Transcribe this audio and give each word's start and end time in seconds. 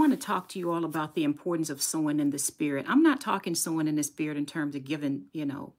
want 0.00 0.12
to 0.12 0.26
talk 0.26 0.48
to 0.48 0.58
you 0.58 0.72
all 0.72 0.86
about 0.86 1.14
the 1.14 1.24
importance 1.24 1.68
of 1.68 1.82
sowing 1.82 2.20
in 2.20 2.30
the 2.30 2.38
spirit. 2.38 2.86
I'm 2.88 3.02
not 3.02 3.20
talking 3.20 3.54
sowing 3.54 3.86
in 3.86 3.96
the 3.96 4.02
spirit 4.02 4.38
in 4.38 4.46
terms 4.46 4.74
of 4.74 4.82
giving, 4.82 5.26
you 5.32 5.44
know, 5.44 5.74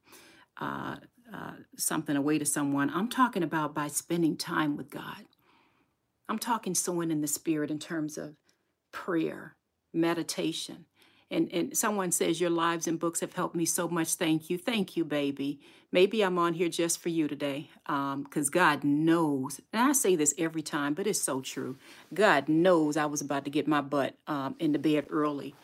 uh, 0.60 0.96
uh, 1.34 1.54
something 1.76 2.14
away 2.14 2.38
to 2.38 2.46
someone. 2.46 2.88
I'm 2.90 3.08
talking 3.08 3.42
about 3.42 3.74
by 3.74 3.88
spending 3.88 4.36
time 4.36 4.76
with 4.76 4.90
God. 4.90 5.26
I'm 6.28 6.38
talking 6.38 6.74
sowing 6.74 7.10
in 7.10 7.20
the 7.20 7.26
spirit 7.26 7.68
in 7.68 7.80
terms 7.80 8.16
of 8.16 8.36
prayer, 8.92 9.56
meditation, 9.92 10.86
and, 11.32 11.52
and 11.52 11.76
someone 11.76 12.12
says 12.12 12.40
your 12.40 12.50
lives 12.50 12.86
and 12.86 13.00
books 13.00 13.20
have 13.20 13.32
helped 13.32 13.54
me 13.54 13.64
so 13.64 13.88
much. 13.88 14.14
Thank 14.14 14.50
you. 14.50 14.58
Thank 14.58 14.96
you, 14.96 15.04
baby. 15.04 15.60
Maybe 15.90 16.22
I'm 16.22 16.38
on 16.38 16.54
here 16.54 16.68
just 16.68 17.00
for 17.00 17.08
you 17.08 17.26
today 17.26 17.70
because 17.86 18.48
um, 18.48 18.52
God 18.52 18.84
knows. 18.84 19.60
And 19.72 19.82
I 19.82 19.92
say 19.92 20.14
this 20.14 20.34
every 20.38 20.62
time, 20.62 20.94
but 20.94 21.06
it's 21.06 21.20
so 21.20 21.40
true. 21.40 21.76
God 22.12 22.48
knows 22.48 22.96
I 22.96 23.06
was 23.06 23.20
about 23.20 23.44
to 23.44 23.50
get 23.50 23.66
my 23.66 23.80
butt 23.80 24.14
um, 24.26 24.56
into 24.58 24.78
bed 24.78 25.06
early. 25.10 25.54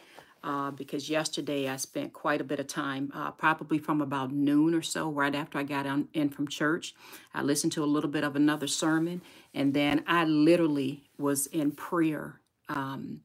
Uh, 0.43 0.71
because 0.71 1.11
yesterday 1.11 1.69
I 1.69 1.77
spent 1.77 2.13
quite 2.13 2.41
a 2.41 2.45
bit 2.45 2.61
of 2.61 2.69
time, 2.69 3.11
uh, 3.13 3.33
probably 3.33 3.79
from 3.79 4.01
about 4.01 4.33
noon 4.33 4.73
or 4.73 4.83
so, 4.83 5.11
right 5.11 5.35
after 5.35 5.59
I 5.59 5.65
got 5.65 5.85
on, 5.85 6.09
in 6.15 6.31
from 6.31 6.47
church. 6.47 6.95
I 7.35 7.43
listened 7.43 7.73
to 7.73 7.83
a 7.83 7.87
little 7.87 8.09
bit 8.09 8.23
of 8.23 8.37
another 8.37 8.69
sermon, 8.69 9.21
and 9.53 9.75
then 9.75 10.05
I 10.07 10.25
literally 10.25 11.03
was 11.19 11.47
in 11.49 11.73
prayer 11.73 12.41
um, 12.69 13.23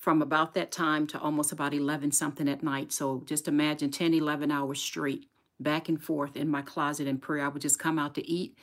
from 0.00 0.22
about 0.22 0.54
that 0.54 0.72
time 0.72 1.06
to 1.06 1.20
almost 1.20 1.52
about 1.52 1.74
11 1.74 2.12
something 2.12 2.48
at 2.48 2.62
night. 2.62 2.90
So 2.90 3.22
just 3.26 3.46
imagine 3.46 3.90
10, 3.90 4.14
11 4.14 4.50
hours 4.50 4.80
straight 4.80 5.26
back 5.60 5.90
and 5.90 6.02
forth 6.02 6.36
in 6.36 6.48
my 6.48 6.62
closet 6.62 7.06
in 7.06 7.18
prayer. 7.18 7.44
I 7.44 7.48
would 7.48 7.62
just 7.62 7.78
come 7.78 7.98
out 7.98 8.14
to 8.14 8.26
eat, 8.26 8.56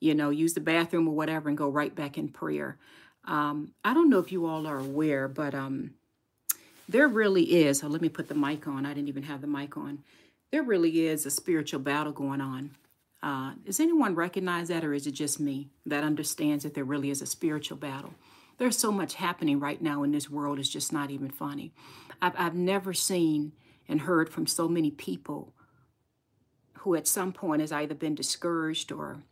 you 0.00 0.14
know, 0.14 0.28
use 0.28 0.52
the 0.52 0.60
bathroom 0.60 1.08
or 1.08 1.14
whatever 1.14 1.48
and 1.48 1.56
go 1.56 1.68
right 1.70 1.94
back 1.94 2.18
in 2.18 2.28
prayer. 2.28 2.76
Um, 3.24 3.72
I 3.82 3.94
don't 3.94 4.10
know 4.10 4.18
if 4.18 4.30
you 4.30 4.44
all 4.44 4.66
are 4.66 4.78
aware, 4.78 5.28
but 5.28 5.54
um, 5.54 5.94
there 6.88 7.08
really 7.08 7.64
is. 7.64 7.80
So 7.80 7.88
let 7.88 8.02
me 8.02 8.10
put 8.10 8.28
the 8.28 8.34
mic 8.34 8.68
on. 8.68 8.84
I 8.84 8.92
didn't 8.92 9.08
even 9.08 9.22
have 9.22 9.40
the 9.40 9.46
mic 9.46 9.78
on. 9.78 10.00
There 10.50 10.62
really 10.62 11.06
is 11.06 11.24
a 11.24 11.30
spiritual 11.30 11.80
battle 11.80 12.12
going 12.12 12.42
on. 12.42 12.72
Uh, 13.22 13.52
does 13.64 13.80
anyone 13.80 14.14
recognize 14.14 14.68
that, 14.68 14.84
or 14.84 14.92
is 14.92 15.06
it 15.06 15.12
just 15.12 15.40
me 15.40 15.68
that 15.86 16.04
understands 16.04 16.64
that 16.64 16.74
there 16.74 16.84
really 16.84 17.08
is 17.08 17.22
a 17.22 17.26
spiritual 17.26 17.78
battle? 17.78 18.12
There's 18.58 18.78
so 18.78 18.92
much 18.92 19.14
happening 19.14 19.58
right 19.58 19.80
now 19.80 20.02
in 20.02 20.12
this 20.12 20.30
world, 20.30 20.58
it's 20.58 20.68
just 20.68 20.92
not 20.92 21.10
even 21.10 21.30
funny. 21.30 21.72
I've, 22.20 22.34
I've 22.36 22.54
never 22.54 22.92
seen 22.92 23.52
and 23.88 24.02
heard 24.02 24.28
from 24.28 24.46
so 24.46 24.68
many 24.68 24.90
people 24.90 25.54
who 26.78 26.94
at 26.94 27.06
some 27.06 27.32
point 27.32 27.60
has 27.60 27.72
either 27.72 27.94
been 27.94 28.14
discouraged 28.14 28.90
or 28.92 29.22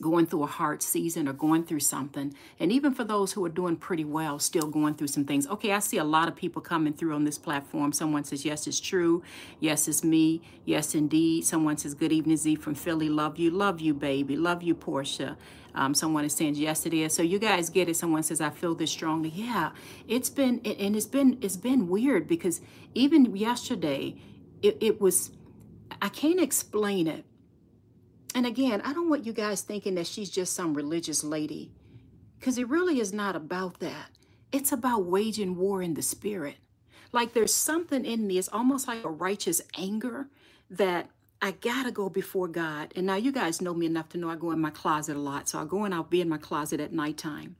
going 0.00 0.26
through 0.26 0.42
a 0.42 0.46
hard 0.46 0.82
season 0.82 1.28
or 1.28 1.32
going 1.32 1.64
through 1.64 1.80
something. 1.80 2.34
And 2.60 2.70
even 2.70 2.92
for 2.92 3.04
those 3.04 3.32
who 3.32 3.44
are 3.44 3.50
doing 3.50 3.76
pretty 3.76 4.04
well, 4.04 4.38
still 4.38 4.68
going 4.68 4.94
through 4.94 5.06
some 5.08 5.24
things. 5.24 5.46
Okay, 5.46 5.72
I 5.72 5.78
see 5.78 5.96
a 5.96 6.04
lot 6.04 6.28
of 6.28 6.36
people 6.36 6.60
coming 6.60 6.92
through 6.92 7.14
on 7.14 7.24
this 7.24 7.38
platform. 7.38 7.92
Someone 7.92 8.24
says, 8.24 8.44
Yes, 8.44 8.66
it's 8.66 8.80
true. 8.80 9.22
Yes, 9.60 9.88
it's 9.88 10.04
me. 10.04 10.42
Yes, 10.64 10.94
indeed. 10.94 11.44
Someone 11.44 11.76
says, 11.76 11.94
Good 11.94 12.12
evening, 12.12 12.36
Z 12.36 12.56
from 12.56 12.74
Philly. 12.74 13.08
Love 13.08 13.38
you. 13.38 13.50
Love 13.50 13.80
you, 13.80 13.94
baby. 13.94 14.36
Love 14.36 14.62
you, 14.62 14.74
Portia. 14.74 15.36
Um, 15.76 15.94
someone 15.94 16.24
is 16.26 16.34
saying, 16.34 16.56
Yes, 16.56 16.86
it 16.86 16.94
is. 16.94 17.14
So 17.14 17.22
you 17.22 17.38
guys 17.40 17.70
get 17.70 17.88
it. 17.88 17.96
Someone 17.96 18.24
says, 18.24 18.40
I 18.42 18.50
feel 18.50 18.74
this 18.76 18.92
strongly. 18.92 19.30
Yeah, 19.30 19.72
it's 20.08 20.30
been, 20.30 20.60
and 20.66 20.96
it's 20.96 21.06
been, 21.06 21.38
it's 21.42 21.58
been 21.58 21.88
weird 21.88 22.28
because 22.28 22.62
even 22.94 23.36
yesterday, 23.36 24.16
it, 24.62 24.78
it 24.80 25.00
was, 25.00 25.32
I 26.02 26.10
can't 26.10 26.40
explain 26.40 27.08
it 27.08 27.24
and 28.34 28.46
again, 28.46 28.82
I 28.84 28.94
don't 28.94 29.10
want 29.10 29.26
you 29.26 29.34
guys 29.34 29.62
thinking 29.62 29.96
that 29.96 30.08
she's 30.08 30.30
just 30.30 30.54
some 30.54 30.74
religious 30.74 31.24
lady, 31.24 31.72
because 32.38 32.58
it 32.58 32.68
really 32.68 33.00
is 33.00 33.12
not 33.12 33.36
about 33.36 33.80
that. 33.80 34.10
It's 34.52 34.72
about 34.72 35.06
waging 35.06 35.56
war 35.56 35.82
in 35.82 35.94
the 35.94 36.02
spirit. 36.02 36.56
Like 37.12 37.34
there's 37.34 37.54
something 37.54 38.04
in 38.04 38.26
me, 38.26 38.38
it's 38.38 38.48
almost 38.52 38.88
like 38.88 39.04
a 39.04 39.10
righteous 39.10 39.62
anger 39.78 40.28
that 40.70 41.10
I 41.40 41.52
gotta 41.52 41.90
go 41.90 42.08
before 42.08 42.48
God. 42.48 42.92
And 42.96 43.06
now 43.06 43.16
you 43.16 43.32
guys 43.32 43.60
know 43.60 43.74
me 43.74 43.86
enough 43.86 44.08
to 44.10 44.18
know 44.18 44.30
I 44.30 44.36
go 44.36 44.50
in 44.52 44.60
my 44.60 44.70
closet 44.70 45.16
a 45.16 45.20
lot. 45.20 45.48
So 45.48 45.58
I 45.58 45.64
go 45.64 45.84
and 45.84 45.94
I'll 45.94 46.02
be 46.02 46.20
in 46.20 46.28
my 46.28 46.38
closet 46.38 46.80
at 46.80 46.92
nighttime. 46.92 47.56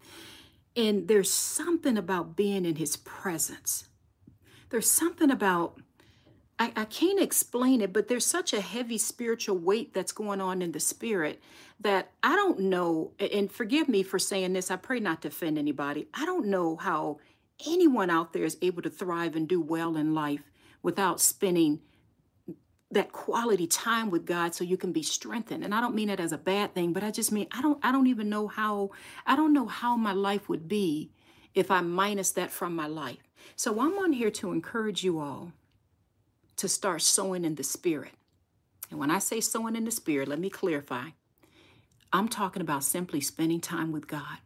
And 0.74 1.08
there's 1.08 1.30
something 1.30 1.96
about 1.96 2.36
being 2.36 2.64
in 2.64 2.76
his 2.76 2.96
presence. 2.96 3.88
There's 4.70 4.90
something 4.90 5.30
about 5.30 5.80
I, 6.58 6.72
I 6.74 6.84
can't 6.86 7.20
explain 7.20 7.82
it, 7.82 7.92
but 7.92 8.08
there's 8.08 8.24
such 8.24 8.52
a 8.52 8.62
heavy 8.62 8.96
spiritual 8.96 9.58
weight 9.58 9.92
that's 9.92 10.12
going 10.12 10.40
on 10.40 10.62
in 10.62 10.72
the 10.72 10.80
spirit 10.80 11.42
that 11.80 12.12
I 12.22 12.34
don't 12.34 12.60
know. 12.60 13.12
And 13.18 13.52
forgive 13.52 13.88
me 13.88 14.02
for 14.02 14.18
saying 14.18 14.54
this, 14.54 14.70
I 14.70 14.76
pray 14.76 14.98
not 14.98 15.22
to 15.22 15.28
offend 15.28 15.58
anybody. 15.58 16.06
I 16.14 16.24
don't 16.24 16.46
know 16.46 16.76
how 16.76 17.18
anyone 17.66 18.10
out 18.10 18.32
there 18.32 18.44
is 18.44 18.56
able 18.62 18.82
to 18.82 18.90
thrive 18.90 19.36
and 19.36 19.46
do 19.46 19.60
well 19.60 19.96
in 19.96 20.14
life 20.14 20.50
without 20.82 21.20
spending 21.20 21.80
that 22.96 23.12
quality 23.12 23.66
time 23.66 24.10
with 24.10 24.24
God 24.24 24.54
so 24.54 24.64
you 24.64 24.78
can 24.78 24.90
be 24.90 25.02
strengthened. 25.02 25.62
And 25.62 25.74
I 25.74 25.82
don't 25.82 25.94
mean 25.94 26.08
it 26.08 26.18
as 26.18 26.32
a 26.32 26.38
bad 26.38 26.74
thing, 26.74 26.94
but 26.94 27.04
I 27.04 27.10
just 27.10 27.30
mean 27.30 27.46
I 27.52 27.60
don't 27.60 27.78
I 27.82 27.92
don't 27.92 28.06
even 28.06 28.30
know 28.30 28.48
how 28.48 28.90
I 29.26 29.36
don't 29.36 29.52
know 29.52 29.66
how 29.66 29.96
my 29.96 30.12
life 30.12 30.48
would 30.48 30.66
be 30.66 31.10
if 31.54 31.70
I 31.70 31.82
minus 31.82 32.32
that 32.32 32.50
from 32.50 32.74
my 32.74 32.86
life. 32.86 33.18
So 33.54 33.80
I'm 33.80 33.98
on 33.98 34.12
here 34.12 34.30
to 34.32 34.50
encourage 34.50 35.04
you 35.04 35.20
all 35.20 35.52
to 36.56 36.68
start 36.68 37.02
sowing 37.02 37.44
in 37.44 37.56
the 37.56 37.62
spirit. 37.62 38.12
And 38.90 38.98
when 38.98 39.10
I 39.10 39.18
say 39.18 39.40
sowing 39.40 39.76
in 39.76 39.84
the 39.84 39.90
spirit, 39.90 40.28
let 40.28 40.38
me 40.38 40.48
clarify. 40.48 41.10
I'm 42.12 42.28
talking 42.28 42.62
about 42.62 42.82
simply 42.82 43.20
spending 43.20 43.60
time 43.60 43.92
with 43.92 44.06
God. 44.06 44.38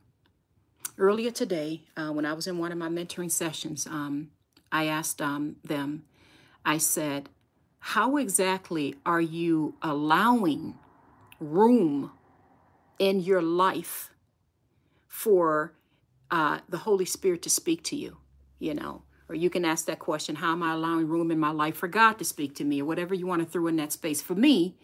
Earlier 0.98 1.30
today, 1.30 1.82
uh, 1.96 2.10
when 2.10 2.26
I 2.26 2.32
was 2.32 2.48
in 2.48 2.58
one 2.58 2.72
of 2.72 2.78
my 2.78 2.88
mentoring 2.88 3.30
sessions, 3.30 3.86
um, 3.86 4.30
I 4.72 4.86
asked 4.86 5.22
um, 5.22 5.56
them, 5.64 6.04
I 6.64 6.78
said, 6.78 7.28
How 7.80 8.16
exactly 8.18 8.94
are 9.04 9.20
you 9.20 9.74
allowing 9.82 10.78
room 11.40 12.12
in 12.98 13.20
your 13.20 13.42
life 13.42 14.10
for 15.08 15.72
uh, 16.30 16.60
the 16.68 16.78
Holy 16.78 17.06
Spirit 17.06 17.42
to 17.42 17.50
speak 17.50 17.82
to 17.84 17.96
you? 17.96 18.18
You 18.58 18.74
know, 18.74 19.02
or 19.28 19.34
you 19.34 19.48
can 19.48 19.64
ask 19.64 19.86
that 19.86 19.98
question 19.98 20.36
How 20.36 20.52
am 20.52 20.62
I 20.62 20.74
allowing 20.74 21.08
room 21.08 21.30
in 21.30 21.40
my 21.40 21.50
life 21.50 21.76
for 21.76 21.88
God 21.88 22.18
to 22.18 22.24
speak 22.24 22.54
to 22.56 22.64
me? 22.64 22.82
Or 22.82 22.84
whatever 22.84 23.14
you 23.14 23.26
want 23.26 23.42
to 23.42 23.48
throw 23.48 23.66
in 23.66 23.76
that 23.76 23.92
space. 23.92 24.20
For 24.20 24.34
me, 24.34 24.76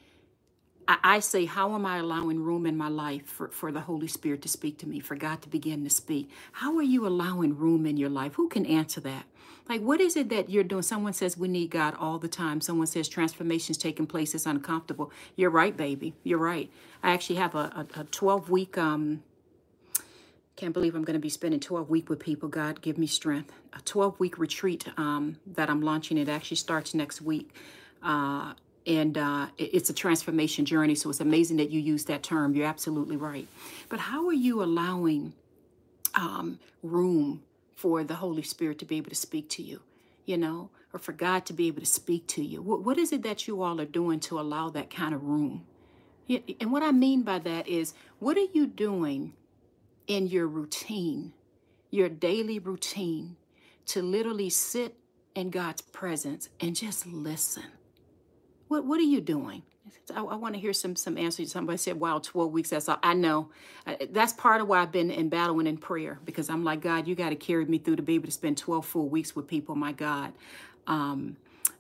I, 0.89 0.99
I 1.05 1.19
say, 1.21 1.45
How 1.45 1.75
am 1.75 1.85
I 1.85 1.99
allowing 1.99 2.43
room 2.43 2.65
in 2.65 2.77
my 2.77 2.89
life 2.89 3.27
for, 3.27 3.49
for 3.49 3.71
the 3.71 3.81
Holy 3.81 4.09
Spirit 4.09 4.43
to 4.43 4.49
speak 4.49 4.79
to 4.79 4.89
me, 4.89 5.01
for 5.01 5.17
God 5.17 5.43
to 5.43 5.49
begin 5.49 5.85
to 5.85 5.91
speak? 5.91 6.31
How 6.53 6.77
are 6.77 6.83
you 6.83 7.07
allowing 7.07 7.57
room 7.57 7.85
in 7.87 7.97
your 7.99 8.09
life? 8.09 8.35
Who 8.35 8.49
can 8.49 8.65
answer 8.65 9.01
that? 9.03 9.27
Like, 9.69 9.81
what 9.81 10.01
is 10.01 10.17
it 10.17 10.29
that 10.29 10.49
you're 10.49 10.65
doing? 10.65 10.83
Someone 10.83 11.13
says 11.13 11.37
we 11.37 11.49
need 11.49 11.71
God 11.71 11.95
all 11.99 12.19
the 12.19 12.29
time. 12.29 12.61
Someone 12.61 12.87
says 12.87 13.09
transformation's 13.09 13.79
taking 13.79 14.07
place. 14.07 14.35
It's 14.35 14.47
uncomfortable. 14.47 15.11
You're 15.35 15.51
right, 15.51 15.77
baby. 15.77 16.15
You're 16.23 16.39
right. 16.39 16.71
I 17.03 17.13
actually 17.13 17.37
have 17.37 17.55
a, 17.55 17.87
a, 17.97 18.01
a 18.01 18.05
12 18.05 18.49
week 18.49 18.79
um, 18.79 19.23
can't 20.57 20.73
believe 20.73 20.95
I'm 20.95 21.05
going 21.05 21.15
to 21.15 21.21
be 21.21 21.29
spending 21.29 21.61
12 21.61 21.91
week 21.91 22.09
with 22.09 22.19
people. 22.19 22.49
God, 22.49 22.81
give 22.81 22.97
me 22.97 23.07
strength. 23.07 23.53
A 23.75 23.83
12 23.83 24.19
week 24.19 24.39
retreat 24.39 24.87
um, 24.97 25.37
that 25.47 25.69
I'm 25.69 25.83
launching. 25.83 26.17
It 26.17 26.31
actually 26.31 26.57
starts 26.57 26.95
next 26.95 27.21
week. 27.21 27.51
Uh, 28.03 28.55
and 28.87 29.19
uh, 29.19 29.49
it's 29.59 29.91
a 29.91 29.93
transformation 29.93 30.65
journey. 30.65 30.95
So 30.95 31.11
it's 31.11 31.21
amazing 31.21 31.59
that 31.59 31.71
you 31.71 31.81
use 31.81 32.07
that 32.07 32.23
term. 32.23 32.55
You're 32.55 32.67
absolutely 32.67 33.17
right. 33.17 33.47
But 33.91 34.01
how 34.01 34.27
are 34.29 34.33
you 34.33 34.63
allowing 34.63 35.35
um, 36.15 36.59
room 36.83 37.43
for 37.77 38.03
the 38.03 38.17
Holy 38.17 38.43
Spirit 38.43 38.79
to 38.81 38.85
be 38.85 38.97
able 38.97 39.11
to 39.11 39.17
speak 39.17 39.49
to 39.51 39.63
you? 39.63 39.83
You 40.25 40.37
know, 40.37 40.71
or 40.93 40.99
for 40.99 41.13
God 41.13 41.47
to 41.47 41.53
be 41.53 41.69
able 41.69 41.81
to 41.81 41.87
speak 41.87 42.27
to 42.29 42.43
you? 42.43 42.61
What, 42.61 42.83
what 42.83 42.99
is 42.99 43.13
it 43.13 43.23
that 43.23 43.47
you 43.47 43.63
all 43.63 43.81
are 43.81 43.85
doing 43.85 44.19
to 44.21 44.41
allow 44.41 44.71
that 44.71 44.91
kind 44.91 45.15
of 45.15 45.23
room? 45.23 45.67
And 46.61 46.73
what 46.73 46.83
I 46.83 46.91
mean 46.91 47.23
by 47.23 47.39
that 47.39 47.69
is, 47.69 47.95
what 48.19 48.37
are 48.37 48.49
you 48.53 48.67
doing 48.67 49.35
in 50.07 50.27
your 50.27 50.47
routine, 50.47 51.33
your 51.91 52.09
daily 52.09 52.59
routine, 52.59 53.37
to 53.87 54.03
literally 54.03 54.51
sit 54.51 54.97
in 55.35 55.51
God's 55.51 55.83
presence 55.83 56.49
and 56.61 56.75
just 56.75 57.07
listen. 57.07 57.65
What 58.69 58.85
what 58.85 58.99
are 58.99 59.05
you 59.05 59.21
doing? 59.21 59.63
I, 60.15 60.21
I 60.21 60.37
want 60.37 60.55
to 60.55 60.61
hear 60.61 60.73
some 60.73 60.97
some 60.97 61.19
answers. 61.19 61.53
Somebody 61.53 61.79
said, 61.79 61.99
"Wow, 62.01 62.19
twelve 62.19 62.53
weeks. 62.53 62.71
That's 62.71 62.89
all." 62.89 62.99
I 63.03 63.15
know. 63.15 63.49
That's 64.11 64.33
part 64.33 64.61
of 64.61 64.69
why 64.69 64.81
I've 64.81 64.93
been 64.93 65.11
in 65.11 65.29
battling 65.29 65.67
in 65.67 65.77
prayer 65.79 66.19
because 66.25 66.51
I'm 66.51 66.65
like, 66.65 66.81
God, 66.81 67.07
you 67.07 67.15
got 67.15 67.31
to 67.31 67.37
carry 67.37 67.65
me 67.65 67.79
through 67.79 67.97
to 67.97 68.03
be 68.03 68.15
able 68.15 68.27
to 68.27 68.33
spend 68.33 68.59
twelve 68.59 68.87
full 68.87 69.09
weeks 69.09 69.37
with 69.37 69.47
people. 69.47 69.75
My 69.75 69.93
God. 69.93 70.33
Um, 70.87 71.37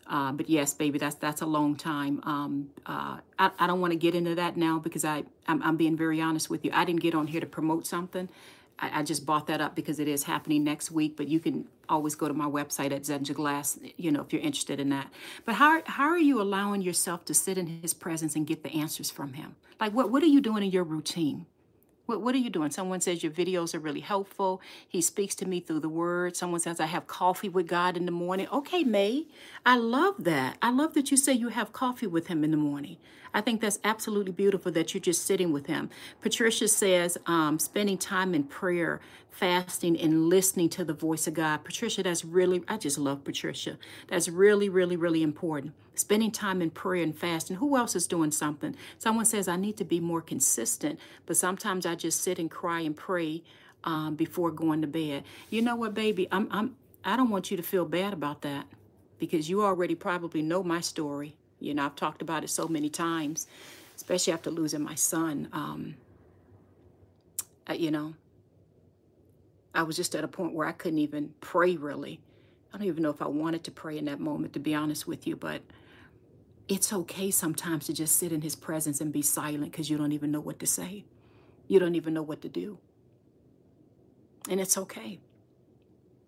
uh, 0.08 0.32
but 0.32 0.48
yes, 0.48 0.72
baby, 0.72 0.98
that's 0.98 1.16
that's 1.16 1.42
a 1.42 1.46
long 1.46 1.74
time. 1.74 2.20
Um, 2.22 2.70
uh, 2.86 3.18
I, 3.38 3.50
I 3.58 3.66
don't 3.66 3.80
want 3.80 3.92
to 3.92 3.98
get 3.98 4.14
into 4.14 4.34
that 4.36 4.56
now 4.56 4.78
because 4.78 5.04
I 5.04 5.24
I'm, 5.48 5.62
I'm, 5.62 5.76
being 5.76 5.96
very 5.96 6.20
honest 6.20 6.48
with 6.48 6.64
you. 6.64 6.70
I 6.72 6.84
didn't 6.84 7.00
get 7.00 7.14
on 7.14 7.26
here 7.26 7.40
to 7.40 7.46
promote 7.46 7.86
something. 7.86 8.28
I, 8.78 9.00
I, 9.00 9.02
just 9.02 9.24
bought 9.24 9.46
that 9.46 9.60
up 9.60 9.74
because 9.74 9.98
it 9.98 10.08
is 10.08 10.24
happening 10.24 10.64
next 10.64 10.90
week. 10.90 11.16
But 11.16 11.28
you 11.28 11.40
can 11.40 11.66
always 11.88 12.14
go 12.14 12.28
to 12.28 12.34
my 12.34 12.46
website 12.46 12.92
at 12.92 13.02
Zenja 13.02 13.34
Glass, 13.34 13.78
you 13.96 14.10
know, 14.10 14.20
if 14.20 14.32
you're 14.32 14.42
interested 14.42 14.80
in 14.80 14.88
that. 14.90 15.10
But 15.44 15.56
how 15.56 15.82
how 15.86 16.04
are 16.04 16.18
you 16.18 16.40
allowing 16.40 16.82
yourself 16.82 17.24
to 17.26 17.34
sit 17.34 17.58
in 17.58 17.66
His 17.82 17.94
presence 17.94 18.36
and 18.36 18.46
get 18.46 18.62
the 18.62 18.70
answers 18.70 19.10
from 19.10 19.34
Him? 19.34 19.56
Like 19.80 19.92
what 19.92 20.10
what 20.10 20.22
are 20.22 20.26
you 20.26 20.40
doing 20.40 20.62
in 20.62 20.70
your 20.70 20.84
routine? 20.84 21.46
What, 22.06 22.20
what 22.20 22.34
are 22.34 22.38
you 22.38 22.50
doing? 22.50 22.70
Someone 22.70 23.00
says 23.00 23.22
your 23.22 23.32
videos 23.32 23.74
are 23.74 23.80
really 23.80 24.00
helpful. 24.00 24.60
He 24.88 25.02
speaks 25.02 25.34
to 25.36 25.46
me 25.46 25.60
through 25.60 25.80
the 25.80 25.88
word. 25.88 26.36
Someone 26.36 26.60
says 26.60 26.78
I 26.80 26.86
have 26.86 27.06
coffee 27.06 27.48
with 27.48 27.66
God 27.66 27.96
in 27.96 28.06
the 28.06 28.12
morning. 28.12 28.46
Okay, 28.52 28.84
May, 28.84 29.26
I 29.64 29.76
love 29.76 30.22
that. 30.24 30.56
I 30.62 30.70
love 30.70 30.94
that 30.94 31.10
you 31.10 31.16
say 31.16 31.32
you 31.32 31.48
have 31.48 31.72
coffee 31.72 32.06
with 32.06 32.28
him 32.28 32.44
in 32.44 32.52
the 32.52 32.56
morning. 32.56 32.96
I 33.36 33.42
think 33.42 33.60
that's 33.60 33.78
absolutely 33.84 34.32
beautiful 34.32 34.72
that 34.72 34.94
you're 34.94 35.00
just 35.02 35.26
sitting 35.26 35.52
with 35.52 35.66
him. 35.66 35.90
Patricia 36.22 36.68
says 36.68 37.18
um, 37.26 37.58
spending 37.58 37.98
time 37.98 38.34
in 38.34 38.44
prayer, 38.44 38.98
fasting, 39.28 40.00
and 40.00 40.30
listening 40.30 40.70
to 40.70 40.84
the 40.84 40.94
voice 40.94 41.26
of 41.26 41.34
God. 41.34 41.62
Patricia, 41.62 42.02
that's 42.02 42.24
really, 42.24 42.64
I 42.66 42.78
just 42.78 42.96
love 42.96 43.24
Patricia. 43.24 43.76
That's 44.08 44.30
really, 44.30 44.70
really, 44.70 44.96
really 44.96 45.22
important. 45.22 45.74
Spending 45.94 46.30
time 46.30 46.62
in 46.62 46.70
prayer 46.70 47.02
and 47.02 47.14
fasting. 47.14 47.56
Who 47.58 47.76
else 47.76 47.94
is 47.94 48.06
doing 48.06 48.30
something? 48.30 48.74
Someone 48.96 49.26
says, 49.26 49.48
I 49.48 49.56
need 49.56 49.76
to 49.76 49.84
be 49.84 50.00
more 50.00 50.22
consistent, 50.22 50.98
but 51.26 51.36
sometimes 51.36 51.84
I 51.84 51.94
just 51.94 52.22
sit 52.22 52.38
and 52.38 52.50
cry 52.50 52.80
and 52.80 52.96
pray 52.96 53.42
um, 53.84 54.14
before 54.14 54.50
going 54.50 54.80
to 54.80 54.86
bed. 54.86 55.24
You 55.50 55.60
know 55.60 55.76
what, 55.76 55.92
baby? 55.92 56.26
I'm, 56.32 56.48
I'm, 56.50 56.76
I 57.04 57.18
don't 57.18 57.28
want 57.28 57.50
you 57.50 57.58
to 57.58 57.62
feel 57.62 57.84
bad 57.84 58.14
about 58.14 58.40
that 58.42 58.66
because 59.18 59.50
you 59.50 59.62
already 59.62 59.94
probably 59.94 60.40
know 60.40 60.62
my 60.62 60.80
story. 60.80 61.36
You 61.60 61.74
know, 61.74 61.84
I've 61.84 61.96
talked 61.96 62.22
about 62.22 62.44
it 62.44 62.48
so 62.48 62.68
many 62.68 62.88
times, 62.88 63.46
especially 63.94 64.32
after 64.32 64.50
losing 64.50 64.82
my 64.82 64.94
son. 64.94 65.48
Um, 65.52 65.96
uh, 67.68 67.74
you 67.74 67.90
know, 67.90 68.14
I 69.74 69.82
was 69.82 69.96
just 69.96 70.14
at 70.14 70.24
a 70.24 70.28
point 70.28 70.54
where 70.54 70.66
I 70.66 70.72
couldn't 70.72 70.98
even 70.98 71.34
pray 71.40 71.76
really. 71.76 72.20
I 72.72 72.78
don't 72.78 72.86
even 72.86 73.02
know 73.02 73.10
if 73.10 73.22
I 73.22 73.26
wanted 73.26 73.64
to 73.64 73.70
pray 73.70 73.96
in 73.96 74.04
that 74.06 74.20
moment, 74.20 74.52
to 74.52 74.58
be 74.58 74.74
honest 74.74 75.06
with 75.06 75.26
you, 75.26 75.36
but 75.36 75.62
it's 76.68 76.92
okay 76.92 77.30
sometimes 77.30 77.86
to 77.86 77.92
just 77.92 78.16
sit 78.16 78.32
in 78.32 78.42
his 78.42 78.56
presence 78.56 79.00
and 79.00 79.12
be 79.12 79.22
silent 79.22 79.72
because 79.72 79.88
you 79.88 79.96
don't 79.96 80.12
even 80.12 80.30
know 80.30 80.40
what 80.40 80.58
to 80.58 80.66
say. 80.66 81.04
You 81.68 81.78
don't 81.78 81.94
even 81.94 82.12
know 82.12 82.22
what 82.22 82.42
to 82.42 82.48
do. 82.48 82.78
And 84.48 84.60
it's 84.60 84.76
okay. 84.76 85.20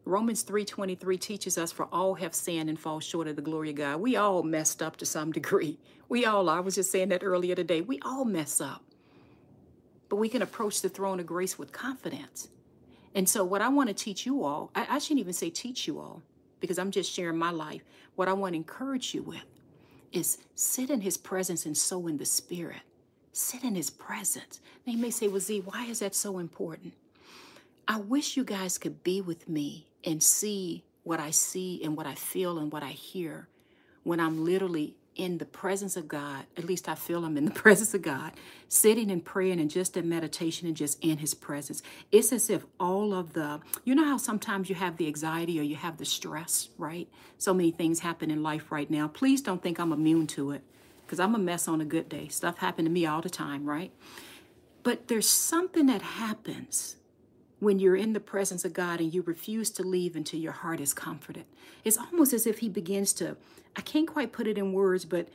Romans 0.09 0.43
3:23 0.43 1.19
teaches 1.19 1.59
us 1.59 1.71
for 1.71 1.85
all 1.93 2.15
have 2.15 2.35
sinned 2.35 2.71
and 2.71 2.81
fall 2.81 2.99
short 2.99 3.29
of 3.29 3.37
the 3.37 3.43
glory 3.43 3.69
of 3.69 3.77
God. 3.77 4.01
We 4.01 4.17
all 4.17 4.43
messed 4.43 4.83
up 4.83 4.97
to 4.97 5.07
some 5.07 5.33
degree. 5.33 5.79
We 6.09 6.25
all 6.25 6.49
I 6.49 6.61
was 6.61 6.77
just 6.77 6.91
saying 6.91 7.11
that 7.11 7.23
earlier 7.23 7.55
today. 7.55 7.83
We 7.83 8.01
all 8.01 8.25
mess 8.25 8.63
up. 8.63 8.83
But 10.09 10.17
we 10.17 10.31
can 10.31 10.41
approach 10.41 10.81
the 10.81 10.89
throne 10.89 11.21
of 11.21 11.27
grace 11.27 11.59
with 11.59 11.71
confidence. 11.71 12.49
And 13.15 13.29
so 13.29 13.45
what 13.45 13.61
I 13.61 13.69
want 13.69 13.91
to 13.91 13.95
teach 13.95 14.25
you 14.25 14.43
all, 14.43 14.71
I, 14.75 14.87
I 14.89 14.99
shouldn't 14.99 15.21
even 15.21 15.35
say 15.35 15.51
teach 15.51 15.87
you 15.87 15.99
all, 15.99 16.23
because 16.61 16.79
I'm 16.79 16.91
just 16.91 17.13
sharing 17.13 17.37
my 17.37 17.51
life. 17.51 17.83
What 18.15 18.27
I 18.27 18.33
want 18.33 18.55
to 18.55 18.57
encourage 18.57 19.13
you 19.13 19.23
with 19.23 19.45
is 20.11 20.39
sit 20.55 20.89
in 20.89 21.03
his 21.03 21.19
presence 21.19 21.67
and 21.67 21.77
sow 21.77 22.07
in 22.07 22.17
the 22.17 22.25
spirit. 22.25 22.81
Sit 23.35 23.63
in 23.63 23.75
his 23.75 23.91
presence. 23.91 24.61
Now 24.87 24.95
you 24.95 24.99
may 24.99 25.11
say, 25.11 25.29
well, 25.29 25.41
Z, 25.41 25.61
why 25.67 25.85
is 25.85 25.99
that 25.99 26.15
so 26.15 26.39
important? 26.39 26.95
I 27.87 28.01
wish 28.01 28.39
you 28.39 28.45
guys 28.45 28.79
could 28.79 29.05
be 29.05 29.21
with 29.21 29.47
me 29.47 29.88
and 30.09 30.23
see 30.23 30.85
what 31.05 31.21
I 31.21 31.31
see 31.31 31.83
and 31.85 31.97
what 31.97 32.07
I 32.07 32.15
feel 32.15 32.59
and 32.59 32.73
what 32.73 32.83
I 32.83 32.91
hear 32.91 33.49
when 34.05 34.21
I'm 34.21 34.43
literally 34.45 34.95
in 35.17 35.37
the 35.39 35.45
presence 35.45 35.97
of 35.97 36.09
God, 36.09 36.47
at 36.57 36.65
least 36.65 36.89
I 36.89 36.95
feel 36.95 37.25
I'm 37.25 37.37
in 37.37 37.45
the 37.45 37.51
presence 37.65 37.93
of 37.93 38.01
God, 38.01 38.33
sitting 38.69 39.11
and 39.11 39.23
praying 39.23 39.61
and 39.61 39.69
just 39.69 39.97
in 39.97 40.09
meditation 40.09 40.67
and 40.67 40.77
just 40.77 41.03
in 41.05 41.19
His 41.19 41.35
presence. 41.35 41.83
It's 42.11 42.33
as 42.33 42.49
if 42.49 42.65
all 42.81 43.13
of 43.13 43.35
the, 43.35 43.61
you 43.85 43.95
know 43.95 44.05
how 44.05 44.17
sometimes 44.17 44.71
you 44.71 44.77
have 44.77 44.97
the 44.97 45.07
anxiety 45.09 45.61
or 45.61 45.63
you 45.63 45.77
have 45.77 45.99
the 45.99 46.05
stress, 46.07 46.71
right? 46.79 47.09
So 47.37 47.53
many 47.53 47.71
things 47.71 48.01
happen 48.01 48.31
in 48.31 48.43
life 48.43 48.73
right 48.73 48.91
now. 48.91 49.09
Please 49.09 49.43
don't 49.43 49.63
think 49.63 49.79
I'm 49.79 49.93
immune 49.93 50.27
to 50.29 50.53
it 50.53 50.63
because 51.05 51.21
I'm 51.21 51.35
a 51.35 51.39
mess 51.39 51.69
on 51.69 51.83
a 51.83 51.85
good 51.85 52.09
day. 52.09 52.29
Stuff 52.29 52.59
happen 52.59 52.87
to 52.87 52.91
me 52.91 53.05
all 53.05 53.21
the 53.21 53.29
time, 53.29 53.69
right? 53.69 53.93
But 54.85 55.09
there's 55.09 55.29
something 55.29 55.87
that 55.87 56.01
happens 56.01 56.97
when 57.61 57.79
you're 57.79 57.97
in 57.97 58.13
the 58.13 58.21
presence 58.21 58.65
of 58.65 58.73
God 58.73 59.01
and 59.01 59.13
you 59.13 59.23
refuse 59.23 59.71
to 59.71 59.83
leave 59.83 60.17
until 60.17 60.39
your 60.39 60.53
heart 60.53 60.81
is 60.81 60.95
comforted. 60.95 61.45
It's 61.85 61.99
almost 61.99 62.33
as 62.33 62.47
if 62.47 62.59
He 62.59 62.69
begins 62.69 63.13
to, 63.15 63.37
I 63.77 63.81
can't 63.81 64.07
quite 64.07 64.33
put 64.33 64.47
it 64.47 64.59
in 64.59 64.73
words, 64.73 65.05
but 65.05 65.29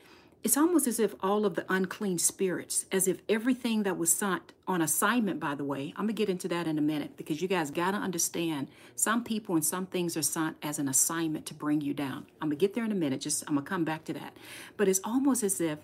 it's 0.44 0.58
almost 0.58 0.88
as 0.88 1.00
if 1.00 1.16
all 1.22 1.46
of 1.46 1.56
the 1.56 1.66
unclean 1.70 2.18
spirits, 2.20 2.86
as 2.92 3.08
if 3.08 3.22
everything 3.30 3.84
that 3.84 3.98
was 3.98 4.12
sent 4.12 4.52
on 4.68 4.82
assignment, 4.82 5.40
by 5.40 5.56
the 5.56 5.64
way, 5.64 5.94
I'm 5.96 6.08
to 6.08 6.14
get 6.14 6.28
into 6.30 6.50
that 6.50 6.68
in 6.68 6.78
a 6.78 6.82
minute 6.82 7.16
because 7.16 7.42
you 7.42 7.48
guys 7.48 7.72
got 7.72 7.92
to 7.92 7.98
understand 7.98 8.68
some 8.96 9.24
people 9.24 9.56
and 9.56 9.64
some 9.64 9.86
things 9.86 10.18
are 10.18 10.22
sent 10.22 10.58
as 10.62 10.80
an 10.80 10.90
assignment 10.90 11.46
to 11.46 11.54
bring 11.54 11.80
you 11.80 11.94
down. 11.94 12.26
I'm 12.42 12.50
to 12.50 12.58
get 12.58 12.74
there 12.74 12.84
in 12.84 12.92
a 12.92 12.96
minute. 12.96 13.22
Just 13.22 13.46
I'm 13.48 13.56
to 13.56 13.62
come 13.62 13.86
back 13.86 14.04
to 14.06 14.14
that. 14.14 14.36
But 14.76 14.90
it's 14.90 15.00
almost 15.06 15.44
as 15.44 15.62
if 15.62 15.80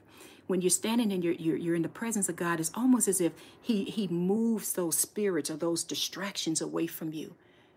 when 0.49 0.61
you're 0.61 0.71
standing 0.71 1.11
and 1.11 1.23
you're, 1.23 1.33
you're, 1.33 1.55
you're 1.55 1.75
in 1.75 1.83
the 1.83 1.87
presence 1.87 2.27
of 2.27 2.35
God, 2.35 2.59
it's 2.59 2.71
almost 2.73 3.07
as 3.07 3.21
if 3.21 3.33
he, 3.61 3.83
he 3.83 4.07
moves 4.07 4.73
those 4.73 4.97
spirits 4.97 5.51
or 5.51 5.57
those 5.57 5.83
distractions 5.83 6.59
away 6.59 6.87
from 6.87 7.13
you 7.13 7.35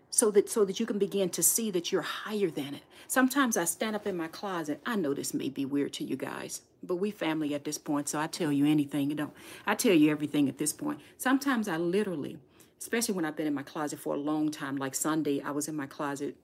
so 0.09 0.31
that 0.31 0.49
so 0.49 0.65
that 0.65 0.79
you 0.79 0.87
can 0.87 0.97
begin 0.97 1.29
to 1.29 1.43
see 1.43 1.69
that 1.69 1.91
you're 1.91 2.01
higher 2.01 2.49
than 2.49 2.73
it. 2.73 2.81
Sometimes 3.07 3.57
I 3.57 3.65
stand 3.65 3.95
up 3.95 4.07
in 4.07 4.17
my 4.17 4.27
closet. 4.27 4.81
I 4.87 4.95
know 4.95 5.13
this 5.13 5.35
may 5.35 5.49
be 5.49 5.65
weird 5.65 5.93
to 5.93 6.03
you 6.03 6.15
guys, 6.15 6.61
but 6.81 6.95
we 6.95 7.11
family 7.11 7.53
at 7.53 7.63
this 7.63 7.77
point, 7.77 8.09
so 8.09 8.19
I 8.19 8.25
tell 8.25 8.51
you 8.51 8.65
anything, 8.65 9.11
you 9.11 9.15
know. 9.15 9.33
I 9.67 9.75
tell 9.75 9.93
you 9.93 10.09
everything 10.09 10.49
at 10.49 10.57
this 10.57 10.73
point. 10.73 10.99
Sometimes 11.17 11.67
I 11.67 11.77
literally, 11.77 12.39
especially 12.79 13.13
when 13.13 13.23
I've 13.23 13.35
been 13.35 13.47
in 13.47 13.53
my 13.53 13.61
closet 13.61 13.99
for 13.99 14.15
a 14.15 14.19
long 14.19 14.49
time, 14.49 14.77
like 14.77 14.95
Sunday, 14.95 15.41
I 15.41 15.51
was 15.51 15.67
in 15.67 15.75
my 15.75 15.85
closet 15.85 16.35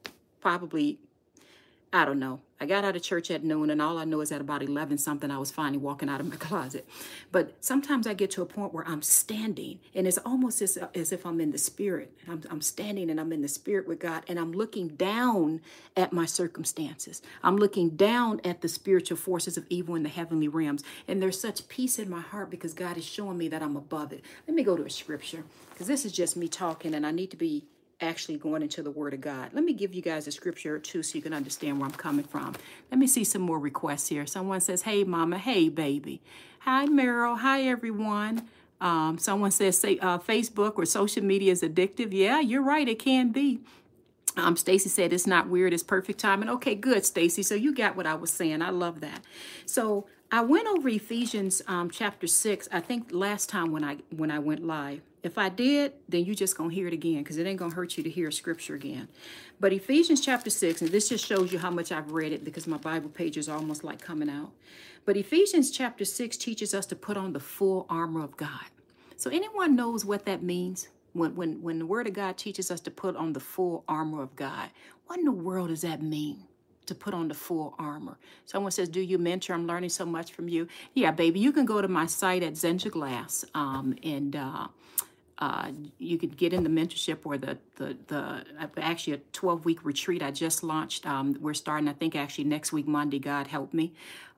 probably 0.41 0.99
I 1.91 2.05
don't 2.05 2.19
know. 2.19 2.39
I 2.61 2.65
got 2.65 2.83
out 2.83 2.95
of 2.95 3.01
church 3.01 3.31
at 3.31 3.43
noon, 3.43 3.69
and 3.69 3.81
all 3.81 3.97
I 3.97 4.03
know 4.03 4.19
is 4.19 4.31
at 4.31 4.41
about 4.41 4.61
11 4.61 4.97
something, 4.97 5.31
I 5.31 5.37
was 5.37 5.49
finally 5.49 5.77
walking 5.77 6.09
out 6.09 6.19
of 6.19 6.27
my 6.27 6.35
closet. 6.39 6.87
But 7.31 7.53
sometimes 7.61 8.05
I 8.05 8.13
get 8.13 8.31
to 8.31 8.41
a 8.41 8.45
point 8.45 8.73
where 8.73 8.85
I'm 8.87 9.01
standing, 9.01 9.79
and 9.95 10.05
it's 10.05 10.17
almost 10.19 10.61
as, 10.61 10.77
as 10.93 11.11
if 11.13 11.25
I'm 11.25 11.39
in 11.39 11.51
the 11.51 11.57
spirit. 11.57 12.11
I'm, 12.27 12.43
I'm 12.49 12.61
standing 12.61 13.09
and 13.09 13.19
I'm 13.19 13.31
in 13.31 13.41
the 13.41 13.47
spirit 13.47 13.87
with 13.87 13.99
God, 13.99 14.23
and 14.27 14.37
I'm 14.37 14.51
looking 14.51 14.89
down 14.89 15.61
at 15.95 16.11
my 16.11 16.25
circumstances. 16.25 17.21
I'm 17.43 17.55
looking 17.55 17.91
down 17.91 18.41
at 18.43 18.61
the 18.61 18.67
spiritual 18.67 19.17
forces 19.17 19.57
of 19.57 19.65
evil 19.69 19.95
in 19.95 20.03
the 20.03 20.09
heavenly 20.09 20.49
realms. 20.49 20.83
And 21.07 21.21
there's 21.21 21.39
such 21.39 21.67
peace 21.69 21.97
in 21.97 22.09
my 22.09 22.21
heart 22.21 22.49
because 22.49 22.73
God 22.73 22.97
is 22.97 23.05
showing 23.05 23.37
me 23.37 23.47
that 23.47 23.63
I'm 23.63 23.77
above 23.77 24.11
it. 24.11 24.23
Let 24.47 24.55
me 24.55 24.63
go 24.63 24.75
to 24.75 24.85
a 24.85 24.89
scripture 24.89 25.43
because 25.71 25.87
this 25.87 26.03
is 26.03 26.11
just 26.11 26.35
me 26.35 26.49
talking, 26.49 26.93
and 26.93 27.05
I 27.05 27.11
need 27.11 27.31
to 27.31 27.37
be 27.37 27.63
actually 28.01 28.37
going 28.37 28.61
into 28.61 28.81
the 28.81 28.91
Word 28.91 29.13
of 29.13 29.21
God. 29.21 29.51
Let 29.53 29.63
me 29.63 29.73
give 29.73 29.93
you 29.93 30.01
guys 30.01 30.27
a 30.27 30.31
scripture 30.31 30.79
two 30.79 31.03
so 31.03 31.15
you 31.15 31.21
can 31.21 31.33
understand 31.33 31.79
where 31.79 31.87
I'm 31.87 31.95
coming 31.95 32.25
from. 32.25 32.55
Let 32.91 32.99
me 32.99 33.07
see 33.07 33.23
some 33.23 33.41
more 33.41 33.59
requests 33.59 34.07
here. 34.07 34.25
Someone 34.25 34.61
says, 34.61 34.83
Hey, 34.83 35.03
Mama. 35.03 35.37
Hey, 35.37 35.69
baby. 35.69 36.21
Hi, 36.59 36.85
Meryl. 36.87 37.39
Hi, 37.39 37.63
everyone. 37.63 38.47
Um, 38.81 39.17
someone 39.17 39.51
says, 39.51 39.77
say, 39.77 39.99
uh, 39.99 40.19
Facebook 40.19 40.73
or 40.77 40.85
social 40.85 41.23
media 41.23 41.51
is 41.51 41.61
addictive. 41.61 42.13
Yeah, 42.13 42.39
you're 42.39 42.63
right. 42.63 42.87
It 42.87 42.99
can 42.99 43.31
be. 43.31 43.59
Um, 44.37 44.55
Stacy 44.55 44.89
said 44.89 45.11
it's 45.11 45.27
not 45.27 45.49
weird, 45.49 45.73
it's 45.73 45.83
perfect 45.83 46.19
timing. 46.19 46.49
Okay, 46.49 46.75
good, 46.75 47.05
Stacy. 47.05 47.43
So 47.43 47.55
you 47.55 47.73
got 47.73 47.95
what 47.95 48.05
I 48.07 48.13
was 48.15 48.31
saying. 48.31 48.61
I 48.61 48.69
love 48.69 49.01
that. 49.01 49.21
So 49.65 50.07
I 50.31 50.41
went 50.41 50.67
over 50.67 50.87
Ephesians 50.87 51.61
um, 51.67 51.89
chapter 51.89 52.27
six. 52.27 52.69
I 52.71 52.79
think 52.79 53.09
last 53.11 53.49
time 53.49 53.71
when 53.71 53.83
I 53.83 53.97
when 54.15 54.31
I 54.31 54.39
went 54.39 54.63
live, 54.65 55.01
if 55.21 55.37
I 55.37 55.49
did, 55.49 55.93
then 56.07 56.23
you 56.25 56.33
just 56.33 56.57
gonna 56.57 56.73
hear 56.73 56.87
it 56.87 56.93
again 56.93 57.19
because 57.19 57.37
it 57.37 57.45
ain't 57.45 57.59
gonna 57.59 57.73
hurt 57.73 57.97
you 57.97 58.03
to 58.03 58.09
hear 58.09 58.31
scripture 58.31 58.75
again. 58.75 59.07
But 59.59 59.73
Ephesians 59.73 60.21
chapter 60.21 60.49
six, 60.49 60.81
and 60.81 60.89
this 60.91 61.09
just 61.09 61.25
shows 61.25 61.51
you 61.51 61.59
how 61.59 61.71
much 61.71 61.91
I've 61.91 62.11
read 62.11 62.31
it 62.31 62.45
because 62.45 62.67
my 62.67 62.77
Bible 62.77 63.09
pages 63.09 63.49
are 63.49 63.57
almost 63.57 63.83
like 63.83 64.01
coming 64.01 64.29
out. 64.29 64.51
But 65.05 65.17
Ephesians 65.17 65.71
chapter 65.71 66.05
six 66.05 66.37
teaches 66.37 66.73
us 66.73 66.85
to 66.87 66.95
put 66.95 67.17
on 67.17 67.33
the 67.33 67.39
full 67.39 67.85
armor 67.89 68.23
of 68.23 68.37
God. 68.37 68.65
So 69.17 69.29
anyone 69.29 69.75
knows 69.75 70.05
what 70.05 70.25
that 70.25 70.41
means? 70.41 70.87
When 71.13 71.35
when 71.35 71.61
when 71.61 71.79
the 71.79 71.85
word 71.85 72.07
of 72.07 72.13
God 72.13 72.37
teaches 72.37 72.71
us 72.71 72.79
to 72.81 72.91
put 72.91 73.15
on 73.17 73.33
the 73.33 73.39
full 73.41 73.83
armor 73.87 74.21
of 74.21 74.35
God, 74.37 74.69
what 75.07 75.19
in 75.19 75.25
the 75.25 75.31
world 75.31 75.69
does 75.69 75.81
that 75.81 76.01
mean? 76.01 76.45
to 76.89 76.95
put 76.95 77.13
on 77.13 77.27
the 77.27 77.35
full 77.35 77.75
armor. 77.77 78.17
Someone 78.45 78.71
says, 78.71 78.89
Do 78.89 78.99
you 78.99 79.19
mentor? 79.19 79.53
I'm 79.53 79.67
learning 79.67 79.91
so 79.91 80.05
much 80.05 80.33
from 80.33 80.49
you. 80.49 80.67
Yeah, 80.95 81.11
baby, 81.11 81.39
you 81.39 81.51
can 81.51 81.65
go 81.65 81.81
to 81.81 81.87
my 81.87 82.07
site 82.07 82.43
at 82.43 82.53
Zenja 82.53 82.91
Glass 82.91 83.45
um, 83.53 83.95
and 84.03 84.35
uh, 84.35 84.67
uh, 85.39 85.71
you 85.97 86.17
could 86.17 86.35
get 86.35 86.51
in 86.51 86.63
the 86.63 86.69
mentorship 86.69 87.19
or 87.23 87.37
the 87.37 87.57
the 87.77 87.97
the 88.07 88.45
actually 88.77 89.13
a 89.13 89.17
12 89.31 89.63
week 89.63 89.85
retreat 89.85 90.21
I 90.21 90.31
just 90.31 90.63
launched. 90.63 91.05
Um, 91.05 91.37
we're 91.39 91.53
starting, 91.53 91.87
I 91.87 91.93
think, 91.93 92.15
actually 92.15 92.43
next 92.43 92.73
week 92.73 92.87
Monday. 92.87 93.19
God 93.19 93.47
help 93.47 93.73
me, 93.73 93.93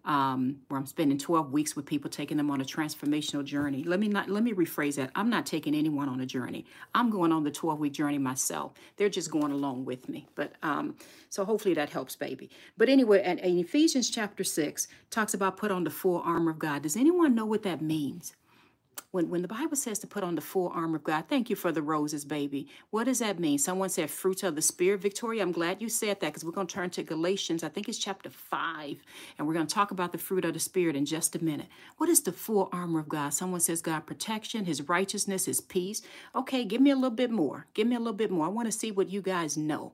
um, 0.05 0.58
where 0.67 0.79
I'm 0.79 0.86
spending 0.86 1.17
12 1.17 1.51
weeks 1.51 1.75
with 1.75 1.88
people, 1.88 2.08
taking 2.08 2.38
them 2.38 2.51
on 2.51 2.62
a 2.62 2.63
transformational 2.63 3.43
journey. 3.43 3.84
Let 3.84 4.00
me 4.00 4.10
not 4.10 4.29
let 4.29 4.43
me 4.43 4.53
rephrase 4.53 4.96
that. 4.98 5.10
I'm 5.15 5.27
not 5.27 5.48
taking 5.48 5.74
anyone 5.74 6.08
on 6.08 6.22
a 6.22 6.25
journey. 6.27 6.67
I'm 6.93 7.10
going 7.10 7.31
on 7.31 7.43
the 7.43 7.51
12 7.51 7.79
week 7.79 7.93
journey 7.93 8.20
myself. 8.20 8.74
They're 8.98 9.10
just 9.10 9.31
going 9.31 9.51
along 9.51 9.86
with 9.86 10.08
me. 10.08 10.27
But 10.36 10.53
um, 10.62 10.98
so 11.29 11.43
hopefully 11.46 11.74
that 11.74 11.89
helps, 11.89 12.15
baby. 12.15 12.51
But 12.77 12.89
anyway, 12.89 13.24
and 13.24 13.39
Ephesians 13.39 14.12
chapter 14.12 14.43
six 14.43 14.88
talks 15.10 15.34
about 15.34 15.58
put 15.58 15.72
on 15.72 15.84
the 15.84 15.89
full 15.89 16.22
armor 16.24 16.51
of 16.51 16.60
God. 16.60 16.84
Does 16.84 16.96
anyone 16.96 17.34
know 17.34 17.46
what 17.46 17.63
that 17.63 17.81
means? 17.81 18.36
When, 19.12 19.29
when 19.29 19.41
the 19.41 19.48
Bible 19.48 19.75
says 19.75 20.00
to 20.00 20.08
put 20.08 20.24
on 20.24 20.36
the 20.36 20.41
full 20.41 20.70
armor 20.70 20.98
of 20.98 21.03
God, 21.03 21.25
thank 21.27 21.50
you 21.50 21.55
for 21.55 21.72
the 21.72 21.81
roses, 21.81 22.24
baby. 22.24 22.67
What 22.91 23.05
does 23.05 23.20
that 23.20 23.39
mean? 23.39 23.58
Someone 23.58 23.89
said 23.89 24.10
fruit 24.10 24.43
of 24.43 24.55
the 24.55 24.62
Spirit, 24.62 25.01
Victoria. 25.01 25.41
I'm 25.41 25.51
glad 25.51 25.81
you 25.81 25.89
said 25.89 26.20
that 26.20 26.27
because 26.27 26.46
we're 26.46 26.51
going 26.51 26.67
to 26.67 26.74
turn 26.74 26.89
to 26.91 27.03
Galatians. 27.03 27.63
I 27.63 27.70
think 27.70 27.89
it's 27.89 27.98
chapter 27.98 28.29
5, 28.29 28.98
and 29.38 29.48
we're 29.48 29.53
going 29.53 29.67
to 29.67 29.74
talk 29.74 29.91
about 29.91 30.12
the 30.12 30.17
fruit 30.17 30.46
of 30.46 30.53
the 30.53 30.60
Spirit 30.60 30.96
in 30.96 31.05
just 31.05 31.36
a 31.36 31.43
minute. 31.43 31.67
What 31.98 32.10
is 32.10 32.22
the 32.22 32.31
full 32.31 32.70
armor 32.72 33.00
of 33.00 33.10
God? 33.10 33.34
Someone 33.34 33.60
says 33.60 33.81
God 33.81 34.05
protection, 34.05 34.65
his 34.65 34.88
righteousness, 34.88 35.46
his 35.46 35.62
peace. 35.62 36.01
Okay, 36.36 36.63
give 36.63 36.81
me 36.81 36.91
a 36.91 36.96
little 36.96 37.10
bit 37.10 37.31
more. 37.31 37.67
Give 37.74 37.88
me 37.88 37.96
a 37.96 38.00
little 38.00 38.13
bit 38.13 38.31
more. 38.31 38.46
I 38.46 38.50
want 38.50 38.67
to 38.67 38.77
see 38.77 38.91
what 38.91 39.10
you 39.10 39.22
guys 39.22 39.58
know. 39.58 39.93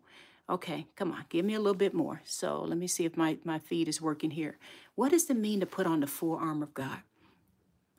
Okay, 0.49 0.87
come 0.95 1.11
on, 1.11 1.25
give 1.29 1.43
me 1.43 1.55
a 1.55 1.59
little 1.59 1.73
bit 1.73 1.93
more. 1.93 2.21
So 2.23 2.61
let 2.61 2.77
me 2.77 2.87
see 2.87 3.03
if 3.03 3.17
my, 3.17 3.37
my 3.43 3.59
feed 3.59 3.89
is 3.89 4.01
working 4.01 4.31
here. 4.31 4.57
What 4.95 5.11
does 5.11 5.29
it 5.29 5.35
mean 5.35 5.59
to 5.59 5.65
put 5.65 5.85
on 5.85 5.99
the 5.99 6.07
full 6.07 6.35
armor 6.35 6.63
of 6.63 6.73
God? 6.73 6.99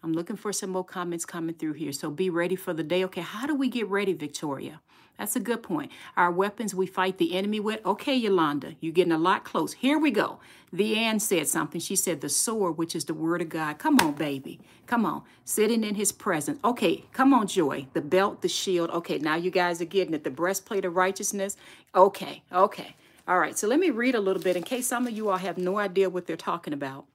I'm 0.02 0.12
looking 0.12 0.36
for 0.36 0.52
some 0.52 0.70
more 0.70 0.84
comments 0.84 1.24
coming 1.24 1.54
through 1.54 1.74
here. 1.74 1.92
So 1.92 2.10
be 2.10 2.30
ready 2.30 2.56
for 2.56 2.72
the 2.72 2.84
day. 2.84 3.04
Okay, 3.04 3.20
how 3.20 3.46
do 3.46 3.54
we 3.54 3.68
get 3.68 3.88
ready, 3.88 4.12
Victoria? 4.12 4.80
That's 5.18 5.34
a 5.34 5.40
good 5.40 5.64
point. 5.64 5.90
Our 6.16 6.30
weapons 6.30 6.76
we 6.76 6.86
fight 6.86 7.18
the 7.18 7.34
enemy 7.34 7.58
with. 7.58 7.84
Okay, 7.84 8.14
Yolanda, 8.14 8.76
you're 8.80 8.92
getting 8.92 9.12
a 9.12 9.18
lot 9.18 9.44
close. 9.44 9.72
Here 9.72 9.98
we 9.98 10.12
go. 10.12 10.38
The 10.72 10.96
Ann 10.96 11.18
said 11.18 11.48
something. 11.48 11.80
She 11.80 11.96
said 11.96 12.20
the 12.20 12.28
sword, 12.28 12.78
which 12.78 12.94
is 12.94 13.06
the 13.06 13.14
word 13.14 13.42
of 13.42 13.48
God. 13.48 13.78
Come 13.78 13.98
on, 13.98 14.12
baby. 14.12 14.60
Come 14.86 15.04
on. 15.04 15.22
Sitting 15.44 15.82
in 15.82 15.96
his 15.96 16.12
presence. 16.12 16.60
Okay, 16.64 17.04
come 17.12 17.34
on, 17.34 17.48
Joy. 17.48 17.88
The 17.94 18.00
belt, 18.00 18.42
the 18.42 18.48
shield. 18.48 18.90
Okay, 18.90 19.18
now 19.18 19.34
you 19.34 19.50
guys 19.50 19.82
are 19.82 19.86
getting 19.86 20.14
it. 20.14 20.22
The 20.22 20.30
breastplate 20.30 20.84
of 20.84 20.94
righteousness. 20.94 21.56
Okay, 21.96 22.42
okay. 22.52 22.94
All 23.26 23.40
right, 23.40 23.58
so 23.58 23.66
let 23.66 23.80
me 23.80 23.90
read 23.90 24.14
a 24.14 24.20
little 24.20 24.42
bit 24.42 24.56
in 24.56 24.62
case 24.62 24.86
some 24.86 25.06
of 25.08 25.12
you 25.12 25.30
all 25.30 25.36
have 25.38 25.58
no 25.58 25.78
idea 25.78 26.08
what 26.08 26.26
they're 26.26 26.36
talking 26.36 26.72
about. 26.72 27.06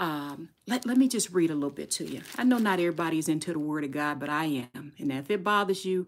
Um, 0.00 0.48
let, 0.66 0.86
let 0.86 0.96
me 0.96 1.08
just 1.08 1.28
read 1.30 1.50
a 1.50 1.54
little 1.54 1.68
bit 1.68 1.90
to 1.92 2.06
you. 2.06 2.22
I 2.38 2.44
know 2.44 2.56
not 2.56 2.80
everybody 2.80 3.18
is 3.18 3.28
into 3.28 3.52
the 3.52 3.58
word 3.58 3.84
of 3.84 3.92
God, 3.92 4.18
but 4.18 4.30
I 4.30 4.66
am. 4.74 4.94
And 4.98 5.12
if 5.12 5.30
it 5.30 5.44
bothers 5.44 5.84
you, 5.84 6.06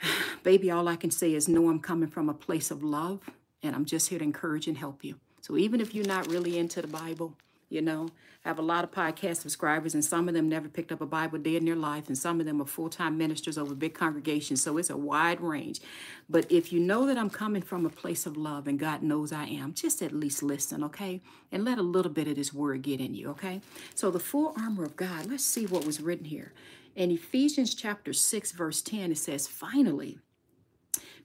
baby, 0.44 0.70
all 0.70 0.86
I 0.86 0.94
can 0.94 1.10
say 1.10 1.34
is 1.34 1.48
know 1.48 1.68
I'm 1.68 1.80
coming 1.80 2.08
from 2.08 2.28
a 2.28 2.34
place 2.34 2.70
of 2.70 2.84
love 2.84 3.28
and 3.60 3.74
I'm 3.74 3.84
just 3.84 4.08
here 4.08 4.20
to 4.20 4.24
encourage 4.24 4.68
and 4.68 4.78
help 4.78 5.04
you. 5.04 5.16
So 5.40 5.56
even 5.56 5.80
if 5.80 5.96
you're 5.96 6.06
not 6.06 6.28
really 6.28 6.58
into 6.58 6.80
the 6.80 6.86
Bible, 6.88 7.34
you 7.70 7.80
know, 7.80 8.08
I 8.44 8.48
have 8.48 8.58
a 8.58 8.62
lot 8.62 8.84
of 8.84 8.90
podcast 8.90 9.36
subscribers, 9.36 9.94
and 9.94 10.04
some 10.04 10.26
of 10.28 10.34
them 10.34 10.48
never 10.48 10.68
picked 10.68 10.90
up 10.90 11.00
a 11.00 11.06
Bible 11.06 11.38
day 11.38 11.56
in 11.56 11.64
their 11.64 11.76
life, 11.76 12.08
and 12.08 12.18
some 12.18 12.40
of 12.40 12.46
them 12.46 12.60
are 12.60 12.66
full 12.66 12.88
time 12.88 13.16
ministers 13.16 13.56
over 13.56 13.74
big 13.74 13.94
congregations. 13.94 14.62
So 14.62 14.76
it's 14.76 14.90
a 14.90 14.96
wide 14.96 15.40
range. 15.40 15.80
But 16.28 16.50
if 16.50 16.72
you 16.72 16.80
know 16.80 17.06
that 17.06 17.16
I'm 17.16 17.30
coming 17.30 17.62
from 17.62 17.86
a 17.86 17.90
place 17.90 18.26
of 18.26 18.36
love, 18.36 18.66
and 18.66 18.78
God 18.78 19.02
knows 19.02 19.32
I 19.32 19.44
am, 19.44 19.72
just 19.72 20.02
at 20.02 20.12
least 20.12 20.42
listen, 20.42 20.82
okay? 20.84 21.22
And 21.52 21.64
let 21.64 21.78
a 21.78 21.82
little 21.82 22.10
bit 22.10 22.28
of 22.28 22.36
this 22.36 22.52
word 22.52 22.82
get 22.82 23.00
in 23.00 23.14
you, 23.14 23.30
okay? 23.30 23.60
So 23.94 24.10
the 24.10 24.18
full 24.18 24.52
armor 24.58 24.84
of 24.84 24.96
God, 24.96 25.26
let's 25.26 25.44
see 25.44 25.66
what 25.66 25.86
was 25.86 26.00
written 26.00 26.24
here. 26.24 26.52
In 26.96 27.12
Ephesians 27.12 27.74
chapter 27.74 28.12
6, 28.12 28.52
verse 28.52 28.82
10, 28.82 29.12
it 29.12 29.18
says, 29.18 29.46
Finally, 29.46 30.18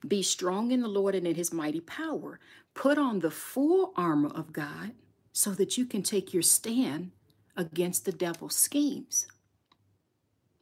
be 0.06 0.22
strong 0.22 0.70
in 0.70 0.80
the 0.80 0.88
Lord 0.88 1.14
and 1.14 1.26
in 1.26 1.34
his 1.34 1.52
mighty 1.52 1.80
power. 1.80 2.38
Put 2.74 2.98
on 2.98 3.20
the 3.20 3.30
full 3.30 3.92
armor 3.96 4.28
of 4.28 4.52
God 4.52 4.92
so 5.36 5.50
that 5.50 5.76
you 5.76 5.84
can 5.84 6.02
take 6.02 6.32
your 6.32 6.42
stand 6.42 7.10
against 7.58 8.06
the 8.06 8.10
devil's 8.10 8.56
schemes. 8.56 9.26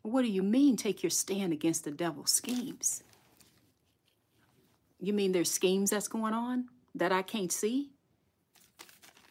What 0.02 0.22
do 0.22 0.28
you 0.28 0.42
mean, 0.42 0.76
take 0.76 1.00
your 1.00 1.10
stand 1.10 1.52
against 1.52 1.84
the 1.84 1.92
devil's 1.92 2.32
schemes? 2.32 3.04
You 5.00 5.12
mean 5.12 5.30
there's 5.30 5.48
schemes 5.48 5.90
that's 5.90 6.08
going 6.08 6.34
on 6.34 6.70
that 6.92 7.12
I 7.12 7.22
can't 7.22 7.52
see? 7.52 7.90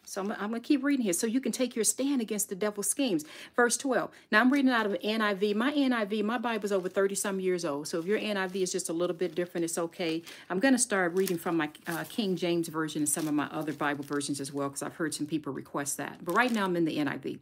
So 0.06 0.20
I'm, 0.20 0.32
I'm 0.32 0.50
going 0.50 0.60
to 0.60 0.66
keep 0.66 0.84
reading 0.84 1.04
here 1.04 1.12
so 1.12 1.26
you 1.26 1.40
can 1.40 1.52
take 1.52 1.74
your 1.74 1.84
stand 1.84 2.20
against 2.20 2.48
the 2.48 2.54
devil's 2.54 2.88
schemes. 2.88 3.24
Verse 3.56 3.76
12. 3.76 4.10
Now 4.30 4.40
I'm 4.40 4.52
reading 4.52 4.70
out 4.70 4.86
of 4.86 4.92
NIV. 4.92 5.54
My 5.54 5.72
NIV, 5.72 6.24
my 6.24 6.38
Bible's 6.38 6.72
over 6.72 6.88
30 6.88 7.14
some 7.14 7.40
years 7.40 7.64
old. 7.64 7.88
So 7.88 7.98
if 7.98 8.06
your 8.06 8.18
NIV 8.18 8.56
is 8.56 8.72
just 8.72 8.88
a 8.88 8.92
little 8.92 9.16
bit 9.16 9.34
different, 9.34 9.64
it's 9.64 9.78
okay. 9.78 10.22
I'm 10.50 10.60
going 10.60 10.74
to 10.74 10.78
start 10.78 11.14
reading 11.14 11.38
from 11.38 11.56
my 11.56 11.70
uh, 11.86 12.04
King 12.08 12.36
James 12.36 12.68
Version 12.68 13.02
and 13.02 13.08
some 13.08 13.28
of 13.28 13.34
my 13.34 13.46
other 13.46 13.72
Bible 13.72 14.04
versions 14.04 14.40
as 14.40 14.52
well 14.52 14.68
because 14.68 14.82
I've 14.82 14.96
heard 14.96 15.14
some 15.14 15.26
people 15.26 15.52
request 15.52 15.96
that. 15.96 16.24
But 16.24 16.36
right 16.36 16.52
now 16.52 16.64
I'm 16.64 16.76
in 16.76 16.84
the 16.84 16.98
NIV. 16.98 17.38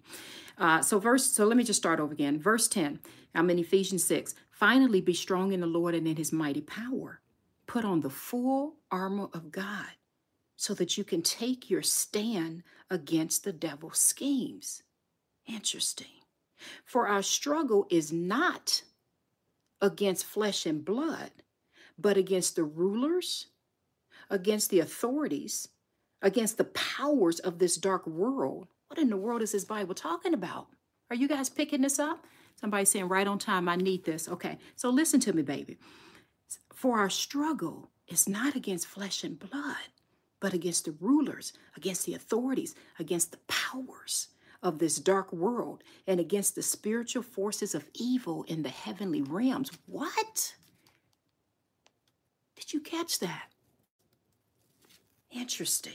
Uh, 0.59 0.83
so 0.83 0.99
verse, 0.99 1.27
so 1.27 1.45
let 1.47 1.57
me 1.57 1.65
just 1.65 1.81
start 1.81 2.01
over 2.01 2.13
again. 2.13 2.39
Verse 2.39 2.69
10. 2.69 3.01
I'm 3.35 3.49
in 3.51 3.59
Ephesians 3.59 4.05
6. 4.05 4.35
Finally 4.51 5.01
be 5.01 5.15
strong 5.15 5.53
in 5.53 5.61
the 5.61 5.67
Lord 5.67 5.95
and 5.95 6.07
in 6.07 6.17
his 6.17 6.33
mighty 6.33 6.61
power. 6.61 7.21
Put 7.67 7.85
on 7.85 8.01
the 8.01 8.11
full 8.11 8.77
armor 8.91 9.29
of 9.33 9.51
God 9.51 9.87
so 10.63 10.75
that 10.75 10.97
you 10.97 11.03
can 11.03 11.23
take 11.23 11.69
your 11.69 11.83
stand 11.83 12.63
against 12.89 13.43
the 13.43 13.53
devil's 13.53 13.99
schemes. 13.99 14.85
Interesting. 15.45 16.23
For 16.85 17.09
our 17.09 17.21
struggle 17.21 17.89
is 17.91 18.13
not 18.13 18.85
against 19.81 20.25
flesh 20.25 20.65
and 20.65 20.85
blood, 20.85 21.33
but 21.99 22.17
against 22.17 22.55
the 22.55 22.63
rulers, 22.63 23.49
against 24.31 24.71
the 24.71 24.79
authorities, 24.79 25.67
against 26.23 26.59
the 26.59 26.65
powers 26.67 27.41
of 27.41 27.59
this 27.59 27.77
dark 27.77 28.07
world. 28.07 28.69
What 28.87 29.01
in 29.01 29.11
the 29.11 29.17
world 29.17 29.43
is 29.43 29.51
this 29.51 29.65
Bible 29.65 29.97
talking 29.97 30.33
about? 30.33 30.69
Are 31.11 31.17
you 31.17 31.27
guys 31.27 31.51
picking 31.51 31.81
this 31.81 31.99
up? 31.99 32.25
Somebody 32.55 32.85
saying 32.85 33.09
right 33.09 33.27
on 33.27 33.41
time, 33.41 33.69
I 33.69 33.75
need 33.75 34.05
this. 34.05 34.29
Okay, 34.29 34.59
so 34.77 34.91
listen 34.91 35.19
to 35.19 35.33
me, 35.33 35.43
baby. 35.43 35.79
For 36.73 37.01
our 37.01 37.11
struggle 37.11 37.91
is 38.07 38.29
not 38.29 38.55
against 38.55 38.87
flesh 38.87 39.25
and 39.25 39.37
blood, 39.37 39.89
but 40.43 40.53
against 40.53 40.87
the 40.87 40.95
rulers, 41.01 41.53
against 41.77 42.05
the 42.05 42.15
authorities, 42.15 42.75
against 42.99 43.31
the 43.31 43.39
powers 43.47 44.27
of 44.61 44.81
this 44.81 44.97
dark 44.97 45.33
world, 45.33 45.85
and 46.09 46.19
against 46.19 46.57
the 46.57 46.63
spiritual 46.63 47.23
forces 47.23 47.77
of 47.77 47.87
evil 47.95 48.43
in 48.49 48.65
the 48.65 48.69
heavenly 48.69 49.23
realms. 49.23 49.71
What? 49.87 50.57
Did 52.57 52.73
you 52.73 52.81
catch 52.81 53.21
that? 53.21 53.51
Interesting. 55.31 55.93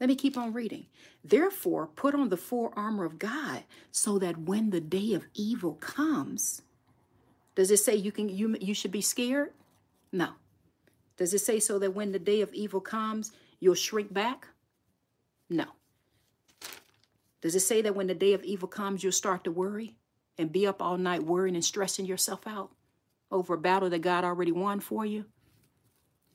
Let 0.00 0.08
me 0.08 0.14
keep 0.14 0.38
on 0.38 0.52
reading. 0.52 0.86
Therefore, 1.24 1.88
put 1.88 2.14
on 2.14 2.28
the 2.28 2.36
full 2.36 2.72
armor 2.76 3.04
of 3.04 3.18
God 3.18 3.64
so 3.90 4.20
that 4.20 4.38
when 4.38 4.70
the 4.70 4.80
day 4.80 5.14
of 5.14 5.26
evil 5.34 5.74
comes, 5.74 6.62
does 7.56 7.72
it 7.72 7.78
say 7.78 7.96
you 7.96 8.12
can 8.12 8.28
you 8.28 8.56
you 8.60 8.74
should 8.74 8.92
be 8.92 9.00
scared? 9.00 9.52
No. 10.12 10.28
Does 11.16 11.34
it 11.34 11.40
say 11.40 11.58
so 11.60 11.78
that 11.78 11.94
when 11.94 12.12
the 12.12 12.18
day 12.18 12.40
of 12.40 12.52
evil 12.54 12.80
comes, 12.80 13.32
you'll 13.64 13.74
shrink 13.74 14.12
back? 14.12 14.46
No. 15.48 15.64
Does 17.40 17.54
it 17.54 17.60
say 17.60 17.82
that 17.82 17.96
when 17.96 18.06
the 18.06 18.14
day 18.14 18.32
of 18.32 18.44
evil 18.44 18.68
comes, 18.68 19.02
you'll 19.02 19.12
start 19.12 19.44
to 19.44 19.50
worry 19.50 19.94
and 20.38 20.52
be 20.52 20.66
up 20.66 20.80
all 20.82 20.96
night 20.96 21.24
worrying 21.24 21.56
and 21.56 21.64
stressing 21.64 22.06
yourself 22.06 22.46
out 22.46 22.70
over 23.30 23.54
a 23.54 23.58
battle 23.58 23.90
that 23.90 24.00
God 24.00 24.24
already 24.24 24.52
won 24.52 24.80
for 24.80 25.04
you? 25.04 25.24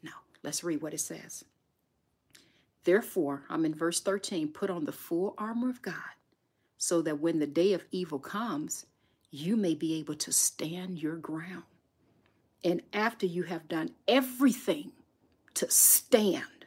No. 0.03 0.11
Let's 0.43 0.63
read 0.63 0.81
what 0.81 0.93
it 0.93 0.99
says. 0.99 1.45
Therefore, 2.83 3.43
I'm 3.49 3.65
in 3.65 3.75
verse 3.75 3.99
13, 3.99 4.49
put 4.49 4.69
on 4.69 4.85
the 4.85 4.91
full 4.91 5.35
armor 5.37 5.69
of 5.69 5.81
God 5.81 5.93
so 6.77 7.01
that 7.01 7.19
when 7.19 7.39
the 7.39 7.47
day 7.47 7.73
of 7.73 7.85
evil 7.91 8.19
comes, 8.19 8.85
you 9.31 9.55
may 9.55 9.75
be 9.75 9.99
able 9.99 10.15
to 10.15 10.31
stand 10.31 11.01
your 11.01 11.17
ground. 11.17 11.63
And 12.63 12.81
after 12.93 13.25
you 13.25 13.43
have 13.43 13.67
done 13.67 13.91
everything 14.07 14.91
to 15.55 15.69
stand, 15.69 16.58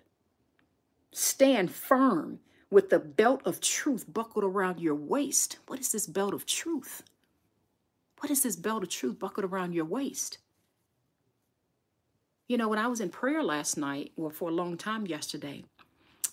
Stand 1.12 1.70
firm 1.70 2.40
with 2.70 2.88
the 2.88 2.98
belt 2.98 3.42
of 3.44 3.60
truth 3.60 4.10
buckled 4.12 4.44
around 4.44 4.80
your 4.80 4.94
waist. 4.94 5.58
What 5.66 5.78
is 5.78 5.92
this 5.92 6.06
belt 6.06 6.32
of 6.32 6.46
truth? 6.46 7.02
What 8.20 8.30
is 8.30 8.42
this 8.42 8.56
belt 8.56 8.82
of 8.82 8.88
truth 8.88 9.18
buckled 9.18 9.44
around 9.44 9.74
your 9.74 9.84
waist? 9.84 10.38
You 12.48 12.56
know, 12.56 12.68
when 12.68 12.78
I 12.78 12.86
was 12.86 13.00
in 13.00 13.10
prayer 13.10 13.42
last 13.42 13.76
night, 13.76 14.12
or 14.16 14.30
for 14.30 14.48
a 14.48 14.52
long 14.52 14.76
time 14.76 15.06
yesterday, 15.06 15.64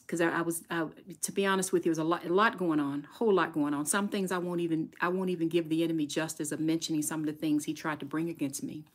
because 0.10 0.22
I, 0.22 0.30
I, 0.30 0.42
was, 0.42 0.64
I, 0.72 0.88
to 1.22 1.32
be 1.32 1.46
honest 1.46 1.72
with 1.72 1.86
you, 1.86 1.94
there 1.94 2.04
was 2.04 2.08
a 2.08 2.10
lot, 2.10 2.26
a 2.26 2.34
lot 2.34 2.58
going 2.58 2.80
on, 2.80 3.06
a 3.08 3.18
whole 3.18 3.32
lot 3.32 3.54
going 3.54 3.76
on. 3.76 3.86
Some 3.86 4.08
things 4.08 4.32
I 4.32 4.40
won't 4.40 4.60
even, 4.60 4.90
I 5.00 5.08
won't 5.08 5.30
even 5.30 5.50
give 5.50 5.70
the 5.70 5.84
enemy 5.84 6.08
justice 6.08 6.52
of 6.52 6.60
mentioning 6.60 7.04
some 7.04 7.20
of 7.20 7.28
the 7.28 7.32
things 7.34 7.66
he 7.66 7.76
tried 7.76 8.00
to 8.00 8.08
bring 8.08 8.28
against 8.28 8.64
me, 8.64 8.86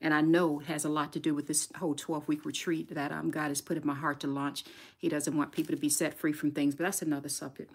and 0.00 0.14
I 0.14 0.22
know 0.22 0.60
it 0.60 0.66
has 0.68 0.86
a 0.86 0.88
lot 0.88 1.12
to 1.12 1.20
do 1.20 1.34
with 1.34 1.46
this 1.46 1.68
whole 1.76 1.94
12 1.94 2.26
week 2.26 2.46
retreat 2.46 2.94
that 2.94 3.12
um, 3.12 3.30
God 3.30 3.48
has 3.48 3.60
put 3.60 3.76
in 3.76 3.86
my 3.86 3.94
heart 3.94 4.20
to 4.20 4.26
launch. 4.26 4.64
He 4.96 5.10
doesn't 5.10 5.36
want 5.36 5.52
people 5.52 5.74
to 5.74 5.80
be 5.80 5.90
set 5.90 6.14
free 6.14 6.32
from 6.32 6.52
things, 6.52 6.74
but 6.74 6.84
that's 6.84 7.02
another 7.02 7.28
subject. 7.28 7.70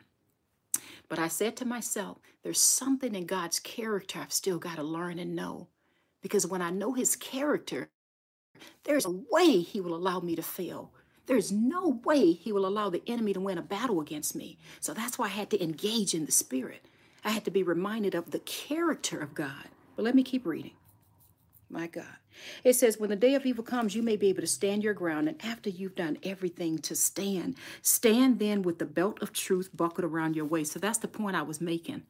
But 1.07 1.19
I 1.19 1.27
said 1.27 1.55
to 1.57 1.65
myself, 1.65 2.17
there's 2.41 2.59
something 2.59 3.13
in 3.13 3.27
God's 3.27 3.59
character 3.59 4.19
I've 4.19 4.33
still 4.33 4.57
got 4.57 4.77
to 4.77 4.83
learn 4.83 5.19
and 5.19 5.35
know, 5.35 5.67
because 6.23 6.47
when 6.47 6.63
I 6.63 6.71
know 6.71 6.93
His 6.93 7.15
character, 7.15 7.89
there's 8.85 9.05
a 9.05 9.21
way 9.31 9.61
He 9.61 9.79
will 9.81 9.93
allow 9.95 10.19
me 10.19 10.35
to 10.35 10.41
fail 10.41 10.91
there's 11.27 11.51
no 11.51 12.01
way 12.05 12.33
he 12.33 12.51
will 12.53 12.67
allow 12.67 12.89
the 12.89 13.03
enemy 13.07 13.33
to 13.33 13.41
win 13.41 13.59
a 13.59 13.63
battle 13.63 14.01
against 14.01 14.35
me. 14.35 14.57
So 14.81 14.93
that's 14.93 15.19
why 15.19 15.27
I 15.27 15.29
had 15.29 15.51
to 15.51 15.63
engage 15.63 16.13
in 16.15 16.25
the 16.25 16.33
spirit. 16.33 16.85
I 17.25 17.31
had 17.31 17.45
to 17.45 17.51
be 17.51 17.63
reminded 17.63 18.15
of 18.15 18.31
the 18.31 18.39
character 18.39 19.19
of 19.19 19.35
God. 19.35 19.69
But 19.95 20.03
let 20.05 20.15
me 20.15 20.23
keep 20.23 20.45
reading. 20.45 20.73
My 21.69 21.87
God. 21.87 22.05
It 22.63 22.73
says, 22.75 22.99
When 22.99 23.09
the 23.11 23.17
day 23.17 23.35
of 23.35 23.45
evil 23.45 23.63
comes, 23.63 23.95
you 23.95 24.03
may 24.03 24.17
be 24.17 24.29
able 24.29 24.41
to 24.41 24.47
stand 24.47 24.83
your 24.83 24.93
ground. 24.95 25.29
And 25.29 25.43
after 25.45 25.69
you've 25.69 25.95
done 25.95 26.19
everything 26.23 26.79
to 26.79 26.95
stand, 26.95 27.55
stand 27.81 28.39
then 28.39 28.63
with 28.63 28.79
the 28.79 28.85
belt 28.85 29.21
of 29.21 29.33
truth 29.33 29.71
buckled 29.75 30.05
around 30.05 30.35
your 30.35 30.45
waist. 30.45 30.73
So 30.73 30.79
that's 30.79 30.99
the 30.99 31.09
point 31.09 31.37
I 31.37 31.43
was 31.43 31.61
making. 31.61 32.03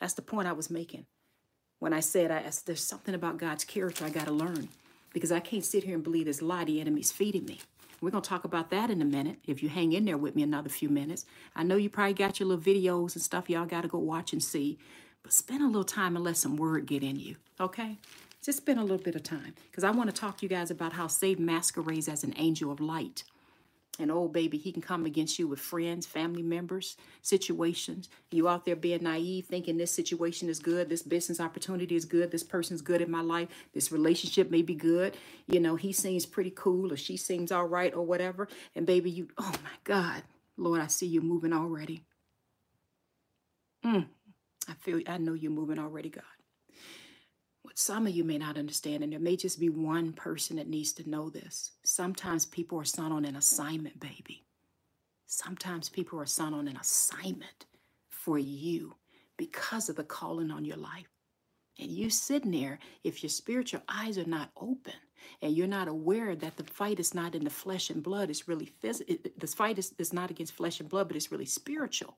That's 0.00 0.14
the 0.14 0.22
point 0.22 0.48
I 0.48 0.52
was 0.52 0.70
making. 0.70 1.06
when 1.80 1.92
I 1.92 2.00
said 2.00 2.30
I, 2.30 2.44
there's 2.66 2.84
something 2.84 3.14
about 3.14 3.38
God's 3.38 3.64
character 3.64 4.04
I 4.04 4.10
got 4.10 4.26
to 4.26 4.32
learn 4.32 4.68
because 5.12 5.32
I 5.32 5.40
can't 5.40 5.64
sit 5.64 5.84
here 5.84 5.94
and 5.94 6.04
believe 6.04 6.26
this 6.26 6.42
lie 6.42 6.64
the 6.64 6.80
enemy's 6.80 7.12
feeding 7.12 7.46
me. 7.46 7.60
We're 8.00 8.10
going 8.10 8.22
to 8.22 8.28
talk 8.28 8.44
about 8.44 8.70
that 8.70 8.90
in 8.90 9.02
a 9.02 9.04
minute 9.04 9.38
if 9.46 9.62
you 9.62 9.68
hang 9.68 9.92
in 9.92 10.04
there 10.04 10.16
with 10.16 10.36
me 10.36 10.42
another 10.42 10.68
few 10.68 10.88
minutes. 10.88 11.26
I 11.56 11.64
know 11.64 11.76
you 11.76 11.90
probably 11.90 12.14
got 12.14 12.38
your 12.38 12.48
little 12.48 12.62
videos 12.62 13.14
and 13.14 13.22
stuff 13.22 13.50
y'all 13.50 13.66
got 13.66 13.82
to 13.82 13.88
go 13.88 13.98
watch 13.98 14.32
and 14.32 14.42
see, 14.42 14.78
but 15.22 15.32
spend 15.32 15.62
a 15.62 15.66
little 15.66 15.84
time 15.84 16.14
and 16.14 16.24
let 16.24 16.36
some 16.36 16.56
word 16.56 16.86
get 16.86 17.02
in 17.02 17.16
you, 17.16 17.36
okay? 17.60 17.98
Just 18.42 18.58
spend 18.58 18.78
a 18.78 18.82
little 18.82 18.98
bit 18.98 19.16
of 19.16 19.22
time 19.24 19.54
because 19.70 19.84
I 19.84 19.90
want 19.90 20.08
to 20.08 20.16
talk 20.18 20.38
to 20.38 20.44
you 20.44 20.48
guys 20.48 20.70
about 20.70 20.92
how 20.92 21.08
Satan 21.08 21.44
masquerades 21.44 22.08
as 22.08 22.22
an 22.22 22.34
angel 22.36 22.70
of 22.70 22.80
light. 22.80 23.24
And 23.98 24.10
oh, 24.12 24.28
baby, 24.28 24.58
he 24.58 24.70
can 24.70 24.82
come 24.82 25.06
against 25.06 25.38
you 25.38 25.48
with 25.48 25.58
friends, 25.58 26.06
family 26.06 26.42
members, 26.42 26.96
situations. 27.22 28.08
You 28.30 28.48
out 28.48 28.64
there 28.64 28.76
being 28.76 29.02
naive, 29.02 29.46
thinking 29.46 29.76
this 29.76 29.90
situation 29.90 30.48
is 30.48 30.60
good, 30.60 30.88
this 30.88 31.02
business 31.02 31.40
opportunity 31.40 31.96
is 31.96 32.04
good, 32.04 32.30
this 32.30 32.44
person's 32.44 32.80
good 32.80 33.00
in 33.00 33.10
my 33.10 33.22
life, 33.22 33.48
this 33.72 33.90
relationship 33.90 34.50
may 34.50 34.62
be 34.62 34.74
good. 34.74 35.16
You 35.46 35.60
know, 35.60 35.76
he 35.76 35.92
seems 35.92 36.26
pretty 36.26 36.52
cool 36.54 36.92
or 36.92 36.96
she 36.96 37.16
seems 37.16 37.50
all 37.50 37.66
right 37.66 37.94
or 37.94 38.06
whatever. 38.06 38.48
And 38.76 38.86
baby, 38.86 39.10
you, 39.10 39.28
oh 39.38 39.52
my 39.64 39.76
God, 39.84 40.22
Lord, 40.56 40.80
I 40.80 40.86
see 40.86 41.06
you 41.06 41.20
moving 41.20 41.52
already. 41.52 42.04
Mm, 43.84 44.06
I 44.68 44.74
feel, 44.74 45.00
I 45.06 45.18
know 45.18 45.34
you're 45.34 45.50
moving 45.50 45.78
already, 45.78 46.10
God 46.10 46.37
what 47.68 47.78
some 47.78 48.06
of 48.06 48.14
you 48.14 48.24
may 48.24 48.38
not 48.38 48.56
understand, 48.56 49.04
and 49.04 49.12
there 49.12 49.20
may 49.20 49.36
just 49.36 49.60
be 49.60 49.68
one 49.68 50.14
person 50.14 50.56
that 50.56 50.70
needs 50.70 50.90
to 50.94 51.08
know 51.08 51.28
this. 51.28 51.72
Sometimes 51.84 52.46
people 52.46 52.80
are 52.80 52.84
sent 52.84 53.12
on 53.12 53.26
an 53.26 53.36
assignment, 53.36 54.00
baby. 54.00 54.46
Sometimes 55.26 55.90
people 55.90 56.18
are 56.18 56.24
sent 56.24 56.54
on 56.54 56.66
an 56.66 56.78
assignment 56.78 57.66
for 58.08 58.38
you 58.38 58.94
because 59.36 59.90
of 59.90 59.96
the 59.96 60.02
calling 60.02 60.50
on 60.50 60.64
your 60.64 60.78
life. 60.78 61.10
And 61.78 61.90
you 61.90 62.08
sitting 62.08 62.52
there, 62.52 62.78
if 63.04 63.22
your 63.22 63.28
spiritual 63.28 63.82
eyes 63.86 64.16
are 64.16 64.24
not 64.24 64.48
open 64.56 64.94
and 65.42 65.54
you're 65.54 65.66
not 65.66 65.88
aware 65.88 66.34
that 66.34 66.56
the 66.56 66.64
fight 66.64 66.98
is 66.98 67.14
not 67.14 67.34
in 67.34 67.44
the 67.44 67.50
flesh 67.50 67.90
and 67.90 68.02
blood, 68.02 68.30
it's 68.30 68.48
really 68.48 68.72
physical. 68.80 69.14
The 69.36 69.46
fight 69.46 69.78
is, 69.78 69.92
is 69.98 70.14
not 70.14 70.30
against 70.30 70.54
flesh 70.54 70.80
and 70.80 70.88
blood, 70.88 71.08
but 71.08 71.18
it's 71.18 71.30
really 71.30 71.44
spiritual. 71.44 72.16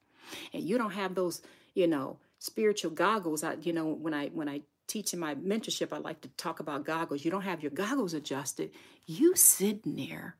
And 0.55 0.63
you 0.63 0.79
don't 0.79 0.93
have 0.93 1.17
those, 1.17 1.43
you 1.75 1.89
know, 1.89 2.19
spiritual 2.39 2.93
goggles. 2.93 3.43
I, 3.43 3.57
you 3.63 3.73
know, 3.73 3.89
when 3.89 4.15
I 4.15 4.29
when 4.29 4.49
I 4.49 4.63
teaching 4.91 5.21
my 5.21 5.35
mentorship, 5.37 5.93
I 5.93 5.99
like 5.99 6.21
to 6.23 6.29
talk 6.31 6.61
about 6.61 6.85
goggles. 6.85 7.25
You 7.25 7.31
don't 7.31 7.43
have 7.43 7.63
your 7.63 7.71
goggles 7.71 8.15
adjusted. 8.15 8.73
You 9.07 9.37
sitting 9.37 9.97
there 9.97 10.37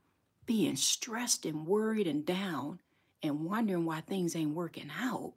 being 0.47 0.77
stressed 0.77 1.47
and 1.47 1.67
worried 1.67 2.07
and 2.07 2.27
down 2.27 2.81
and 3.23 3.45
wondering 3.45 3.85
why 3.85 4.01
things 4.01 4.35
ain't 4.35 4.55
working 4.55 4.91
out 5.01 5.35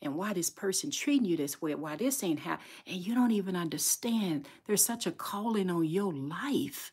and 0.00 0.16
why 0.16 0.32
this 0.32 0.50
person 0.50 0.90
treating 0.90 1.26
you 1.26 1.36
this 1.36 1.60
way, 1.60 1.74
why 1.74 1.96
this 1.96 2.22
ain't 2.22 2.40
how, 2.40 2.58
and 2.86 2.96
you 2.96 3.14
don't 3.14 3.32
even 3.32 3.56
understand 3.56 4.48
there's 4.66 4.84
such 4.84 5.06
a 5.06 5.12
calling 5.12 5.70
on 5.70 5.84
your 5.84 6.12
life 6.12 6.92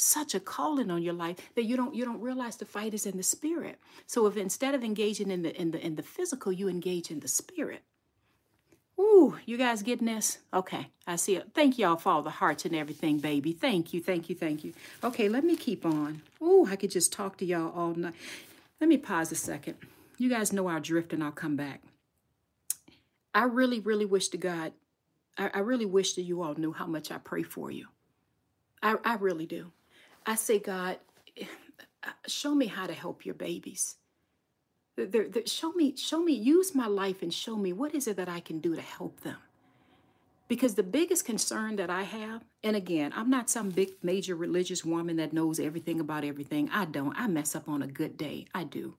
such 0.00 0.32
a 0.32 0.38
calling 0.40 0.92
on 0.92 1.02
your 1.02 1.12
life 1.12 1.36
that 1.56 1.64
you 1.64 1.76
don't 1.76 1.92
you 1.92 2.04
don't 2.04 2.20
realize 2.20 2.56
the 2.56 2.64
fight 2.64 2.94
is 2.94 3.04
in 3.04 3.16
the 3.16 3.22
spirit 3.22 3.80
so 4.06 4.26
if 4.26 4.36
instead 4.36 4.72
of 4.72 4.84
engaging 4.84 5.28
in 5.28 5.42
the 5.42 5.60
in 5.60 5.72
the 5.72 5.84
in 5.84 5.96
the 5.96 6.02
physical 6.04 6.52
you 6.52 6.68
engage 6.68 7.10
in 7.10 7.18
the 7.18 7.26
spirit 7.26 7.82
Ooh, 8.98 9.38
you 9.46 9.56
guys 9.56 9.82
getting 9.82 10.06
this? 10.06 10.38
Okay, 10.52 10.88
I 11.06 11.16
see 11.16 11.36
it. 11.36 11.50
Thank 11.54 11.78
y'all 11.78 11.96
for 11.96 12.10
all 12.10 12.22
the 12.22 12.30
hearts 12.30 12.64
and 12.64 12.74
everything, 12.74 13.18
baby. 13.18 13.52
Thank 13.52 13.92
you, 13.92 14.00
thank 14.00 14.28
you, 14.28 14.34
thank 14.34 14.64
you. 14.64 14.72
Okay, 15.04 15.28
let 15.28 15.44
me 15.44 15.56
keep 15.56 15.86
on. 15.86 16.22
Ooh, 16.42 16.66
I 16.68 16.74
could 16.76 16.90
just 16.90 17.12
talk 17.12 17.36
to 17.38 17.44
y'all 17.44 17.72
all 17.76 17.94
night. 17.94 18.14
Let 18.80 18.88
me 18.88 18.96
pause 18.96 19.30
a 19.30 19.36
second. 19.36 19.76
You 20.18 20.28
guys 20.28 20.52
know 20.52 20.66
I'll 20.66 20.80
drift 20.80 21.12
and 21.12 21.22
I'll 21.22 21.30
come 21.30 21.54
back. 21.54 21.82
I 23.34 23.44
really, 23.44 23.78
really 23.78 24.04
wish 24.04 24.28
to 24.28 24.36
God, 24.36 24.72
I, 25.36 25.50
I 25.54 25.58
really 25.60 25.86
wish 25.86 26.14
that 26.14 26.22
you 26.22 26.42
all 26.42 26.54
knew 26.54 26.72
how 26.72 26.86
much 26.86 27.12
I 27.12 27.18
pray 27.18 27.44
for 27.44 27.70
you. 27.70 27.86
I, 28.82 28.96
I 29.04 29.14
really 29.14 29.46
do. 29.46 29.70
I 30.26 30.34
say, 30.34 30.58
God, 30.58 30.98
show 32.26 32.52
me 32.52 32.66
how 32.66 32.88
to 32.88 32.94
help 32.94 33.24
your 33.24 33.36
babies 33.36 33.96
show 35.46 35.72
me, 35.72 35.96
show 35.96 36.22
me, 36.22 36.32
use 36.32 36.74
my 36.74 36.86
life 36.86 37.22
and 37.22 37.32
show 37.32 37.56
me 37.56 37.72
what 37.72 37.94
is 37.94 38.06
it 38.06 38.16
that 38.16 38.28
I 38.28 38.40
can 38.40 38.58
do 38.58 38.74
to 38.74 38.82
help 38.82 39.20
them. 39.20 39.36
Because 40.48 40.74
the 40.74 40.82
biggest 40.82 41.26
concern 41.26 41.76
that 41.76 41.90
I 41.90 42.02
have, 42.02 42.42
and 42.64 42.74
again, 42.74 43.12
I'm 43.14 43.28
not 43.28 43.50
some 43.50 43.68
big 43.68 43.90
major 44.02 44.34
religious 44.34 44.84
woman 44.84 45.16
that 45.16 45.34
knows 45.34 45.60
everything 45.60 46.00
about 46.00 46.24
everything. 46.24 46.70
I 46.70 46.86
don't. 46.86 47.14
I 47.18 47.26
mess 47.26 47.54
up 47.54 47.68
on 47.68 47.82
a 47.82 47.86
good 47.86 48.16
day. 48.16 48.46
I 48.54 48.64
do. 48.64 48.96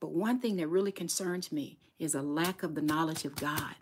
But 0.00 0.12
one 0.12 0.38
thing 0.38 0.56
that 0.56 0.68
really 0.68 0.92
concerns 0.92 1.50
me 1.50 1.78
is 1.98 2.14
a 2.14 2.22
lack 2.22 2.62
of 2.62 2.76
the 2.76 2.82
knowledge 2.82 3.24
of 3.24 3.34
God 3.34 3.74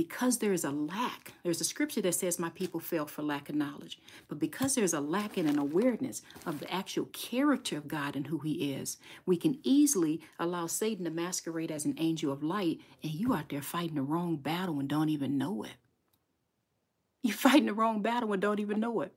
because 0.00 0.38
there 0.38 0.54
is 0.54 0.64
a 0.64 0.70
lack, 0.70 1.34
there's 1.42 1.60
a 1.60 1.64
scripture 1.64 2.00
that 2.00 2.14
says, 2.14 2.38
My 2.38 2.48
people 2.48 2.80
fail 2.80 3.04
for 3.04 3.20
lack 3.20 3.50
of 3.50 3.54
knowledge. 3.54 3.98
But 4.28 4.38
because 4.38 4.74
there's 4.74 4.94
a 4.94 5.00
lack 5.00 5.36
in 5.36 5.46
an 5.46 5.58
awareness 5.58 6.22
of 6.46 6.58
the 6.58 6.72
actual 6.72 7.04
character 7.12 7.76
of 7.76 7.86
God 7.86 8.16
and 8.16 8.26
who 8.26 8.38
He 8.38 8.72
is, 8.72 8.96
we 9.26 9.36
can 9.36 9.58
easily 9.62 10.22
allow 10.38 10.68
Satan 10.68 11.04
to 11.04 11.10
masquerade 11.10 11.70
as 11.70 11.84
an 11.84 11.96
angel 11.98 12.32
of 12.32 12.42
light, 12.42 12.80
and 13.02 13.12
you 13.12 13.34
out 13.34 13.50
there 13.50 13.60
fighting 13.60 13.96
the 13.96 14.02
wrong 14.02 14.36
battle 14.36 14.80
and 14.80 14.88
don't 14.88 15.10
even 15.10 15.36
know 15.36 15.64
it. 15.64 15.74
You're 17.22 17.36
fighting 17.36 17.66
the 17.66 17.74
wrong 17.74 18.00
battle 18.00 18.32
and 18.32 18.40
don't 18.40 18.58
even 18.58 18.80
know 18.80 19.02
it. 19.02 19.12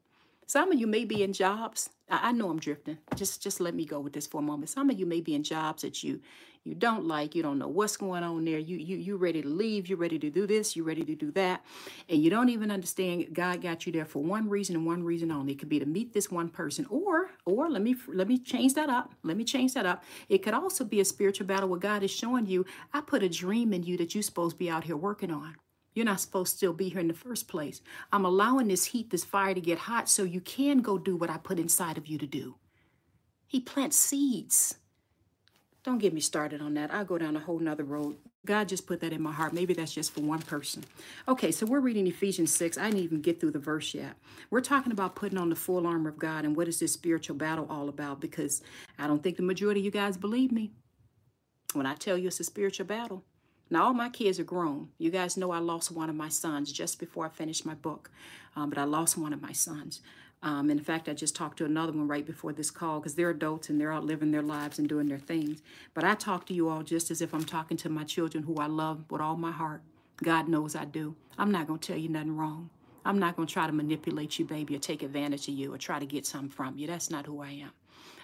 Some 0.48 0.74
of 0.74 0.78
you 0.78 0.86
may 0.86 1.06
be 1.06 1.24
in 1.24 1.32
jobs. 1.32 1.91
I, 2.10 2.30
I 2.30 2.32
know 2.34 2.50
I'm 2.50 2.60
drifting. 2.60 2.98
Just 3.15 3.41
just 3.41 3.62
let 3.62 3.74
me 3.74 3.86
go 3.86 4.02
with 4.02 4.12
this 4.12 4.28
for 4.28 4.39
a 4.39 4.43
moment. 4.43 4.69
Some 4.69 4.89
of 4.89 5.00
you 5.00 5.06
may 5.06 5.22
be 5.22 5.34
in 5.34 5.43
jobs 5.43 5.84
that 5.84 6.04
you 6.04 6.19
you 6.65 6.76
don't 6.76 7.06
like, 7.06 7.36
you 7.36 7.43
don't 7.43 7.60
know 7.60 7.67
what's 7.67 7.97
going 7.97 8.23
on 8.23 8.45
there. 8.45 8.58
You 8.58 8.78
you 8.78 8.95
you 8.95 9.17
ready 9.17 9.41
to 9.41 9.47
leave, 9.47 9.89
you're 9.89 9.97
ready 9.97 10.17
to 10.17 10.30
do 10.30 10.47
this, 10.47 10.76
you're 10.76 10.86
ready 10.86 11.04
to 11.04 11.15
do 11.15 11.30
that, 11.32 11.65
and 12.08 12.23
you 12.23 12.30
don't 12.30 12.49
even 12.49 12.71
understand 12.71 13.34
God 13.34 13.62
got 13.62 13.86
you 13.86 13.91
there 13.91 14.06
for 14.06 14.23
one 14.23 14.47
reason 14.47 14.78
and 14.78 14.86
one 14.86 15.04
reason 15.04 15.30
only. 15.32 15.54
It 15.54 15.60
could 15.60 15.67
be 15.67 15.80
to 15.80 15.86
meet 15.86 16.13
this 16.13 16.32
one 16.32 16.47
person, 16.47 16.86
or 16.89 17.32
or 17.45 17.69
let 17.69 17.82
me 17.82 17.95
let 18.08 18.30
me 18.30 18.38
change 18.38 18.76
that 18.76 18.89
up. 18.89 19.13
Let 19.23 19.36
me 19.36 19.43
change 19.43 19.73
that 19.73 19.86
up. 19.86 20.04
It 20.30 20.38
could 20.38 20.54
also 20.54 20.86
be 20.86 21.02
a 21.02 21.06
spiritual 21.06 21.47
battle 21.47 21.67
where 21.67 21.80
God 21.80 22.02
is 22.02 22.12
showing 22.12 22.45
you, 22.45 22.65
I 22.93 23.02
put 23.02 23.23
a 23.23 23.30
dream 23.30 23.73
in 23.73 23.84
you 23.84 23.97
that 23.97 24.15
you're 24.15 24.23
supposed 24.23 24.56
to 24.56 24.60
be 24.60 24.69
out 24.69 24.86
here 24.86 24.97
working 24.97 25.32
on. 25.32 25.56
You're 25.93 26.06
not 26.06 26.21
supposed 26.21 26.54
to 26.54 26.58
still 26.58 26.73
be 26.73 26.89
here 26.89 27.02
in 27.02 27.08
the 27.08 27.13
first 27.13 27.47
place. 27.47 27.82
I'm 28.12 28.26
allowing 28.26 28.67
this 28.67 28.86
heat, 28.86 29.10
this 29.10 29.23
fire 29.23 29.54
to 29.54 29.62
get 29.62 29.78
hot 29.78 30.10
so 30.10 30.23
you 30.23 30.41
can 30.41 30.80
go 30.82 30.97
do 30.97 31.15
what 31.15 31.30
I 31.30 31.38
put 31.38 31.60
inside 31.60 31.97
of 31.97 32.08
you 32.08 32.17
to 32.17 32.26
do. 32.26 32.56
He 33.45 33.60
plants 33.60 33.97
seeds. 33.97 34.76
Don't 35.84 35.98
get 35.98 36.13
me 36.13 36.22
started 36.22 36.62
on 36.62 36.76
that. 36.76 36.93
I'll 36.93 37.04
go 37.04 37.17
down 37.17 37.36
a 37.36 37.41
whole 37.41 37.60
nother 37.60 37.84
road. 37.84 38.15
God 38.46 38.69
just 38.69 38.88
put 38.88 39.02
that 39.02 39.12
in 39.12 39.22
my 39.22 39.34
heart. 39.34 39.52
Maybe 39.52 39.74
that's 39.74 39.93
just 39.93 40.13
for 40.13 40.22
one 40.22 40.41
person. 40.41 40.86
Okay, 41.28 41.52
so 41.52 41.65
we're 41.65 41.82
reading 41.82 42.08
Ephesians 42.08 42.54
6. 42.56 42.78
I 42.78 42.86
didn't 42.86 43.04
even 43.04 43.22
get 43.22 43.41
through 43.41 43.52
the 43.52 43.60
verse 43.60 43.93
yet. 43.93 44.15
We're 44.50 44.62
talking 44.62 44.93
about 44.93 45.15
putting 45.15 45.38
on 45.38 45.50
the 45.50 45.58
full 45.58 45.86
armor 45.86 46.10
of 46.10 46.17
God 46.17 46.46
and 46.46 46.56
what 46.56 46.69
is 46.69 46.80
this 46.80 46.93
spiritual 46.93 47.36
battle 47.36 47.67
all 47.69 47.89
about 47.89 48.22
because 48.22 48.62
I 48.98 49.08
don't 49.08 49.22
think 49.22 49.36
the 49.36 49.43
majority 49.43 49.82
of 49.82 49.86
you 49.86 49.91
guys 49.91 50.15
believe 50.15 50.54
me 50.54 50.72
when 51.74 51.86
I 51.86 51.96
tell 51.96 52.17
you 52.17 52.28
it's 52.28 52.39
a 52.39 52.46
spiritual 52.46 52.86
battle. 52.86 53.24
Now, 53.69 53.86
all 53.86 53.93
my 53.93 54.10
kids 54.10 54.39
are 54.39 54.46
grown. 54.46 54.89
You 54.98 55.10
guys 55.10 55.36
know 55.36 55.52
I 55.52 55.60
lost 55.60 55.91
one 55.91 56.10
of 56.10 56.15
my 56.15 56.30
sons 56.30 56.72
just 56.72 57.00
before 57.00 57.26
I 57.26 57.30
finished 57.30 57.65
my 57.65 57.74
book, 57.74 58.12
um, 58.56 58.69
but 58.69 58.78
I 58.78 58.84
lost 58.84 59.17
one 59.17 59.34
of 59.34 59.41
my 59.41 59.52
sons. 59.52 60.02
Um, 60.43 60.69
in 60.69 60.79
fact, 60.79 61.08
I 61.08 61.13
just 61.13 61.36
talked 61.38 61.58
to 61.60 61.65
another 61.65 61.93
one 61.93 62.08
right 62.08 62.25
before 62.25 62.51
this 62.51 62.69
call 62.69 62.99
because 62.99 63.15
they're 63.15 63.29
adults 63.29 63.69
and 63.69 63.79
they're 63.79 63.93
out 63.93 64.03
living 64.03 64.32
their 64.32 64.41
lives 64.41 64.77
and 64.77 64.89
doing 64.89 65.08
their 65.08 65.17
things. 65.17 65.63
But 65.93 66.03
I 66.03 66.15
talk 66.15 66.45
to 66.47 66.53
you 66.53 66.67
all 66.67 66.84
just 66.84 67.10
as 67.10 67.21
if 67.21 67.34
I'm 67.34 67.45
talking 67.45 67.77
to 67.77 67.89
my 67.89 68.03
children 68.03 68.43
who 68.43 68.58
I 68.58 68.67
love 68.67 69.06
with 69.10 69.21
all 69.21 69.38
my 69.38 69.51
heart. 69.51 69.82
God 70.21 70.49
knows 70.49 70.75
I 70.75 70.84
do. 70.84 71.15
I'm 71.38 71.49
not 71.49 71.65
going 71.65 71.79
to 71.79 71.88
tell 71.88 71.97
you 71.97 72.10
nothing 72.10 72.36
wrong. 72.36 72.69
I'm 73.06 73.19
not 73.19 73.38
going 73.38 73.47
to 73.47 73.53
try 73.53 73.67
to 73.67 73.73
manipulate 73.73 74.38
you, 74.38 74.45
baby, 74.45 74.75
or 74.75 74.79
take 74.79 75.01
advantage 75.01 75.47
of 75.47 75.53
you 75.53 75.73
or 75.73 75.77
try 75.77 75.97
to 75.97 76.06
get 76.06 76.25
something 76.25 76.49
from 76.49 76.77
you. 76.77 76.88
That's 76.88 77.10
not 77.10 77.25
who 77.25 77.41
I 77.41 77.51
am. 77.51 77.71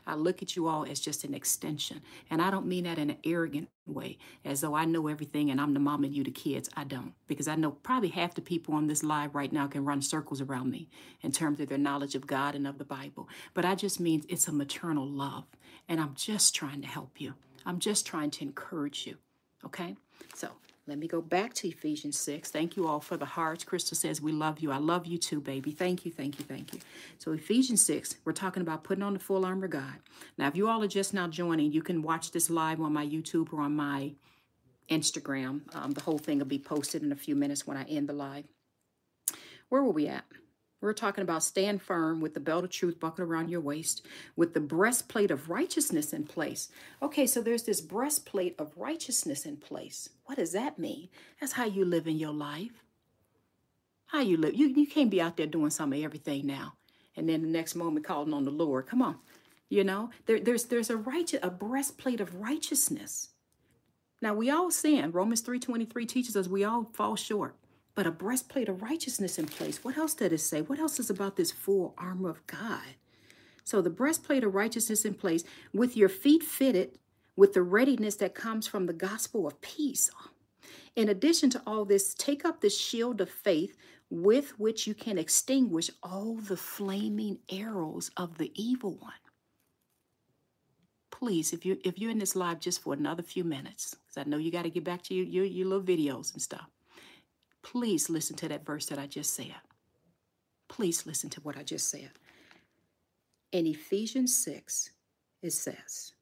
I 0.09 0.15
look 0.15 0.41
at 0.41 0.55
you 0.55 0.67
all 0.67 0.85
as 0.85 0.99
just 0.99 1.23
an 1.23 1.35
extension. 1.35 2.01
And 2.31 2.41
I 2.41 2.49
don't 2.49 2.65
mean 2.65 2.85
that 2.85 2.97
in 2.97 3.11
an 3.11 3.17
arrogant 3.23 3.69
way, 3.85 4.17
as 4.43 4.61
though 4.61 4.73
I 4.73 4.85
know 4.85 5.07
everything 5.07 5.51
and 5.51 5.61
I'm 5.61 5.75
the 5.75 5.79
mom 5.79 6.03
and 6.03 6.13
you 6.13 6.23
the 6.23 6.31
kids. 6.31 6.67
I 6.75 6.83
don't. 6.83 7.13
Because 7.27 7.47
I 7.47 7.55
know 7.55 7.71
probably 7.71 8.09
half 8.09 8.33
the 8.33 8.41
people 8.41 8.73
on 8.73 8.87
this 8.87 9.03
live 9.03 9.35
right 9.35 9.53
now 9.53 9.67
can 9.67 9.85
run 9.85 10.01
circles 10.01 10.41
around 10.41 10.71
me 10.71 10.89
in 11.21 11.31
terms 11.31 11.59
of 11.59 11.69
their 11.69 11.77
knowledge 11.77 12.15
of 12.15 12.25
God 12.25 12.55
and 12.55 12.65
of 12.65 12.79
the 12.79 12.85
Bible. 12.85 13.29
But 13.53 13.65
I 13.65 13.75
just 13.75 13.99
mean 13.99 14.23
it's 14.27 14.47
a 14.47 14.51
maternal 14.51 15.07
love. 15.07 15.45
And 15.87 15.99
I'm 15.99 16.15
just 16.15 16.55
trying 16.55 16.81
to 16.81 16.87
help 16.87 17.21
you. 17.21 17.35
I'm 17.65 17.79
just 17.79 18.07
trying 18.07 18.31
to 18.31 18.43
encourage 18.43 19.05
you. 19.05 19.17
Okay? 19.63 19.95
So 20.33 20.49
let 20.89 20.97
me 20.97 21.07
go 21.07 21.21
back 21.21 21.53
to 21.53 21.67
Ephesians 21.67 22.17
6. 22.19 22.49
Thank 22.49 22.75
you 22.75 22.87
all 22.87 22.99
for 22.99 23.15
the 23.15 23.25
hearts. 23.25 23.63
Crystal 23.63 23.95
says, 23.95 24.21
We 24.21 24.31
love 24.31 24.59
you. 24.59 24.71
I 24.71 24.77
love 24.77 25.05
you 25.05 25.17
too, 25.17 25.39
baby. 25.39 25.71
Thank 25.71 26.05
you, 26.05 26.11
thank 26.11 26.39
you, 26.39 26.45
thank 26.45 26.73
you. 26.73 26.79
So, 27.19 27.31
Ephesians 27.31 27.81
6, 27.83 28.15
we're 28.25 28.33
talking 28.33 28.61
about 28.61 28.83
putting 28.83 29.03
on 29.03 29.13
the 29.13 29.19
full 29.19 29.45
armor 29.45 29.65
of 29.65 29.71
God. 29.71 29.95
Now, 30.37 30.47
if 30.47 30.55
you 30.55 30.67
all 30.67 30.81
are 30.83 30.87
just 30.87 31.13
now 31.13 31.27
joining, 31.27 31.71
you 31.71 31.83
can 31.83 32.01
watch 32.01 32.31
this 32.31 32.49
live 32.49 32.81
on 32.81 32.91
my 32.91 33.05
YouTube 33.05 33.53
or 33.53 33.61
on 33.61 33.75
my 33.75 34.13
Instagram. 34.89 35.61
Um, 35.75 35.91
the 35.91 36.01
whole 36.01 36.17
thing 36.17 36.39
will 36.39 36.45
be 36.45 36.59
posted 36.59 37.03
in 37.03 37.11
a 37.11 37.15
few 37.15 37.35
minutes 37.35 37.67
when 37.67 37.77
I 37.77 37.83
end 37.83 38.09
the 38.09 38.13
live. 38.13 38.45
Where 39.69 39.83
were 39.83 39.91
we 39.91 40.07
at? 40.07 40.25
We're 40.81 40.93
talking 40.93 41.23
about 41.23 41.43
stand 41.43 41.81
firm 41.81 42.21
with 42.21 42.33
the 42.33 42.39
belt 42.39 42.63
of 42.63 42.69
truth 42.69 42.99
buckled 42.99 43.27
around 43.27 43.49
your 43.49 43.59
waist, 43.59 44.05
with 44.37 44.53
the 44.53 44.61
breastplate 44.61 45.29
of 45.29 45.49
righteousness 45.49 46.13
in 46.13 46.23
place. 46.23 46.69
Okay, 47.01 47.27
so 47.27 47.41
there's 47.41 47.63
this 47.63 47.81
breastplate 47.81 48.55
of 48.57 48.71
righteousness 48.77 49.45
in 49.45 49.57
place. 49.57 50.09
What 50.25 50.37
does 50.37 50.53
that 50.53 50.79
mean? 50.79 51.09
That's 51.39 51.53
how 51.53 51.65
you 51.65 51.83
live 51.83 52.07
in 52.07 52.17
your 52.17 52.31
life. 52.31 52.83
How 54.07 54.21
you 54.21 54.37
live? 54.37 54.55
You, 54.55 54.67
you 54.67 54.87
can't 54.87 55.11
be 55.11 55.21
out 55.21 55.35
there 55.35 55.47
doing 55.47 55.69
some 55.69 55.91
of 55.91 56.01
everything 56.01 56.47
now. 56.47 56.73
And 57.17 57.27
then 57.27 57.41
the 57.41 57.47
next 57.47 57.75
moment 57.75 58.05
calling 58.05 58.33
on 58.33 58.45
the 58.45 58.51
Lord. 58.51 58.87
Come 58.87 59.01
on. 59.01 59.17
You 59.69 59.83
know, 59.83 60.09
there, 60.25 60.39
there's 60.39 60.63
there's 60.63 60.89
a 60.89 60.97
righteous 60.97 61.39
a 61.43 61.49
breastplate 61.49 62.21
of 62.21 62.35
righteousness. 62.35 63.29
Now 64.21 64.33
we 64.33 64.49
all 64.49 64.71
sin. 64.71 65.11
Romans 65.11 65.43
3:23 65.43 66.07
teaches 66.07 66.35
us 66.35 66.47
we 66.47 66.63
all 66.63 66.85
fall 66.93 67.15
short. 67.15 67.55
But 67.99 68.07
a 68.07 68.11
breastplate 68.11 68.69
of 68.69 68.81
righteousness 68.81 69.37
in 69.37 69.45
place. 69.45 69.83
What 69.83 69.97
else 69.97 70.13
did 70.13 70.31
it 70.31 70.37
say? 70.37 70.61
What 70.61 70.79
else 70.79 71.01
is 71.01 71.09
about 71.09 71.35
this 71.35 71.51
full 71.51 71.93
armor 71.97 72.29
of 72.29 72.47
God? 72.47 72.95
So 73.65 73.81
the 73.81 73.89
breastplate 73.89 74.45
of 74.45 74.55
righteousness 74.55 75.03
in 75.03 75.15
place, 75.15 75.43
with 75.73 75.97
your 75.97 76.07
feet 76.07 76.41
fitted 76.41 76.97
with 77.35 77.51
the 77.51 77.61
readiness 77.61 78.15
that 78.15 78.33
comes 78.33 78.67
from 78.67 78.85
the 78.85 78.93
gospel 78.93 79.45
of 79.45 79.59
peace. 79.59 80.09
In 80.95 81.09
addition 81.09 81.49
to 81.49 81.61
all 81.67 81.83
this, 81.83 82.13
take 82.13 82.45
up 82.45 82.61
the 82.61 82.69
shield 82.69 83.19
of 83.19 83.29
faith 83.29 83.75
with 84.09 84.57
which 84.57 84.87
you 84.87 84.93
can 84.93 85.17
extinguish 85.17 85.91
all 86.01 86.35
the 86.35 86.55
flaming 86.55 87.39
arrows 87.51 88.11
of 88.15 88.37
the 88.37 88.53
evil 88.55 88.93
one. 88.93 89.11
Please, 91.11 91.51
if 91.51 91.65
you 91.65 91.77
if 91.83 91.99
you're 91.99 92.11
in 92.11 92.19
this 92.19 92.33
live 92.33 92.61
just 92.61 92.81
for 92.81 92.93
another 92.93 93.23
few 93.23 93.43
minutes, 93.43 93.93
because 93.93 94.25
I 94.25 94.29
know 94.29 94.37
you 94.37 94.53
got 94.53 94.63
to 94.63 94.69
get 94.69 94.85
back 94.85 95.03
to 95.03 95.13
your, 95.13 95.25
your 95.25 95.43
your 95.43 95.67
little 95.67 95.83
videos 95.83 96.31
and 96.31 96.41
stuff. 96.41 96.69
Please 97.71 98.09
listen 98.09 98.35
to 98.37 98.47
that 98.47 98.65
verse 98.65 98.87
that 98.87 98.97
I 98.97 99.05
just 99.05 99.35
said. 99.35 99.53
Please 100.69 101.05
listen 101.05 101.29
to 101.29 101.41
what 101.41 101.55
I 101.55 101.61
just 101.61 101.87
said. 101.87 102.09
In 103.51 103.67
Ephesians 103.67 104.35
6, 104.35 104.89
it 105.43 105.53
says, 105.53 106.13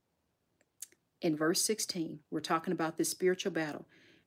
in 1.21 1.37
verse 1.37 1.61
16, 1.61 2.19
we're 2.29 2.41
talking 2.41 2.73
about 2.73 2.97
this 2.97 3.09
spiritual 3.09 3.53
battle. 3.53 3.85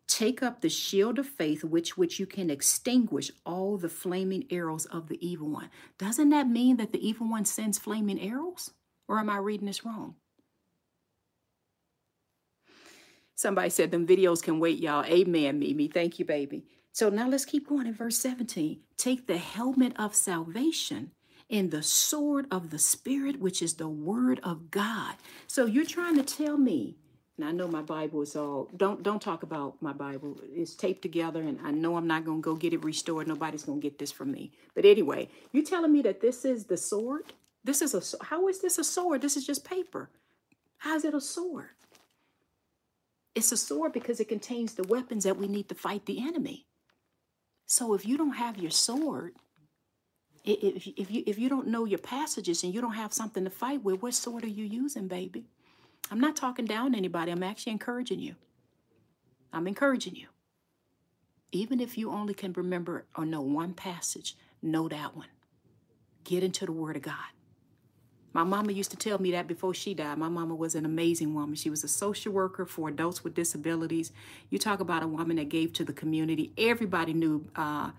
Take 0.09 0.43
up 0.43 0.63
the 0.63 0.71
shield 0.71 1.19
of 1.19 1.27
faith, 1.27 1.63
which 1.63 1.99
which 1.99 2.19
you 2.19 2.27
can 2.27 2.49
extinguish 2.49 3.31
all 3.45 3.77
the 3.77 3.91
flaming 3.91 4.47
arrows 4.51 4.87
of 4.87 5.09
the 5.09 5.25
evil 5.25 5.51
one. 5.51 5.69
Doesn't 5.99 6.31
that 6.31 6.49
mean 6.49 6.79
that 6.79 6.91
the 6.91 7.07
evil 7.07 7.29
one 7.29 7.45
sends 7.45 7.79
flaming 7.79 8.19
arrows? 8.19 8.71
Or 9.09 9.19
am 9.19 9.29
I 9.29 9.37
reading 9.37 9.67
this 9.67 9.85
wrong? 9.85 10.15
Somebody 13.37 13.69
said 13.69 13.91
them 13.91 14.07
videos 14.07 14.43
can 14.43 14.59
wait, 14.59 14.79
y'all. 14.79 15.05
Amen, 15.05 15.59
Mimi. 15.59 15.89
Thank 15.89 16.19
you, 16.19 16.25
baby. 16.25 16.65
So 16.93 17.09
now 17.09 17.29
let's 17.29 17.45
keep 17.45 17.69
going 17.69 17.87
in 17.87 17.95
verse 17.95 18.19
17. 18.19 18.81
Take 18.97 19.27
the 19.27 19.39
helmet 19.39 19.95
of 19.99 20.15
salvation 20.15 21.13
and 21.51 21.71
the 21.71 21.83
sword 21.83 22.47
of 22.51 22.71
the 22.71 22.79
Spirit, 22.79 23.41
which 23.41 23.63
is 23.63 23.75
the 23.75 23.89
word 23.89 24.41
of 24.43 24.71
God. 24.71 25.15
So 25.47 25.67
you're 25.67 25.85
trying 25.85 26.17
to 26.17 26.23
tell 26.23 26.57
me, 26.57 26.97
and 27.37 27.47
I 27.47 27.53
know 27.53 27.69
my 27.69 27.83
Bible 27.83 28.23
is 28.23 28.37
all 28.37 28.69
don't 28.77 29.03
don't 29.03 29.23
talk 29.23 29.43
about 29.43 29.81
my 29.81 29.93
Bible. 29.93 30.39
It's 30.55 30.75
taped 30.75 31.03
together, 31.03 31.41
and 31.43 31.59
I 31.65 31.71
know 31.71 31.97
I'm 31.97 32.07
not 32.07 32.25
gonna 32.25 32.41
go 32.41 32.55
get 32.55 32.73
it 32.73 32.85
restored. 32.85 33.27
Nobody's 33.27 33.65
gonna 33.65 33.81
get 33.81 33.99
this 33.99 34.13
from 34.13 34.31
me. 34.31 34.53
But 34.75 34.85
anyway, 34.85 35.29
you're 35.53 35.65
telling 35.65 35.93
me 35.93 36.03
that 36.03 36.21
this 36.21 36.45
is 36.45 36.65
the 36.67 36.77
sword? 36.77 37.33
This 37.65 37.83
is 37.83 37.95
a 37.95 38.25
how 38.25 38.49
is 38.49 38.61
this 38.61 38.79
a 38.79 38.85
sword? 38.85 39.23
This 39.23 39.37
is 39.37 39.47
just 39.47 39.65
paper. 39.65 40.11
How 40.79 40.97
is 40.97 41.05
it 41.05 41.15
a 41.15 41.21
sword? 41.21 41.71
It's 43.35 43.53
a 43.53 43.57
sword 43.57 43.93
because 43.93 44.21
it 44.21 44.29
contains 44.29 44.75
the 44.75 44.85
weapons 44.85 45.25
that 45.25 45.37
we 45.37 45.49
need 45.49 45.69
to 45.69 45.75
fight 45.75 46.07
the 46.07 46.21
enemy. 46.21 46.67
So 47.71 47.95
if 47.95 48.05
you 48.05 48.19
don't 48.19 48.33
have 48.33 48.59
your 48.59 48.73
sword, 48.73 49.35
if, 50.45 50.89
if, 50.89 51.09
you, 51.09 51.23
if 51.25 51.39
you 51.39 51.49
don't 51.49 51.69
know 51.69 51.85
your 51.85 52.01
passages 52.01 52.65
and 52.65 52.75
you 52.75 52.81
don't 52.81 52.95
have 52.95 53.13
something 53.13 53.45
to 53.45 53.51
fight 53.51 53.85
with, 53.85 54.03
what 54.03 54.13
sword 54.13 54.43
are 54.43 54.49
you 54.49 54.65
using, 54.65 55.07
baby? 55.07 55.45
I'm 56.11 56.19
not 56.19 56.35
talking 56.35 56.65
down 56.65 56.97
anybody. 56.97 57.31
I'm 57.31 57.45
actually 57.45 57.71
encouraging 57.71 58.19
you. 58.19 58.35
I'm 59.53 59.69
encouraging 59.69 60.17
you. 60.17 60.27
Even 61.53 61.79
if 61.79 61.97
you 61.97 62.11
only 62.11 62.35
can 62.35 62.53
remember 62.55 63.07
or 63.17 63.25
know 63.25 63.41
one 63.41 63.75
passage, 63.75 64.37
know 64.61 64.89
that 64.89 65.17
one. 65.17 65.29
Get 66.25 66.43
into 66.43 66.67
the 66.67 66.73
Word 66.73 66.97
of 66.97 67.03
God. 67.03 67.15
My 68.33 68.45
mama 68.45 68.73
used 68.73 68.91
to 68.93 68.97
tell 68.97 69.21
me 69.21 69.33
that 69.33 69.49
before 69.49 69.75
she 69.75 69.95
died. 69.95 70.19
My 70.19 70.29
mama 70.29 70.55
was 70.55 70.75
an 70.75 70.85
amazing 70.85 71.35
woman. 71.35 71.57
She 71.57 71.71
was 71.71 71.85
a 71.85 71.89
social 71.89 72.33
worker 72.33 72.67
for 72.67 72.89
adults 72.89 73.25
with 73.25 73.35
disabilities. 73.35 74.13
You 74.51 74.59
talk 74.59 74.81
about 74.81 75.03
a 75.03 75.09
woman 75.09 75.37
that 75.37 75.49
gave 75.49 75.73
to 75.75 75.85
the 75.85 75.93
community. 75.93 76.53
Everybody 76.59 77.13
knew 77.13 77.47
uh, 77.57 77.91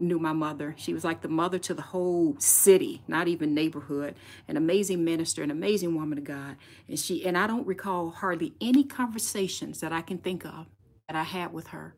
knew 0.00 0.18
my 0.18 0.32
mother. 0.32 0.74
She 0.78 0.94
was 0.94 1.04
like 1.04 1.22
the 1.22 1.28
mother 1.28 1.58
to 1.58 1.74
the 1.74 1.82
whole 1.82 2.36
city, 2.38 3.02
not 3.08 3.28
even 3.28 3.54
neighborhood. 3.54 4.14
An 4.48 4.56
amazing 4.56 5.04
minister, 5.04 5.42
an 5.42 5.50
amazing 5.50 5.94
woman 5.94 6.18
of 6.18 6.24
God. 6.24 6.56
And 6.88 6.98
she 6.98 7.26
and 7.26 7.36
I 7.36 7.46
don't 7.46 7.66
recall 7.66 8.10
hardly 8.10 8.54
any 8.60 8.84
conversations 8.84 9.80
that 9.80 9.92
I 9.92 10.02
can 10.02 10.18
think 10.18 10.44
of 10.46 10.66
that 11.08 11.16
I 11.16 11.24
had 11.24 11.52
with 11.52 11.68
her 11.68 11.94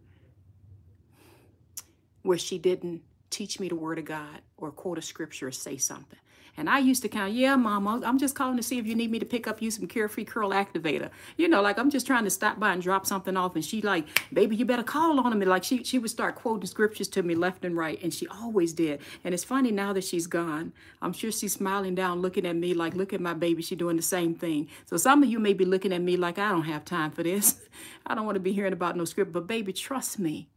where 2.23 2.39
she 2.39 2.59
didn't 2.59 3.03
teach 3.31 3.61
me 3.61 3.69
the 3.69 3.77
word 3.77 3.99
of 3.99 4.05
God 4.05 4.41
or 4.57 4.71
quote 4.71 4.99
a 4.99 5.03
scripture 5.03 5.49
or 5.49 5.53
say 5.53 5.77
something. 5.77 6.19
And 6.57 6.69
I 6.69 6.79
used 6.79 7.03
to 7.03 7.09
kind 7.09 7.31
of, 7.31 7.35
yeah, 7.35 7.57
mom, 7.57 7.89
I'm 7.89 8.19
just 8.19 8.35
calling 8.35 8.59
to 8.59 8.63
see 8.63 8.79
if 8.79 8.87
you 8.87 8.95
need 8.95 9.11
me 9.11 9.19
to 9.19 9.25
pick 9.25 9.47
up 9.47 9.63
you 9.63 9.71
some 9.71 9.87
Carefree 9.87 10.25
Curl 10.25 10.51
Activator. 10.51 11.09
You 11.39 11.49
know, 11.49 11.63
like 11.63 11.79
I'm 11.79 11.89
just 11.89 12.07
trying 12.07 12.25
to 12.25 12.31
stop 12.31 12.61
by 12.61 12.75
and 12.75 12.83
drop 12.83 13.07
something 13.07 13.37
off. 13.37 13.55
And 13.55 13.65
she 13.65 13.81
like, 13.81 14.07
baby, 14.33 14.57
you 14.57 14.67
better 14.67 14.83
call 14.83 15.19
on. 15.19 15.33
And 15.33 15.45
like 15.47 15.65
she, 15.65 15.83
she 15.83 15.99
would 15.99 16.11
start 16.11 16.35
quoting 16.35 16.67
scriptures 16.67 17.09
to 17.09 17.23
me 17.23 17.35
left 17.35 17.65
and 17.65 17.75
right. 17.75 17.99
And 18.03 18.13
she 18.13 18.27
always 18.29 18.75
did. 18.75 19.01
And 19.25 19.33
it's 19.33 19.45
funny 19.45 19.73
now 19.73 19.95
that 19.95 20.05
she's 20.05 20.27
gone. 20.27 20.73
I'm 21.01 21.15
sure 21.15 21.33
she's 21.33 21.55
smiling 21.55 21.95
down, 21.95 22.21
looking 22.21 22.47
at 22.47 22.57
me 22.57 22.75
like, 22.75 22.95
look 22.95 23.15
at 23.15 23.21
my 23.21 23.35
baby. 23.35 23.63
She 23.63 23.75
doing 23.75 23.97
the 23.97 24.03
same 24.03 24.35
thing. 24.35 24.69
So 24.85 24.99
some 24.99 25.23
of 25.23 25.31
you 25.31 25.39
may 25.39 25.55
be 25.55 25.65
looking 25.65 25.93
at 25.93 26.03
me 26.03 26.19
like, 26.19 26.39
I 26.39 26.51
don't 26.51 26.65
have 26.65 26.85
time 26.85 27.13
for 27.13 27.23
this. 27.23 27.61
I 28.07 28.15
don't 28.15 28.27
want 28.27 28.37
to 28.37 28.41
be 28.41 28.53
hearing 28.53 28.75
about 28.75 28.97
no 28.97 29.07
script. 29.07 29.33
But 29.33 29.47
baby, 29.47 29.73
trust 29.73 30.19
me. 30.19 30.49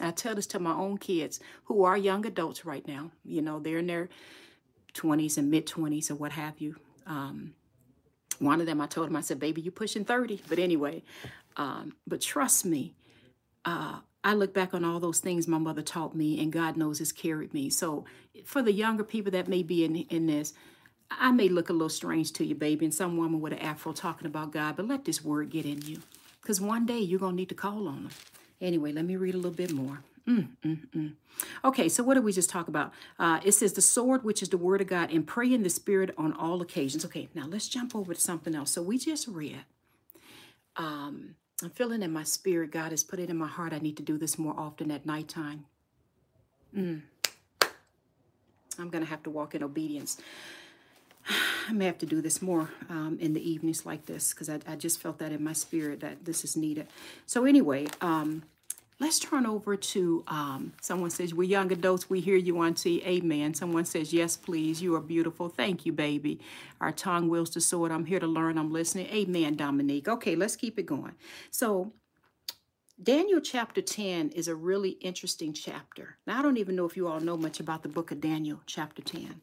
I 0.00 0.10
tell 0.10 0.34
this 0.34 0.46
to 0.48 0.58
my 0.58 0.72
own 0.72 0.98
kids 0.98 1.40
who 1.64 1.84
are 1.84 1.96
young 1.96 2.26
adults 2.26 2.64
right 2.64 2.86
now. 2.86 3.10
You 3.24 3.40
know, 3.40 3.60
they're 3.60 3.78
in 3.78 3.86
their 3.86 4.08
20s 4.96 5.38
and 5.38 5.50
mid 5.50 5.66
20s 5.66 6.10
or 6.10 6.14
what 6.16 6.32
have 6.32 6.60
you. 6.60 6.76
Um, 7.06 7.54
one 8.38 8.60
of 8.60 8.66
them, 8.66 8.80
I 8.80 8.86
told 8.86 9.08
him, 9.08 9.16
I 9.16 9.20
said, 9.20 9.40
baby, 9.40 9.62
you're 9.62 9.72
pushing 9.72 10.04
30. 10.04 10.42
But 10.48 10.58
anyway, 10.58 11.02
um, 11.56 11.96
but 12.06 12.20
trust 12.20 12.64
me, 12.64 12.94
uh, 13.64 14.00
I 14.24 14.34
look 14.34 14.52
back 14.52 14.74
on 14.74 14.84
all 14.84 15.00
those 15.00 15.20
things 15.20 15.46
my 15.46 15.58
mother 15.58 15.82
taught 15.82 16.14
me, 16.14 16.40
and 16.40 16.52
God 16.52 16.76
knows 16.76 16.98
has 16.98 17.12
carried 17.12 17.54
me. 17.54 17.70
So 17.70 18.04
for 18.44 18.60
the 18.60 18.72
younger 18.72 19.04
people 19.04 19.32
that 19.32 19.48
may 19.48 19.62
be 19.62 19.84
in, 19.84 19.96
in 19.96 20.26
this, 20.26 20.52
I 21.10 21.30
may 21.30 21.48
look 21.48 21.68
a 21.68 21.72
little 21.72 21.88
strange 21.88 22.32
to 22.34 22.44
you, 22.44 22.54
baby, 22.54 22.84
and 22.84 22.94
some 22.94 23.16
woman 23.16 23.40
with 23.40 23.52
an 23.52 23.60
afro 23.60 23.92
talking 23.92 24.26
about 24.26 24.52
God, 24.52 24.76
but 24.76 24.88
let 24.88 25.04
this 25.04 25.24
word 25.24 25.50
get 25.50 25.64
in 25.64 25.82
you. 25.82 26.02
Because 26.42 26.60
one 26.60 26.86
day 26.86 26.98
you're 26.98 27.20
going 27.20 27.32
to 27.32 27.36
need 27.36 27.48
to 27.50 27.54
call 27.54 27.86
on 27.88 27.98
him. 27.98 28.10
Anyway, 28.60 28.92
let 28.92 29.04
me 29.04 29.16
read 29.16 29.34
a 29.34 29.38
little 29.38 29.52
bit 29.52 29.72
more. 29.72 30.00
Mm, 30.28 30.48
mm, 30.64 30.78
mm. 30.90 31.12
Okay, 31.64 31.88
so 31.88 32.02
what 32.02 32.14
did 32.14 32.24
we 32.24 32.32
just 32.32 32.50
talk 32.50 32.66
about? 32.66 32.92
Uh, 33.18 33.40
it 33.44 33.52
says 33.52 33.74
the 33.74 33.82
sword, 33.82 34.24
which 34.24 34.42
is 34.42 34.48
the 34.48 34.56
word 34.56 34.80
of 34.80 34.88
God, 34.88 35.12
and 35.12 35.26
pray 35.26 35.52
in 35.52 35.62
the 35.62 35.70
spirit 35.70 36.12
on 36.18 36.32
all 36.32 36.60
occasions. 36.60 37.04
Okay, 37.04 37.28
now 37.34 37.46
let's 37.46 37.68
jump 37.68 37.94
over 37.94 38.12
to 38.12 38.20
something 38.20 38.54
else. 38.54 38.72
So 38.72 38.82
we 38.82 38.98
just 38.98 39.28
read. 39.28 39.64
Um, 40.76 41.36
I'm 41.62 41.70
feeling 41.70 42.02
in 42.02 42.12
my 42.12 42.24
spirit, 42.24 42.70
God 42.70 42.90
has 42.90 43.04
put 43.04 43.18
it 43.18 43.30
in 43.30 43.36
my 43.36 43.46
heart. 43.46 43.72
I 43.72 43.78
need 43.78 43.96
to 43.98 44.02
do 44.02 44.18
this 44.18 44.38
more 44.38 44.54
often 44.58 44.90
at 44.90 45.06
nighttime. 45.06 45.64
Mm. 46.76 47.02
I'm 48.78 48.90
going 48.90 49.02
to 49.02 49.08
have 49.08 49.22
to 49.22 49.30
walk 49.30 49.54
in 49.54 49.62
obedience. 49.62 50.18
I 51.68 51.72
may 51.72 51.86
have 51.86 51.98
to 51.98 52.06
do 52.06 52.20
this 52.20 52.42
more 52.42 52.70
um, 52.90 53.16
in 53.20 53.32
the 53.32 53.48
evenings 53.48 53.86
like 53.86 54.06
this 54.06 54.34
because 54.34 54.48
I, 54.48 54.60
I, 54.66 54.76
just 54.76 55.00
felt 55.00 55.18
that 55.18 55.32
in 55.32 55.42
my 55.42 55.54
spirit 55.54 56.00
that 56.00 56.24
this 56.24 56.44
is 56.44 56.56
needed. 56.56 56.88
So 57.24 57.44
anyway, 57.44 57.86
um, 58.00 58.42
Let's 58.98 59.18
turn 59.18 59.44
over 59.44 59.76
to 59.76 60.24
um, 60.26 60.72
someone 60.80 61.10
says, 61.10 61.34
We're 61.34 61.44
young 61.44 61.70
adults. 61.70 62.08
We 62.08 62.20
hear 62.20 62.36
you, 62.36 62.62
Auntie. 62.62 63.04
Amen. 63.04 63.52
Someone 63.52 63.84
says, 63.84 64.12
Yes, 64.12 64.38
please. 64.38 64.80
You 64.80 64.94
are 64.94 65.00
beautiful. 65.00 65.50
Thank 65.50 65.84
you, 65.84 65.92
baby. 65.92 66.40
Our 66.80 66.92
tongue 66.92 67.28
wills 67.28 67.50
to 67.50 67.60
sword. 67.60 67.92
I'm 67.92 68.06
here 68.06 68.20
to 68.20 68.26
learn. 68.26 68.56
I'm 68.56 68.72
listening. 68.72 69.06
Amen, 69.08 69.54
Dominique. 69.54 70.08
Okay, 70.08 70.34
let's 70.34 70.56
keep 70.56 70.78
it 70.78 70.86
going. 70.86 71.12
So, 71.50 71.92
Daniel 73.02 73.42
chapter 73.42 73.82
10 73.82 74.30
is 74.30 74.48
a 74.48 74.54
really 74.54 74.92
interesting 75.02 75.52
chapter. 75.52 76.16
Now, 76.26 76.38
I 76.38 76.42
don't 76.42 76.56
even 76.56 76.74
know 76.74 76.86
if 76.86 76.96
you 76.96 77.06
all 77.08 77.20
know 77.20 77.36
much 77.36 77.60
about 77.60 77.82
the 77.82 77.90
book 77.90 78.10
of 78.10 78.22
Daniel 78.22 78.62
chapter 78.64 79.02
10. 79.02 79.42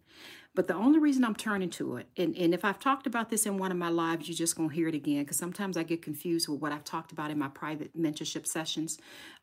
But 0.55 0.67
the 0.67 0.75
only 0.75 0.99
reason 0.99 1.25
I'm 1.25 1.35
turning 1.35 1.71
to 1.71 1.97
it, 1.97 2.07
and, 2.15 2.35
and 2.37 2.53
if 2.53 2.63
I've 2.63 2.79
talked 2.79 3.07
about 3.07 3.29
this 3.29 3.47
in 3.47 3.57
one 3.57 3.71
of 3.71 3.77
my 3.77 3.89
lives, 3.89 4.27
you're 4.27 4.35
just 4.35 4.55
going 4.55 4.69
to 4.69 4.75
hear 4.75 4.87
it 4.87 4.93
again 4.93 5.23
because 5.23 5.37
sometimes 5.37 5.77
I 5.77 5.83
get 5.83 6.03
confused 6.03 6.47
with 6.47 6.61
what 6.61 6.71
I've 6.71 6.83
talked 6.83 7.11
about 7.11 7.31
in 7.31 7.39
my 7.39 7.47
private 7.47 7.97
mentorship 7.99 8.45
sessions 8.45 8.99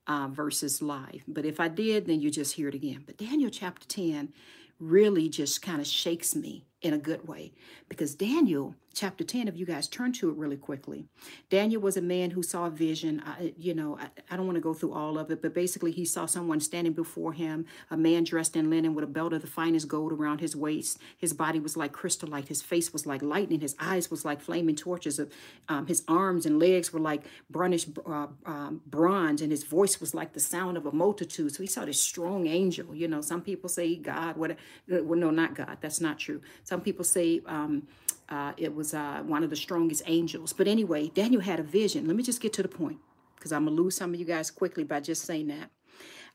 uh, 0.06 0.28
versus 0.30 0.80
live. 0.80 1.24
But 1.26 1.44
if 1.44 1.58
I 1.58 1.66
did, 1.66 2.06
then 2.06 2.20
you 2.20 2.30
just 2.30 2.54
hear 2.54 2.68
it 2.68 2.74
again. 2.74 3.02
But 3.04 3.16
Daniel 3.16 3.50
chapter 3.50 3.88
10 3.88 4.32
really 4.78 5.28
just 5.28 5.62
kind 5.62 5.80
of 5.80 5.86
shakes 5.86 6.34
me 6.34 6.64
in 6.80 6.94
a 6.94 6.98
good 6.98 7.26
way 7.28 7.52
because 7.88 8.14
Daniel 8.14 8.74
chapter 8.92 9.24
10 9.24 9.48
if 9.48 9.56
you 9.56 9.64
guys 9.64 9.88
turn 9.88 10.12
to 10.12 10.30
it 10.30 10.36
really 10.36 10.56
quickly. 10.56 11.06
Daniel 11.48 11.80
was 11.80 11.96
a 11.96 12.02
man 12.02 12.30
who 12.30 12.42
saw 12.42 12.66
a 12.66 12.70
vision. 12.70 13.22
I, 13.24 13.54
you 13.56 13.74
know 13.74 13.98
I, 13.98 14.08
I 14.30 14.36
don't 14.36 14.46
want 14.46 14.56
to 14.56 14.62
go 14.62 14.74
through 14.74 14.92
all 14.92 15.18
of 15.18 15.30
it 15.30 15.42
but 15.42 15.54
basically 15.54 15.92
he 15.92 16.04
saw 16.04 16.26
someone 16.26 16.60
standing 16.60 16.92
before 16.92 17.32
him 17.32 17.66
a 17.90 17.96
man 17.96 18.24
dressed 18.24 18.56
in 18.56 18.70
linen 18.70 18.94
with 18.94 19.04
a 19.04 19.08
belt 19.08 19.32
of 19.32 19.42
the 19.42 19.48
finest 19.48 19.88
gold 19.88 20.12
around 20.12 20.40
his 20.40 20.56
waist. 20.56 20.98
His 21.16 21.32
body 21.32 21.60
was 21.60 21.76
like 21.76 21.92
crystal 21.92 22.28
light 22.28 22.48
his 22.48 22.62
face 22.62 22.92
was 22.92 23.06
like 23.06 23.22
lightning 23.22 23.60
his 23.60 23.76
eyes 23.78 24.10
was 24.10 24.24
like 24.24 24.40
flaming 24.40 24.76
torches 24.76 25.18
of 25.18 25.32
um, 25.68 25.86
his 25.86 26.02
arms 26.08 26.46
and 26.46 26.58
legs 26.58 26.92
were 26.92 27.00
like 27.00 27.22
brownish 27.48 27.86
uh, 28.06 28.26
um, 28.46 28.80
bronze 28.86 29.40
and 29.42 29.50
his 29.50 29.64
voice 29.64 30.00
was 30.00 30.14
like 30.14 30.32
the 30.32 30.40
sound 30.40 30.76
of 30.76 30.86
a 30.86 30.92
multitude. 30.92 31.54
So 31.54 31.62
he 31.62 31.66
saw 31.68 31.84
this 31.84 32.00
strong 32.00 32.46
angel 32.46 32.94
you 32.94 33.08
know 33.08 33.20
some 33.20 33.42
people 33.42 33.68
say 33.68 33.96
god 33.96 34.36
what 34.36 34.56
well 34.88 35.18
no 35.18 35.30
not 35.30 35.54
god 35.54 35.78
that's 35.80 36.00
not 36.00 36.18
true. 36.18 36.40
Some 36.64 36.80
people 36.80 37.04
say 37.04 37.40
um, 37.46 37.86
uh, 38.30 38.52
it 38.56 38.74
was 38.74 38.94
uh, 38.94 39.22
one 39.24 39.42
of 39.42 39.50
the 39.50 39.56
strongest 39.56 40.02
angels. 40.06 40.52
But 40.52 40.68
anyway, 40.68 41.08
Daniel 41.08 41.42
had 41.42 41.60
a 41.60 41.64
vision. 41.64 42.06
Let 42.06 42.16
me 42.16 42.22
just 42.22 42.40
get 42.40 42.52
to 42.54 42.62
the 42.62 42.68
point 42.68 42.98
because 43.36 43.52
I'm 43.52 43.64
going 43.64 43.76
to 43.76 43.82
lose 43.82 43.96
some 43.96 44.14
of 44.14 44.20
you 44.20 44.26
guys 44.26 44.50
quickly 44.50 44.84
by 44.84 45.00
just 45.00 45.22
saying 45.22 45.48
that. 45.48 45.70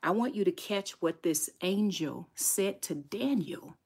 I 0.04 0.12
want 0.12 0.36
you 0.36 0.44
to 0.44 0.52
catch 0.52 0.92
what 1.02 1.24
this 1.24 1.50
angel 1.62 2.30
said 2.36 2.82
to 2.84 2.96
Daniel 2.96 3.78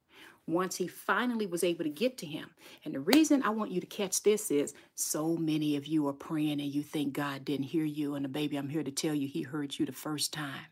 once 0.48 0.76
he 0.76 0.88
finally 0.88 1.46
was 1.46 1.64
able 1.64 1.84
to 1.84 1.90
get 1.90 2.18
to 2.18 2.26
him. 2.26 2.50
And 2.84 2.96
the 2.96 3.00
reason 3.00 3.44
I 3.44 3.50
want 3.50 3.72
you 3.72 3.80
to 3.80 3.86
catch 3.86 4.24
this 4.24 4.50
is 4.50 4.74
so 4.96 5.38
many 5.38 5.76
of 5.76 5.86
you 5.86 6.08
are 6.08 6.14
praying 6.14 6.60
and 6.60 6.74
you 6.74 6.82
think 6.82 7.14
God 7.14 7.46
didn't 7.46 7.68
hear 7.68 7.86
you. 7.86 8.16
And 8.16 8.26
the 8.26 8.30
baby, 8.30 8.58
I'm 8.58 8.70
here 8.70 8.84
to 8.84 8.92
tell 8.92 9.14
you, 9.14 9.28
he 9.28 9.44
heard 9.44 9.78
you 9.78 9.86
the 9.86 9.92
first 9.92 10.34
time. 10.34 10.66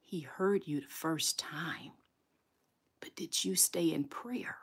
He 0.00 0.20
heard 0.20 0.66
you 0.66 0.82
the 0.82 0.88
first 0.88 1.38
time. 1.38 1.92
But 3.00 3.16
did 3.16 3.44
you 3.44 3.56
stay 3.56 3.92
in 3.92 4.04
prayer? 4.04 4.56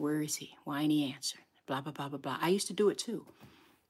Where 0.00 0.22
is 0.22 0.36
he? 0.36 0.56
Why 0.64 0.82
ain't 0.82 0.92
he 0.92 1.12
answered? 1.12 1.42
Blah, 1.66 1.82
blah, 1.82 1.92
blah, 1.92 2.08
blah, 2.08 2.18
blah. 2.18 2.38
I 2.40 2.48
used 2.48 2.66
to 2.68 2.72
do 2.72 2.88
it 2.88 2.98
too. 2.98 3.26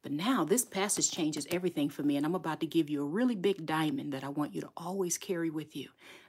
But 0.02 0.12
now 0.12 0.44
this 0.44 0.64
passage 0.64 1.10
changes 1.10 1.46
everything 1.50 1.88
for 1.88 2.02
me, 2.02 2.16
and 2.16 2.26
I'm 2.26 2.34
about 2.34 2.60
to 2.60 2.66
give 2.66 2.90
you 2.90 3.02
a 3.02 3.06
really 3.06 3.36
big 3.36 3.64
diamond 3.64 4.12
that 4.12 4.24
I 4.24 4.28
want 4.28 4.54
you 4.54 4.60
to 4.62 4.70
always 4.76 5.18
carry 5.18 5.50
with 5.50 5.76
you. 5.76 5.88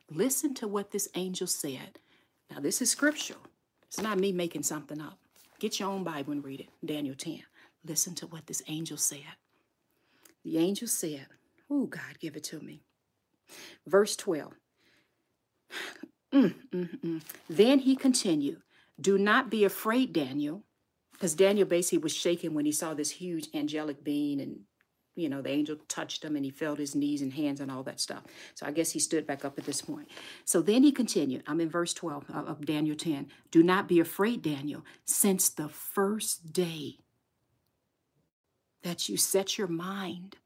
Listen 0.09 0.53
to 0.55 0.67
what 0.67 0.91
this 0.91 1.09
angel 1.15 1.47
said. 1.47 1.99
Now, 2.51 2.59
this 2.59 2.81
is 2.81 2.91
scriptural. 2.91 3.39
It's 3.87 4.01
not 4.01 4.19
me 4.19 4.31
making 4.31 4.63
something 4.63 5.01
up. 5.01 5.17
Get 5.59 5.79
your 5.79 5.89
own 5.89 6.03
Bible 6.03 6.33
and 6.33 6.43
read 6.43 6.59
it. 6.59 6.69
Daniel 6.85 7.15
10. 7.15 7.43
Listen 7.85 8.13
to 8.15 8.27
what 8.27 8.47
this 8.47 8.61
angel 8.67 8.97
said. 8.97 9.37
The 10.43 10.57
angel 10.57 10.87
said, 10.87 11.27
Oh, 11.69 11.85
God, 11.85 12.19
give 12.19 12.35
it 12.35 12.43
to 12.45 12.59
me. 12.59 12.83
Verse 13.87 14.15
12. 14.15 14.53
Mm, 16.33 16.55
mm, 16.73 16.99
mm. 17.01 17.21
Then 17.49 17.79
he 17.79 17.93
continued, 17.93 18.61
do 19.01 19.17
not 19.17 19.49
be 19.49 19.63
afraid, 19.63 20.13
Daniel, 20.13 20.63
because 21.11 21.33
Daniel 21.33 21.67
basically 21.67 21.99
was 21.99 22.13
shaken 22.13 22.53
when 22.53 22.65
he 22.65 22.71
saw 22.71 22.93
this 22.93 23.11
huge 23.11 23.47
angelic 23.53 24.03
being 24.03 24.39
and 24.39 24.61
you 25.15 25.27
know, 25.27 25.41
the 25.41 25.49
angel 25.49 25.75
touched 25.87 26.23
him 26.23 26.35
and 26.35 26.45
he 26.45 26.51
felt 26.51 26.79
his 26.79 26.95
knees 26.95 27.21
and 27.21 27.33
hands 27.33 27.59
and 27.59 27.69
all 27.69 27.83
that 27.83 27.99
stuff. 27.99 28.23
So 28.55 28.65
I 28.65 28.71
guess 28.71 28.91
he 28.91 28.99
stood 28.99 29.27
back 29.27 29.43
up 29.43 29.57
at 29.57 29.65
this 29.65 29.81
point. 29.81 30.07
So 30.45 30.61
then 30.61 30.83
he 30.83 30.91
continued. 30.91 31.43
I'm 31.47 31.59
in 31.59 31.69
verse 31.69 31.93
12 31.93 32.25
uh, 32.33 32.37
of 32.39 32.65
Daniel 32.65 32.95
10. 32.95 33.27
Do 33.51 33.61
not 33.61 33.87
be 33.87 33.99
afraid, 33.99 34.41
Daniel, 34.41 34.85
since 35.05 35.49
the 35.49 35.67
first 35.67 36.53
day 36.53 36.99
that 38.83 39.09
you 39.09 39.17
set 39.17 39.57
your 39.57 39.67
mind 39.67 40.37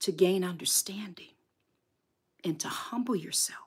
to 0.00 0.12
gain 0.12 0.44
understanding 0.44 1.34
and 2.44 2.60
to 2.60 2.68
humble 2.68 3.16
yourself 3.16 3.58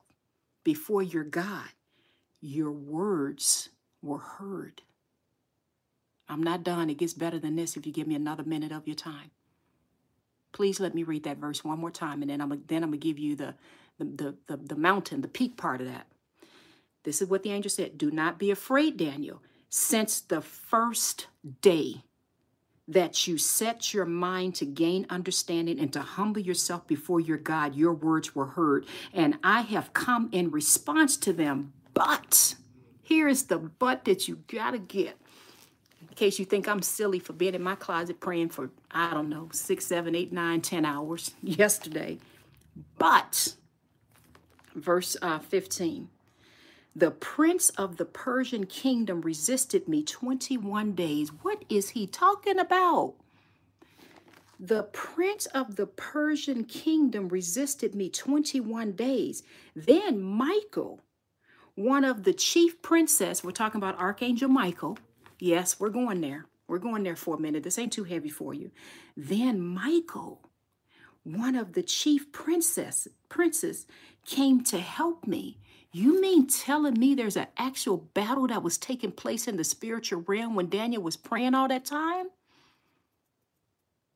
before 0.63 1.01
your 1.01 1.23
God 1.23 1.69
your 2.41 2.71
words 2.71 3.69
were 4.01 4.19
heard. 4.19 4.81
I'm 6.27 6.43
not 6.43 6.63
done. 6.63 6.89
It 6.89 6.97
gets 6.97 7.13
better 7.13 7.39
than 7.39 7.55
this 7.55 7.75
if 7.75 7.85
you 7.85 7.91
give 7.91 8.07
me 8.07 8.15
another 8.15 8.43
minute 8.43 8.71
of 8.71 8.87
your 8.87 8.95
time. 8.95 9.31
Please 10.51 10.79
let 10.79 10.95
me 10.95 11.03
read 11.03 11.23
that 11.23 11.37
verse 11.37 11.63
one 11.63 11.79
more 11.79 11.91
time, 11.91 12.21
and 12.21 12.29
then 12.29 12.41
I'm 12.41 12.63
then 12.67 12.83
I'm 12.83 12.89
gonna 12.89 12.97
give 12.97 13.19
you 13.19 13.35
the 13.35 13.55
the, 13.97 14.05
the, 14.05 14.35
the, 14.47 14.57
the 14.57 14.75
mountain, 14.75 15.21
the 15.21 15.27
peak 15.27 15.57
part 15.57 15.81
of 15.81 15.87
that. 15.87 16.07
This 17.03 17.21
is 17.21 17.29
what 17.29 17.43
the 17.43 17.51
angel 17.51 17.69
said. 17.69 17.97
Do 17.97 18.11
not 18.11 18.39
be 18.39 18.51
afraid, 18.51 18.97
Daniel, 18.97 19.41
since 19.69 20.21
the 20.21 20.41
first 20.41 21.27
day 21.61 22.03
that 22.87 23.27
you 23.27 23.37
set 23.37 23.93
your 23.93 24.05
mind 24.05 24.55
to 24.55 24.65
gain 24.65 25.05
understanding 25.09 25.79
and 25.79 25.93
to 25.93 26.01
humble 26.01 26.41
yourself 26.41 26.87
before 26.87 27.19
your 27.19 27.37
God, 27.37 27.75
your 27.75 27.93
words 27.93 28.33
were 28.33 28.47
heard. 28.47 28.85
And 29.13 29.37
I 29.43 29.61
have 29.61 29.93
come 29.93 30.29
in 30.31 30.49
response 30.49 31.15
to 31.17 31.33
them 31.33 31.73
but 31.99 32.55
here 33.01 33.27
is 33.27 33.47
the 33.47 33.57
but 33.57 34.05
that 34.05 34.29
you 34.29 34.37
got 34.47 34.71
to 34.71 34.79
get. 34.79 35.17
In 36.01 36.15
case 36.15 36.39
you 36.39 36.45
think 36.45 36.65
I'm 36.65 36.81
silly 36.81 37.19
for 37.19 37.33
being 37.33 37.55
in 37.55 37.61
my 37.61 37.75
closet 37.75 38.21
praying 38.21 38.49
for, 38.51 38.69
I 38.89 39.13
don't 39.13 39.27
know, 39.27 39.49
six, 39.51 39.85
seven, 39.85 40.15
eight, 40.15 40.31
nine, 40.31 40.61
ten 40.61 40.85
hours 40.85 41.31
yesterday. 41.43 42.19
But, 42.97 43.55
verse 44.73 45.17
uh, 45.21 45.39
15, 45.39 46.07
the 46.95 47.11
prince 47.11 47.69
of 47.71 47.97
the 47.97 48.05
Persian 48.05 48.65
kingdom 48.65 49.19
resisted 49.19 49.89
me 49.89 50.01
21 50.01 50.93
days. 50.93 51.31
What 51.41 51.65
is 51.67 51.89
he 51.89 52.07
talking 52.07 52.59
about? 52.59 53.15
The 54.57 54.83
prince 54.83 55.47
of 55.47 55.75
the 55.75 55.87
Persian 55.87 56.63
kingdom 56.63 57.27
resisted 57.27 57.93
me 57.93 58.09
21 58.09 58.93
days. 58.93 59.43
Then 59.75 60.21
Michael, 60.21 61.01
one 61.79 62.03
of 62.03 62.25
the 62.25 62.33
chief 62.33 62.81
princess, 62.81 63.41
we're 63.41 63.51
talking 63.51 63.79
about 63.79 63.97
Archangel 63.97 64.49
Michael. 64.49 64.97
Yes, 65.39 65.79
we're 65.79 65.87
going 65.87 66.19
there. 66.19 66.45
We're 66.67 66.77
going 66.77 67.03
there 67.03 67.15
for 67.15 67.35
a 67.35 67.39
minute. 67.39 67.63
This 67.63 67.79
ain't 67.79 67.93
too 67.93 68.03
heavy 68.03 68.27
for 68.27 68.53
you. 68.53 68.71
Then 69.15 69.61
Michael, 69.61 70.41
one 71.23 71.55
of 71.55 71.71
the 71.71 71.81
chief 71.81 72.33
princess 72.33 73.07
princes, 73.29 73.87
came 74.25 74.61
to 74.65 74.77
help 74.77 75.25
me. 75.25 75.57
You 75.93 76.19
mean 76.19 76.47
telling 76.47 76.99
me 76.99 77.15
there's 77.15 77.37
an 77.37 77.47
actual 77.55 77.95
battle 78.13 78.47
that 78.47 78.61
was 78.61 78.77
taking 78.77 79.13
place 79.13 79.47
in 79.47 79.55
the 79.55 79.63
spiritual 79.63 80.25
realm 80.27 80.55
when 80.55 80.67
Daniel 80.67 81.01
was 81.01 81.15
praying 81.15 81.55
all 81.55 81.69
that 81.69 81.85
time? 81.85 82.27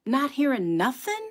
Not 0.06 0.32
hearing 0.32 0.76
nothing? 0.76 1.30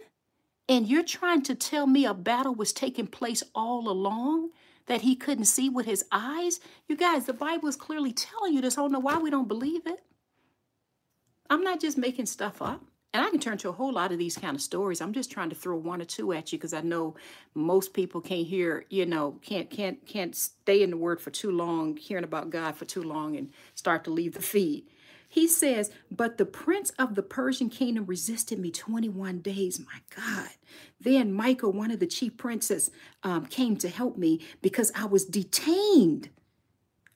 And 0.67 0.89
you're 0.89 1.05
trying 1.05 1.43
to 1.43 1.55
tell 1.55 1.87
me 1.87 2.07
a 2.07 2.15
battle 2.15 2.55
was 2.55 2.73
taking 2.73 3.07
place 3.07 3.43
all 3.55 3.91
along? 3.91 4.49
That 4.87 5.03
he 5.03 5.17
couldn't 5.17 5.45
see 5.45 5.69
with 5.69 5.87
his 5.87 6.05
eyes? 6.13 6.61
You 6.89 6.97
guys, 6.97 7.27
the 7.27 7.33
Bible 7.33 7.69
is 7.69 7.77
clearly 7.77 8.13
telling 8.13 8.55
you 8.55 8.61
this. 8.61 8.79
I 8.79 8.83
don't 8.83 8.93
know 8.93 9.01
why 9.01 9.19
we 9.19 9.31
don't 9.31 9.49
believe 9.49 9.87
it. 9.87 10.03
I'm 11.51 11.63
not 11.63 11.81
just 11.81 11.99
making 11.99 12.27
stuff 12.27 12.63
up. 12.63 12.83
And 13.15 13.23
I 13.23 13.29
can 13.29 13.41
turn 13.41 13.59
to 13.59 13.69
a 13.69 13.73
whole 13.73 13.93
lot 13.93 14.11
of 14.11 14.19
these 14.19 14.39
kind 14.39 14.55
of 14.55 14.63
stories. 14.63 15.03
I'm 15.03 15.13
just 15.13 15.31
trying 15.31 15.51
to 15.51 15.55
throw 15.55 15.77
one 15.77 16.01
or 16.01 16.07
two 16.07 16.33
at 16.33 16.51
you 16.51 16.59
because 16.59 16.73
I 16.73 16.81
know 16.81 17.15
most 17.55 17.93
people 17.93 18.23
can't 18.23 18.47
hear, 18.47 18.87
you 18.89 19.05
know, 19.05 19.39
can't 19.43 19.69
can't 19.69 20.07
can't 20.07 20.35
stay 20.35 20.83
in 20.83 20.89
the 20.91 20.97
word 20.97 21.21
for 21.21 21.31
too 21.31 21.51
long, 21.51 21.99
hearing 21.99 22.25
about 22.25 22.49
God 22.49 22.75
for 22.75 22.87
too 22.87 23.03
long 23.03 23.37
and 23.37 23.51
start 23.75 24.05
to 24.05 24.11
leave 24.11 24.33
the 24.33 24.41
feed. 24.41 24.87
He 25.33 25.49
says, 25.49 25.91
But 26.11 26.37
the 26.37 26.45
prince 26.45 26.91
of 26.99 27.15
the 27.15 27.23
Persian 27.23 27.71
kingdom 27.71 28.05
resisted 28.05 28.59
me 28.59 28.71
21 28.71 29.39
days. 29.39 29.81
My 29.81 30.01
God. 30.15 30.51
Then 31.01 31.33
Michael, 31.33 31.73
one 31.73 31.91
of 31.91 32.01
the 32.01 32.07
chief 32.07 32.37
princes, 32.37 32.91
um, 33.23 33.47
came 33.47 33.79
to 33.79 33.89
help 33.89 34.19
me 34.19 34.43
because 34.61 34.93
I 34.95 35.07
was 35.07 35.25
detained. 35.25 36.29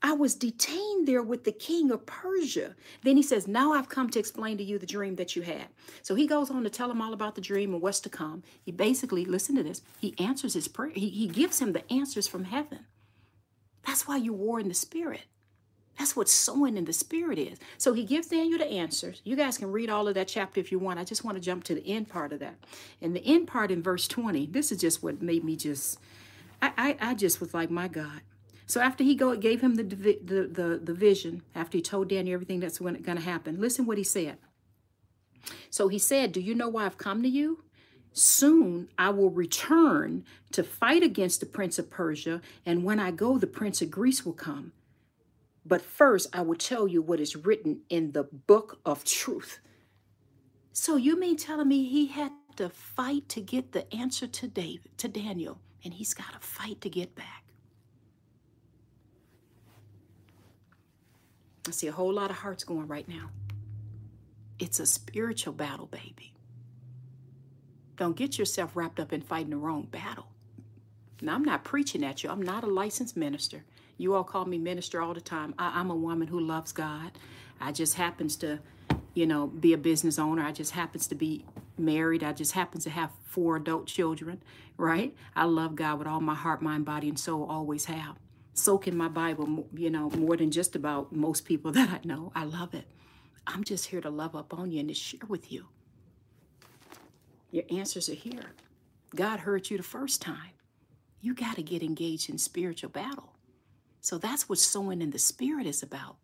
I 0.01 0.15
was 0.15 0.35
detained 0.35 1.07
there 1.07 1.23
with 1.23 1.45
the 1.45 1.53
king 1.53 1.91
of 1.91 2.07
Persia. 2.07 2.75
Then 3.03 3.19
he 3.19 3.23
says, 3.23 3.47
Now 3.47 3.75
I've 3.75 3.91
come 3.91 4.09
to 4.09 4.19
explain 4.19 4.57
to 4.57 4.65
you 4.65 4.79
the 4.79 4.87
dream 4.87 5.17
that 5.17 5.37
you 5.37 5.43
had. 5.43 5.67
So 6.01 6.15
he 6.15 6.27
goes 6.27 6.51
on 6.51 6.65
to 6.65 6.71
tell 6.71 6.91
him 6.91 7.03
all 7.03 7.13
about 7.13 7.35
the 7.35 7.43
dream 7.43 7.75
and 7.75 7.83
what's 7.83 8.01
to 8.01 8.09
come. 8.09 8.43
He 8.63 8.73
basically, 8.73 9.27
listen 9.27 9.57
to 9.57 9.63
this, 9.63 9.83
he 10.01 10.15
answers 10.19 10.55
his 10.55 10.69
prayer. 10.69 10.93
He, 10.95 11.11
he 11.11 11.27
gives 11.27 11.61
him 11.61 11.75
the 11.75 11.93
answers 11.93 12.27
from 12.27 12.45
heaven. 12.45 12.87
That's 13.85 14.09
why 14.09 14.17
you 14.17 14.33
war 14.33 14.59
in 14.59 14.69
the 14.69 14.75
spirit. 14.75 15.27
That's 15.99 16.15
what 16.15 16.29
sowing 16.29 16.77
in 16.77 16.85
the 16.85 16.93
spirit 16.93 17.39
is. 17.39 17.59
So 17.79 17.95
he 17.95 18.05
gives 18.05 18.29
Daniel 18.29 18.59
the 18.59 18.67
answers. 18.67 19.23
You 19.25 19.35
guys 19.35 19.57
can 19.57 19.73
read 19.73 19.89
all 19.89 20.09
of 20.09 20.15
that 20.15 20.29
chapter 20.29 20.61
if 20.61 20.71
you 20.71 20.79
want. 20.79 20.99
I 20.99 21.05
just 21.05 21.25
want 21.25 21.37
to 21.37 21.41
jump 21.41 21.65
to 21.65 21.75
the 21.75 21.87
end 21.87 22.09
part 22.09 22.33
of 22.33 22.41
that. 22.41 22.57
And 23.01 23.17
the 23.17 23.25
end 23.25 23.49
part 23.49 23.71
in 23.71 23.83
verse 23.83 24.07
20, 24.07 24.47
this 24.47 24.71
is 24.71 24.81
just 24.81 25.03
what 25.03 25.23
made 25.23 25.43
me 25.43 25.57
just, 25.57 25.99
I, 26.61 26.73
I, 26.77 27.11
I 27.11 27.15
just 27.15 27.41
was 27.41 27.55
like, 27.55 27.71
my 27.71 27.89
God. 27.89 28.21
So 28.67 28.81
after 28.81 29.05
he 29.05 29.15
go, 29.15 29.35
gave 29.37 29.61
him 29.61 29.77
the, 29.77 29.85
the, 29.85 30.49
the, 30.53 30.81
the 30.83 30.95
vision, 30.95 31.43
after 31.55 31.79
he 31.79 31.83
told 31.83 32.09
Daniel 32.09 32.35
everything 32.35 32.61
that's 32.61 32.79
going 32.79 33.03
to 33.03 33.21
happen, 33.21 33.61
listen 33.61 33.87
what 33.87 33.97
he 33.97 34.05
said. 34.05 34.39
So 35.71 35.89
he 35.89 35.99
said, 35.99 36.33
do 36.33 36.41
you 36.41 36.55
know 36.55 36.69
why 36.69 36.85
I've 36.85 36.99
come 36.99 37.23
to 37.23 37.29
you? 37.29 37.63
Soon 38.13 38.89
I 38.99 39.11
will 39.11 39.31
return 39.31 40.25
to 40.53 40.63
fight 40.63 41.03
against 41.03 41.41
the 41.41 41.47
prince 41.47 41.79
of 41.79 41.91
Persia, 41.91 42.41
and 42.65 42.83
when 42.83 42.99
I 42.99 43.11
go, 43.11 43.39
the 43.39 43.47
prince 43.47 43.81
of 43.83 43.91
Greece 43.91 44.25
will 44.25 44.33
come. 44.33 44.73
But 45.67 45.83
first, 45.83 46.29
I 46.33 46.43
will 46.43 46.55
tell 46.55 46.87
you 46.87 47.03
what 47.03 47.19
is 47.19 47.35
written 47.35 47.81
in 47.89 48.13
the 48.13 48.23
book 48.23 48.79
of 48.87 49.05
truth. 49.05 49.59
So 50.73 50.95
you 50.95 51.19
mean 51.19 51.37
telling 51.37 51.67
me 51.67 51.89
he 51.89 52.07
had 52.07 52.31
to 52.57 52.69
fight 52.69 53.29
to 53.31 53.41
get 53.41 53.73
the 53.73 53.93
answer 53.93 54.29
to 54.29 54.47
David, 54.47 54.97
to 54.99 55.09
Daniel, 55.09 55.59
and 55.83 55.93
he's 55.93 56.15
got 56.15 56.33
to 56.33 56.39
fight 56.39 56.81
to 56.83 56.89
get 56.89 57.17
back? 57.17 57.43
I 61.67 61.73
see 61.73 61.89
a 61.89 61.93
whole 61.93 62.13
lot 62.13 62.31
of 62.31 62.37
hearts 62.37 62.63
going 62.63 62.87
right 62.87 63.09
now. 63.09 63.31
It's 64.61 64.79
a 64.79 64.87
spiritual 64.87 65.53
battle, 65.53 65.87
baby. 65.87 66.33
Don't 67.97 68.15
get 68.15 68.39
yourself 68.39 68.77
wrapped 68.77 69.01
up 69.01 69.13
in 69.13 69.21
fighting 69.21 69.51
the 69.51 69.57
wrong 69.57 69.89
battle. 69.91 70.29
Now, 71.21 71.35
I'm 71.35 71.45
not 71.45 71.65
preaching 71.65 72.05
at 72.05 72.23
you. 72.23 72.31
I'm 72.31 72.43
not 72.43 72.63
a 72.63 72.69
licensed 72.69 73.17
minister. 73.17 73.65
You 73.99 74.15
all 74.15 74.25
call 74.25 74.45
me 74.45 74.59
minister 74.59 75.01
all 75.01 75.15
the 75.15 75.21
time. 75.21 75.55
I, 75.59 75.81
am 75.81 75.91
a 75.91 75.95
woman 75.95 76.29
who 76.29 76.41
loves 76.41 76.73
God. 76.73 77.13
I 77.61 77.73
just 77.73 77.95
happens 77.95 78.37
to, 78.37 78.61
you 79.15 79.27
know, 79.27 79.47
be 79.47 79.73
a 79.73 79.79
business 79.79 80.19
owner. 80.19 80.43
I 80.43 80.53
just 80.53 80.73
happens 80.73 81.07
to 81.09 81.15
be 81.15 81.45
married. 81.79 82.23
I 82.23 82.33
just 82.33 82.53
happens 82.53 82.85
to 82.85 82.91
have 82.91 83.11
four 83.25 83.57
adult 83.57 83.87
children, 83.87 84.43
right? 84.77 85.15
I 85.35 85.45
love 85.45 85.77
God 85.77 85.99
with 85.99 86.09
all 86.09 86.21
my 86.21 86.35
heart, 86.35 86.61
mind, 86.61 86.85
body, 86.85 87.09
and 87.09 87.19
soul, 87.19 87.47
always 87.49 87.87
have. 87.87 88.17
Soak 88.53 88.89
in 88.89 88.97
my 88.97 89.09
Bible, 89.09 89.67
you 89.75 89.91
know, 89.91 90.11
more 90.11 90.37
than 90.37 90.51
just 90.51 90.77
about 90.77 91.13
most 91.13 91.45
people 91.45 91.73
that 91.73 91.89
I 91.89 92.01
know. 92.07 92.33
I 92.35 92.45
love 92.45 92.75
it. 92.75 92.85
I'm 93.47 93.65
just 93.65 93.87
here 93.87 94.01
to 94.01 94.11
love 94.11 94.35
up 94.35 94.53
on 94.53 94.71
you 94.71 94.81
and 94.81 94.89
to 94.89 94.95
share 94.95 95.21
with 95.29 95.53
you. 95.53 95.67
Your 97.51 97.65
answers 97.71 98.09
are 98.09 98.15
here. 98.15 98.53
God 99.15 99.41
heard 99.41 99.71
you 99.71 99.77
the 99.77 99.83
first 99.83 100.21
time. 100.21 100.51
You 101.21 101.35
got 101.35 101.57
to 101.57 101.63
get 101.63 101.83
engaged 101.83 102.29
in 102.29 102.39
spiritual 102.39 102.91
battle. 102.91 103.36
So 104.01 104.19
that's 104.19 104.49
what 104.49 104.59
sowing 104.59 105.03
in 105.03 105.11
the 105.11 105.19
spirit 105.19 105.67
is 105.67 105.83
about. 105.83 106.17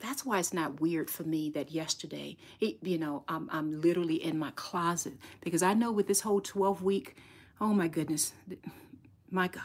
That's 0.00 0.24
why 0.24 0.38
it's 0.38 0.54
not 0.54 0.80
weird 0.80 1.10
for 1.10 1.24
me 1.24 1.50
that 1.50 1.72
yesterday, 1.72 2.36
it, 2.60 2.78
you 2.82 2.98
know, 2.98 3.24
I'm, 3.26 3.48
I'm 3.52 3.80
literally 3.80 4.22
in 4.22 4.38
my 4.38 4.52
closet 4.54 5.14
because 5.40 5.62
I 5.62 5.74
know 5.74 5.90
with 5.90 6.06
this 6.06 6.20
whole 6.20 6.40
12 6.40 6.82
week, 6.82 7.16
oh 7.60 7.74
my 7.74 7.88
goodness, 7.88 8.32
my 9.30 9.48
God. 9.48 9.64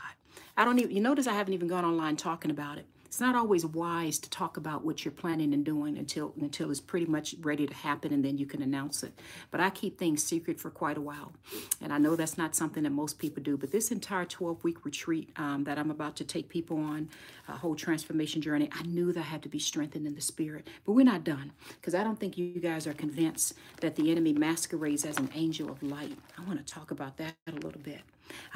I 0.57 0.65
don't 0.65 0.79
even, 0.79 0.91
you 0.91 1.01
notice 1.01 1.27
I 1.27 1.33
haven't 1.33 1.53
even 1.53 1.67
gone 1.67 1.85
online 1.85 2.15
talking 2.15 2.49
about 2.49 2.79
it 2.79 2.87
it's 3.13 3.21
not 3.21 3.35
always 3.35 3.63
wise 3.63 4.17
to 4.17 4.27
talk 4.31 4.57
about 4.57 4.83
what 4.83 5.05
you're 5.05 5.11
planning 5.11 5.53
and 5.53 5.63
doing 5.63 5.99
until 5.99 6.33
until 6.41 6.71
it's 6.71 6.79
pretty 6.79 7.05
much 7.05 7.35
ready 7.41 7.67
to 7.67 7.73
happen 7.75 8.11
and 8.11 8.25
then 8.25 8.39
you 8.39 8.47
can 8.47 8.63
announce 8.63 9.03
it. 9.03 9.13
But 9.51 9.61
I 9.61 9.69
keep 9.69 9.99
things 9.99 10.23
secret 10.23 10.59
for 10.59 10.71
quite 10.71 10.97
a 10.97 11.01
while. 11.01 11.31
And 11.79 11.93
I 11.93 11.99
know 11.99 12.15
that's 12.15 12.39
not 12.39 12.55
something 12.55 12.81
that 12.81 12.89
most 12.89 13.19
people 13.19 13.43
do. 13.43 13.55
But 13.55 13.71
this 13.71 13.91
entire 13.91 14.25
12 14.25 14.63
week 14.63 14.83
retreat 14.83 15.29
um, 15.35 15.63
that 15.65 15.77
I'm 15.77 15.91
about 15.91 16.15
to 16.15 16.23
take 16.23 16.49
people 16.49 16.79
on, 16.79 17.07
a 17.47 17.51
whole 17.51 17.75
transformation 17.75 18.41
journey, 18.41 18.67
I 18.71 18.81
knew 18.81 19.13
that 19.13 19.19
I 19.19 19.23
had 19.23 19.43
to 19.43 19.49
be 19.49 19.59
strengthened 19.59 20.07
in 20.07 20.15
the 20.15 20.21
spirit. 20.21 20.65
But 20.83 20.93
we're 20.93 21.05
not 21.05 21.23
done 21.23 21.51
because 21.75 21.93
I 21.93 22.03
don't 22.03 22.19
think 22.19 22.35
you 22.35 22.59
guys 22.59 22.87
are 22.87 22.95
convinced 22.95 23.53
that 23.81 23.95
the 23.95 24.09
enemy 24.09 24.33
masquerades 24.33 25.05
as 25.05 25.19
an 25.19 25.29
angel 25.35 25.69
of 25.69 25.83
light. 25.83 26.17
I 26.35 26.41
want 26.45 26.65
to 26.65 26.73
talk 26.73 26.89
about 26.89 27.17
that 27.17 27.35
a 27.45 27.51
little 27.51 27.81
bit. 27.83 28.01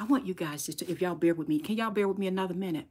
I 0.00 0.04
want 0.04 0.26
you 0.26 0.34
guys 0.34 0.64
to, 0.64 0.90
if 0.90 1.00
y'all 1.00 1.14
bear 1.14 1.34
with 1.34 1.46
me, 1.46 1.60
can 1.60 1.76
y'all 1.76 1.92
bear 1.92 2.08
with 2.08 2.18
me 2.18 2.26
another 2.26 2.54
minute? 2.54 2.86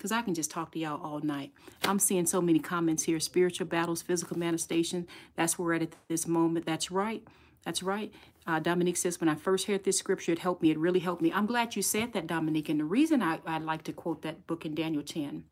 Because 0.00 0.12
I 0.12 0.22
can 0.22 0.32
just 0.32 0.50
talk 0.50 0.72
to 0.72 0.78
y'all 0.78 0.98
all 1.04 1.20
night. 1.20 1.52
I'm 1.84 1.98
seeing 1.98 2.24
so 2.24 2.40
many 2.40 2.58
comments 2.58 3.02
here 3.02 3.20
spiritual 3.20 3.66
battles, 3.66 4.00
physical 4.00 4.38
manifestation. 4.38 5.06
That's 5.36 5.58
where 5.58 5.66
we're 5.66 5.74
at 5.74 5.82
at 5.82 5.94
this 6.08 6.26
moment. 6.26 6.64
That's 6.64 6.90
right. 6.90 7.22
That's 7.66 7.82
right. 7.82 8.10
Uh, 8.46 8.60
Dominique 8.60 8.96
says, 8.96 9.20
when 9.20 9.28
I 9.28 9.34
first 9.34 9.66
heard 9.66 9.84
this 9.84 9.98
scripture, 9.98 10.32
it 10.32 10.38
helped 10.38 10.62
me. 10.62 10.70
It 10.70 10.78
really 10.78 11.00
helped 11.00 11.20
me. 11.20 11.30
I'm 11.30 11.44
glad 11.44 11.76
you 11.76 11.82
said 11.82 12.14
that, 12.14 12.26
Dominique. 12.26 12.70
And 12.70 12.80
the 12.80 12.86
reason 12.86 13.22
I, 13.22 13.40
I 13.44 13.58
like 13.58 13.82
to 13.84 13.92
quote 13.92 14.22
that 14.22 14.46
book 14.46 14.64
in 14.64 14.74
Daniel 14.74 15.02
10 15.02 15.44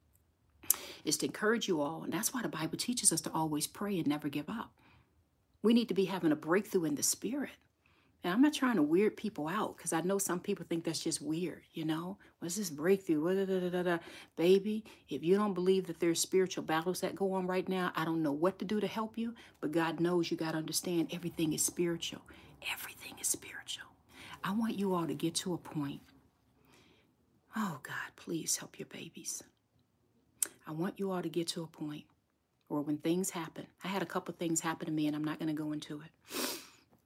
is 1.04 1.18
to 1.18 1.26
encourage 1.26 1.68
you 1.68 1.82
all. 1.82 2.02
And 2.02 2.10
that's 2.10 2.32
why 2.32 2.40
the 2.40 2.48
Bible 2.48 2.78
teaches 2.78 3.12
us 3.12 3.20
to 3.20 3.32
always 3.34 3.66
pray 3.66 3.98
and 3.98 4.06
never 4.06 4.30
give 4.30 4.48
up. 4.48 4.72
We 5.62 5.74
need 5.74 5.88
to 5.88 5.94
be 5.94 6.06
having 6.06 6.32
a 6.32 6.36
breakthrough 6.36 6.84
in 6.84 6.94
the 6.94 7.02
spirit. 7.02 7.50
And 8.24 8.32
I'm 8.32 8.42
not 8.42 8.52
trying 8.52 8.76
to 8.76 8.82
weird 8.82 9.16
people 9.16 9.46
out 9.46 9.76
because 9.76 9.92
I 9.92 10.00
know 10.00 10.18
some 10.18 10.40
people 10.40 10.66
think 10.68 10.84
that's 10.84 10.98
just 10.98 11.22
weird, 11.22 11.62
you 11.72 11.84
know? 11.84 12.18
What's 12.40 12.56
this 12.56 12.68
breakthrough? 12.70 13.46
Da, 13.46 13.70
da, 13.70 13.82
da, 13.82 13.98
Baby, 14.36 14.84
if 15.08 15.22
you 15.22 15.36
don't 15.36 15.54
believe 15.54 15.86
that 15.86 16.00
there's 16.00 16.20
spiritual 16.20 16.64
battles 16.64 17.00
that 17.00 17.14
go 17.14 17.32
on 17.34 17.46
right 17.46 17.68
now, 17.68 17.92
I 17.94 18.04
don't 18.04 18.22
know 18.22 18.32
what 18.32 18.58
to 18.58 18.64
do 18.64 18.80
to 18.80 18.88
help 18.88 19.16
you, 19.16 19.34
but 19.60 19.70
God 19.70 20.00
knows 20.00 20.30
you 20.30 20.36
got 20.36 20.52
to 20.52 20.58
understand 20.58 21.10
everything 21.12 21.52
is 21.52 21.62
spiritual. 21.62 22.22
Everything 22.72 23.14
is 23.20 23.28
spiritual. 23.28 23.86
I 24.42 24.50
want 24.52 24.78
you 24.78 24.94
all 24.94 25.06
to 25.06 25.14
get 25.14 25.36
to 25.36 25.54
a 25.54 25.58
point. 25.58 26.00
Oh, 27.56 27.78
God, 27.82 27.94
please 28.16 28.56
help 28.56 28.78
your 28.78 28.86
babies. 28.86 29.44
I 30.66 30.72
want 30.72 30.98
you 30.98 31.10
all 31.12 31.22
to 31.22 31.28
get 31.28 31.46
to 31.48 31.62
a 31.62 31.66
point 31.66 32.04
where 32.68 32.82
when 32.82 32.98
things 32.98 33.30
happen, 33.30 33.66
I 33.82 33.88
had 33.88 34.02
a 34.02 34.06
couple 34.06 34.34
things 34.34 34.60
happen 34.60 34.86
to 34.86 34.92
me 34.92 35.06
and 35.06 35.16
I'm 35.16 35.24
not 35.24 35.38
going 35.38 35.54
to 35.54 35.60
go 35.60 35.72
into 35.72 36.02
it. 36.02 36.10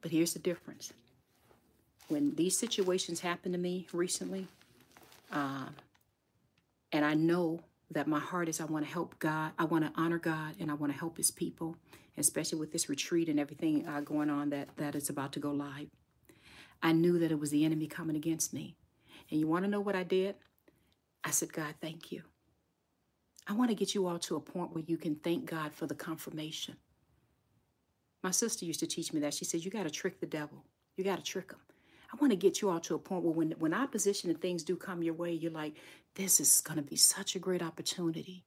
But 0.02 0.10
here's 0.10 0.34
the 0.34 0.38
difference. 0.40 0.92
When 2.08 2.34
these 2.34 2.58
situations 2.58 3.20
happened 3.20 3.54
to 3.54 3.60
me 3.60 3.86
recently, 3.92 4.48
uh, 5.32 5.68
and 6.92 7.04
I 7.04 7.14
know 7.14 7.60
that 7.90 8.06
my 8.06 8.18
heart 8.18 8.48
is 8.48 8.60
I 8.60 8.64
want 8.64 8.84
to 8.84 8.92
help 8.92 9.18
God, 9.18 9.52
I 9.58 9.64
want 9.64 9.84
to 9.84 10.00
honor 10.00 10.18
God, 10.18 10.56
and 10.60 10.70
I 10.70 10.74
want 10.74 10.92
to 10.92 10.98
help 10.98 11.16
His 11.16 11.30
people, 11.30 11.76
especially 12.18 12.58
with 12.58 12.72
this 12.72 12.88
retreat 12.88 13.28
and 13.28 13.40
everything 13.40 13.86
uh, 13.86 14.00
going 14.00 14.28
on 14.28 14.50
that 14.50 14.76
that 14.76 14.94
is 14.94 15.08
about 15.08 15.32
to 15.32 15.40
go 15.40 15.52
live. 15.52 15.88
I 16.82 16.92
knew 16.92 17.18
that 17.18 17.30
it 17.30 17.38
was 17.38 17.50
the 17.50 17.64
enemy 17.64 17.86
coming 17.86 18.16
against 18.16 18.52
me. 18.52 18.74
And 19.30 19.38
you 19.38 19.46
want 19.46 19.64
to 19.64 19.70
know 19.70 19.80
what 19.80 19.94
I 19.94 20.02
did? 20.02 20.34
I 21.24 21.30
said, 21.30 21.52
God, 21.52 21.74
thank 21.80 22.10
you. 22.10 22.22
I 23.46 23.52
want 23.52 23.70
to 23.70 23.76
get 23.76 23.94
you 23.94 24.06
all 24.06 24.18
to 24.20 24.36
a 24.36 24.40
point 24.40 24.74
where 24.74 24.84
you 24.86 24.96
can 24.96 25.16
thank 25.16 25.46
God 25.46 25.72
for 25.72 25.86
the 25.86 25.94
confirmation. 25.94 26.76
My 28.22 28.30
sister 28.30 28.64
used 28.64 28.80
to 28.80 28.86
teach 28.86 29.12
me 29.12 29.20
that. 29.20 29.34
She 29.34 29.44
said, 29.44 29.64
You 29.64 29.70
got 29.70 29.84
to 29.84 29.90
trick 29.90 30.20
the 30.20 30.26
devil. 30.26 30.64
You 30.96 31.04
got 31.04 31.16
to 31.16 31.22
trick 31.22 31.50
him. 31.50 31.58
I 32.12 32.16
want 32.20 32.30
to 32.30 32.36
get 32.36 32.60
you 32.60 32.68
all 32.68 32.80
to 32.80 32.94
a 32.94 32.98
point 32.98 33.24
where 33.24 33.32
when, 33.32 33.52
when 33.52 33.74
opposition 33.74 34.30
and 34.30 34.40
things 34.40 34.62
do 34.62 34.76
come 34.76 35.02
your 35.02 35.14
way, 35.14 35.32
you're 35.32 35.50
like, 35.50 35.74
This 36.14 36.40
is 36.40 36.60
going 36.60 36.76
to 36.76 36.82
be 36.82 36.96
such 36.96 37.34
a 37.34 37.40
great 37.40 37.62
opportunity 37.62 38.44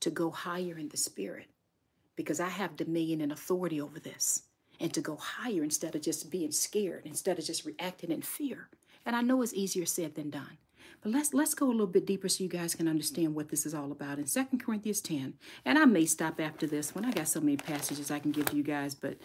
to 0.00 0.10
go 0.10 0.30
higher 0.30 0.76
in 0.76 0.88
the 0.88 0.96
spirit 0.96 1.46
because 2.16 2.40
I 2.40 2.48
have 2.48 2.76
dominion 2.76 3.20
and 3.20 3.32
authority 3.32 3.80
over 3.80 3.98
this. 3.98 4.42
And 4.78 4.92
to 4.92 5.00
go 5.00 5.16
higher 5.16 5.62
instead 5.62 5.94
of 5.94 6.02
just 6.02 6.30
being 6.30 6.52
scared, 6.52 7.06
instead 7.06 7.38
of 7.38 7.46
just 7.46 7.64
reacting 7.64 8.10
in 8.10 8.20
fear. 8.20 8.68
And 9.06 9.16
I 9.16 9.22
know 9.22 9.40
it's 9.40 9.54
easier 9.54 9.86
said 9.86 10.14
than 10.14 10.28
done. 10.28 10.58
But 11.02 11.12
let's 11.12 11.34
let's 11.34 11.54
go 11.54 11.66
a 11.66 11.72
little 11.72 11.86
bit 11.86 12.06
deeper 12.06 12.28
so 12.28 12.44
you 12.44 12.50
guys 12.50 12.74
can 12.74 12.88
understand 12.88 13.34
what 13.34 13.48
this 13.48 13.66
is 13.66 13.74
all 13.74 13.92
about. 13.92 14.18
In 14.18 14.26
Second 14.26 14.58
Corinthians 14.58 15.00
10, 15.00 15.34
and 15.64 15.78
I 15.78 15.84
may 15.84 16.06
stop 16.06 16.40
after 16.40 16.66
this 16.66 16.94
one. 16.94 17.04
I 17.04 17.12
got 17.12 17.28
so 17.28 17.40
many 17.40 17.56
passages 17.56 18.10
I 18.10 18.18
can 18.18 18.32
give 18.32 18.46
to 18.46 18.56
you 18.56 18.62
guys, 18.62 18.94
but 18.94 19.18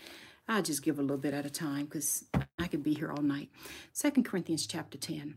I'll 0.47 0.62
just 0.62 0.84
give 0.84 1.00
a 1.00 1.02
little 1.02 1.17
bit 1.17 1.34
at 1.34 1.45
a 1.45 1.50
time 1.50 1.86
because 1.86 2.26
I 2.60 2.67
could 2.67 2.84
be 2.84 2.93
here 2.93 3.12
all 3.12 3.24
night. 3.24 3.50
Second 3.93 4.24
Corinthians 4.24 4.67
chapter 4.67 4.97
10. 4.97 5.36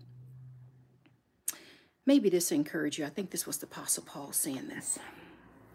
Maybe 2.06 2.28
this 2.28 2.52
encourage 2.52 2.98
you. 2.98 3.06
I 3.06 3.10
think 3.10 3.30
this 3.30 3.46
was 3.46 3.58
the 3.58 3.66
Apostle 3.66 4.04
Paul 4.04 4.32
saying 4.32 4.68
this. 4.68 4.98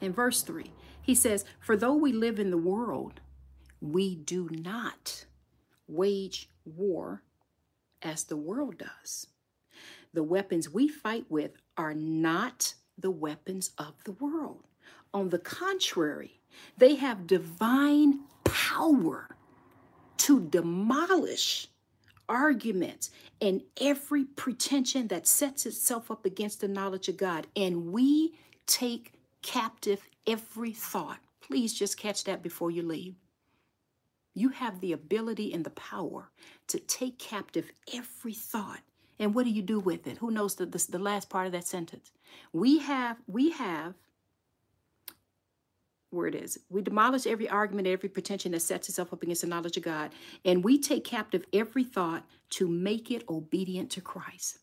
In 0.02 0.14
verse 0.14 0.42
3, 0.42 0.72
he 1.02 1.16
says, 1.16 1.44
For 1.60 1.76
though 1.76 1.96
we 1.96 2.14
live 2.14 2.40
in 2.40 2.52
the 2.52 2.58
world, 2.58 3.20
we 3.82 4.16
do 4.16 4.50
not 4.52 5.26
wage 5.88 6.50
war 6.66 7.24
as 8.02 8.26
the 8.26 8.38
world 8.38 8.78
does. 8.78 9.28
The 10.14 10.24
weapons 10.24 10.70
we 10.70 10.88
fight 10.88 11.26
with 11.30 11.52
are 11.78 11.94
not 11.94 12.74
the 12.98 13.12
weapons 13.12 13.72
of 13.78 14.04
the 14.04 14.12
world. 14.14 14.66
On 15.14 15.30
the 15.30 15.40
contrary, 15.40 16.42
they 16.78 16.96
have 16.96 17.28
divine 17.28 18.22
power 18.44 19.36
to 20.18 20.42
demolish 20.42 21.68
arguments 22.28 23.10
and 23.42 23.64
every 23.82 24.26
pretension 24.26 25.08
that 25.08 25.28
sets 25.28 25.66
itself 25.66 26.12
up 26.12 26.26
against 26.26 26.62
the 26.62 26.68
knowledge 26.68 27.08
of 27.08 27.18
God. 27.18 27.48
And 27.56 27.92
we 27.92 28.36
take 28.68 29.14
captive 29.42 30.02
every 30.28 30.74
thought. 30.74 31.20
Please 31.42 31.74
just 31.74 31.98
catch 31.98 32.24
that 32.26 32.44
before 32.44 32.70
you 32.72 32.84
leave. 32.84 33.16
You 34.36 34.50
have 34.50 34.80
the 34.80 34.94
ability 34.94 35.54
and 35.54 35.66
the 35.66 35.72
power 35.72 36.30
to 36.68 36.80
take 36.80 37.18
captive 37.18 37.72
every 37.94 38.34
thought 38.34 38.82
and 39.20 39.36
what 39.36 39.44
do 39.44 39.52
you 39.52 39.62
do 39.62 39.80
with 39.80 40.08
it? 40.08 40.18
Who 40.20 40.32
knows 40.32 40.56
the, 40.56 40.66
the, 40.66 40.84
the 40.90 41.00
last 41.00 41.30
part 41.30 41.46
of 41.46 41.52
that 41.52 41.68
sentence? 41.68 42.12
We 42.54 42.80
have, 42.80 43.18
we 43.28 43.52
have, 43.52 43.94
where 46.10 46.28
it 46.28 46.36
is, 46.36 46.58
we 46.70 46.82
demolish 46.82 47.28
every 47.28 47.50
argument, 47.50 47.88
every 47.88 48.10
pretension 48.10 48.54
that 48.54 48.62
sets 48.62 48.90
itself 48.90 49.14
up 49.14 49.22
against 49.22 49.42
the 49.42 49.48
knowledge 49.48 49.78
of 49.78 49.84
God, 49.84 50.12
and 50.46 50.64
we 50.64 50.80
take 50.80 51.04
captive 51.04 51.44
every 51.54 51.84
thought 51.84 52.24
to 52.52 52.68
make 52.68 53.12
it 53.12 53.24
obedient 53.30 53.92
to 53.92 54.02
Christ. 54.02 54.58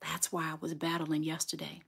That's 0.00 0.32
why 0.32 0.44
I 0.44 0.54
was 0.60 0.74
battling 0.74 1.22
yesterday. 1.22 1.82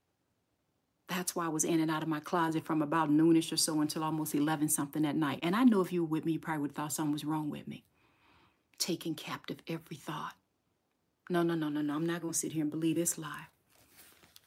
That's 1.09 1.35
why 1.35 1.47
I 1.47 1.49
was 1.49 1.65
in 1.65 1.81
and 1.81 1.91
out 1.91 2.03
of 2.03 2.09
my 2.09 2.21
closet 2.21 2.65
from 2.65 2.83
about 2.83 3.11
noonish 3.11 3.53
or 3.53 3.57
so 3.57 3.81
until 3.81 4.05
almost 4.05 4.35
11 4.35 4.69
something 4.69 5.05
at 5.05 5.17
night. 5.17 5.41
And 5.43 5.57
I 5.57 5.65
know 5.65 5.81
if 5.81 5.93
you 5.93 6.05
were 6.05 6.09
with 6.09 6.25
me, 6.25 6.33
you 6.33 6.39
probably 6.39 6.63
would 6.63 6.71
have 6.71 6.77
thought 6.77 6.93
something 6.93 7.13
was 7.13 7.25
wrong 7.25 7.51
with 7.51 7.67
me. 7.67 7.85
Taking 8.79 9.15
captive 9.15 9.59
every 9.67 9.97
thought 9.97 10.35
no, 11.31 11.43
no, 11.43 11.55
no, 11.55 11.69
no, 11.69 11.81
no. 11.81 11.95
I'm 11.95 12.07
not 12.07 12.21
going 12.21 12.33
to 12.33 12.39
sit 12.39 12.53
here 12.53 12.63
and 12.63 12.71
believe 12.71 12.97
this 12.97 13.19
lie. 13.19 13.47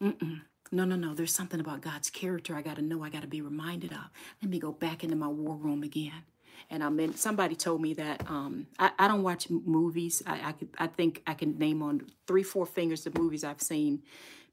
Mm-mm. 0.01 0.41
No, 0.71 0.85
no, 0.85 0.95
no. 0.95 1.13
There's 1.13 1.33
something 1.33 1.59
about 1.59 1.81
God's 1.81 2.09
character 2.09 2.55
I 2.55 2.61
got 2.61 2.75
to 2.75 2.81
know. 2.81 3.03
I 3.03 3.09
got 3.09 3.21
to 3.21 3.27
be 3.27 3.41
reminded 3.41 3.91
of. 3.91 4.09
Let 4.41 4.51
me 4.51 4.59
go 4.59 4.71
back 4.71 5.03
into 5.03 5.15
my 5.15 5.27
war 5.27 5.55
room 5.55 5.83
again. 5.83 6.23
And 6.69 6.83
I 6.83 6.89
mean, 6.89 7.15
somebody 7.15 7.55
told 7.55 7.81
me 7.81 7.93
that 7.95 8.29
um, 8.29 8.67
I, 8.77 8.91
I 8.99 9.07
don't 9.07 9.23
watch 9.23 9.49
movies. 9.49 10.21
I, 10.25 10.49
I, 10.49 10.51
could, 10.51 10.69
I 10.77 10.87
think 10.87 11.23
I 11.25 11.33
can 11.33 11.57
name 11.57 11.81
on 11.81 12.07
three, 12.27 12.43
four 12.43 12.65
fingers 12.65 13.03
the 13.03 13.17
movies 13.17 13.43
I've 13.43 13.61
seen 13.61 14.01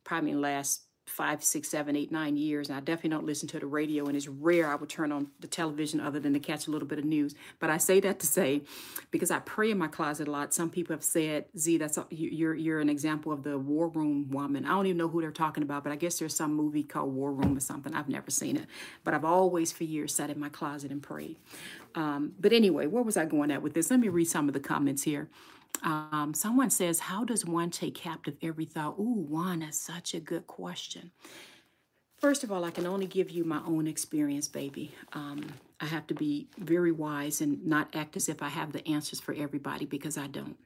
probably 0.04 0.30
in 0.30 0.36
the 0.36 0.42
last 0.42 0.83
five, 1.06 1.44
six, 1.44 1.68
seven, 1.68 1.96
eight, 1.96 2.10
nine 2.10 2.36
years. 2.36 2.68
And 2.68 2.76
I 2.76 2.80
definitely 2.80 3.10
don't 3.10 3.26
listen 3.26 3.48
to 3.48 3.58
the 3.58 3.66
radio, 3.66 4.06
and 4.06 4.16
it's 4.16 4.26
rare 4.26 4.68
I 4.68 4.74
would 4.74 4.88
turn 4.88 5.12
on 5.12 5.28
the 5.40 5.46
television 5.46 6.00
other 6.00 6.18
than 6.18 6.32
to 6.32 6.40
catch 6.40 6.66
a 6.66 6.70
little 6.70 6.88
bit 6.88 6.98
of 6.98 7.04
news. 7.04 7.34
But 7.60 7.70
I 7.70 7.76
say 7.76 8.00
that 8.00 8.18
to 8.20 8.26
say, 8.26 8.62
because 9.10 9.30
I 9.30 9.38
pray 9.40 9.70
in 9.70 9.78
my 9.78 9.88
closet 9.88 10.28
a 10.28 10.30
lot. 10.30 10.54
Some 10.54 10.70
people 10.70 10.94
have 10.94 11.04
said, 11.04 11.46
"Z, 11.56 11.78
that's 11.78 11.98
a, 11.98 12.06
you're 12.10 12.54
you're 12.54 12.80
an 12.80 12.88
example 12.88 13.32
of 13.32 13.42
the 13.42 13.58
war 13.58 13.88
room 13.88 14.30
woman." 14.30 14.64
I 14.64 14.68
don't 14.68 14.86
even 14.86 14.98
know 14.98 15.08
who 15.08 15.20
they're 15.20 15.30
talking 15.30 15.62
about, 15.62 15.84
but 15.84 15.92
I 15.92 15.96
guess 15.96 16.18
there's 16.18 16.34
some 16.34 16.54
movie 16.54 16.82
called 16.82 17.12
War 17.12 17.32
Room 17.32 17.56
or 17.56 17.60
something. 17.60 17.94
I've 17.94 18.08
never 18.08 18.30
seen 18.30 18.56
it, 18.56 18.66
but 19.04 19.14
I've 19.14 19.24
always 19.24 19.72
for 19.72 19.84
years 19.84 20.14
sat 20.14 20.30
in 20.30 20.40
my 20.40 20.48
closet 20.48 20.90
and 20.90 21.02
prayed. 21.02 21.36
Um, 21.94 22.32
but 22.40 22.52
anyway, 22.52 22.86
where 22.86 23.02
was 23.02 23.16
I 23.16 23.24
going 23.24 23.50
at 23.50 23.62
with 23.62 23.74
this? 23.74 23.90
Let 23.90 24.00
me 24.00 24.08
read 24.08 24.26
some 24.26 24.48
of 24.48 24.54
the 24.54 24.60
comments 24.60 25.02
here. 25.02 25.28
Um, 25.82 26.32
someone 26.34 26.70
says, 26.70 27.00
How 27.00 27.24
does 27.24 27.44
one 27.44 27.70
take 27.70 27.94
captive 27.94 28.36
every 28.42 28.64
thought? 28.64 28.98
Ooh, 28.98 29.26
Juan, 29.28 29.60
that's 29.60 29.78
such 29.78 30.14
a 30.14 30.20
good 30.20 30.46
question. 30.46 31.10
First 32.18 32.44
of 32.44 32.50
all, 32.50 32.64
I 32.64 32.70
can 32.70 32.86
only 32.86 33.06
give 33.06 33.30
you 33.30 33.44
my 33.44 33.60
own 33.66 33.86
experience, 33.86 34.48
baby. 34.48 34.94
Um, 35.12 35.44
I 35.80 35.86
have 35.86 36.06
to 36.06 36.14
be 36.14 36.48
very 36.56 36.92
wise 36.92 37.40
and 37.40 37.66
not 37.66 37.94
act 37.94 38.16
as 38.16 38.28
if 38.28 38.42
I 38.42 38.48
have 38.48 38.72
the 38.72 38.86
answers 38.88 39.20
for 39.20 39.34
everybody 39.34 39.84
because 39.84 40.16
I 40.16 40.28
don't. 40.28 40.56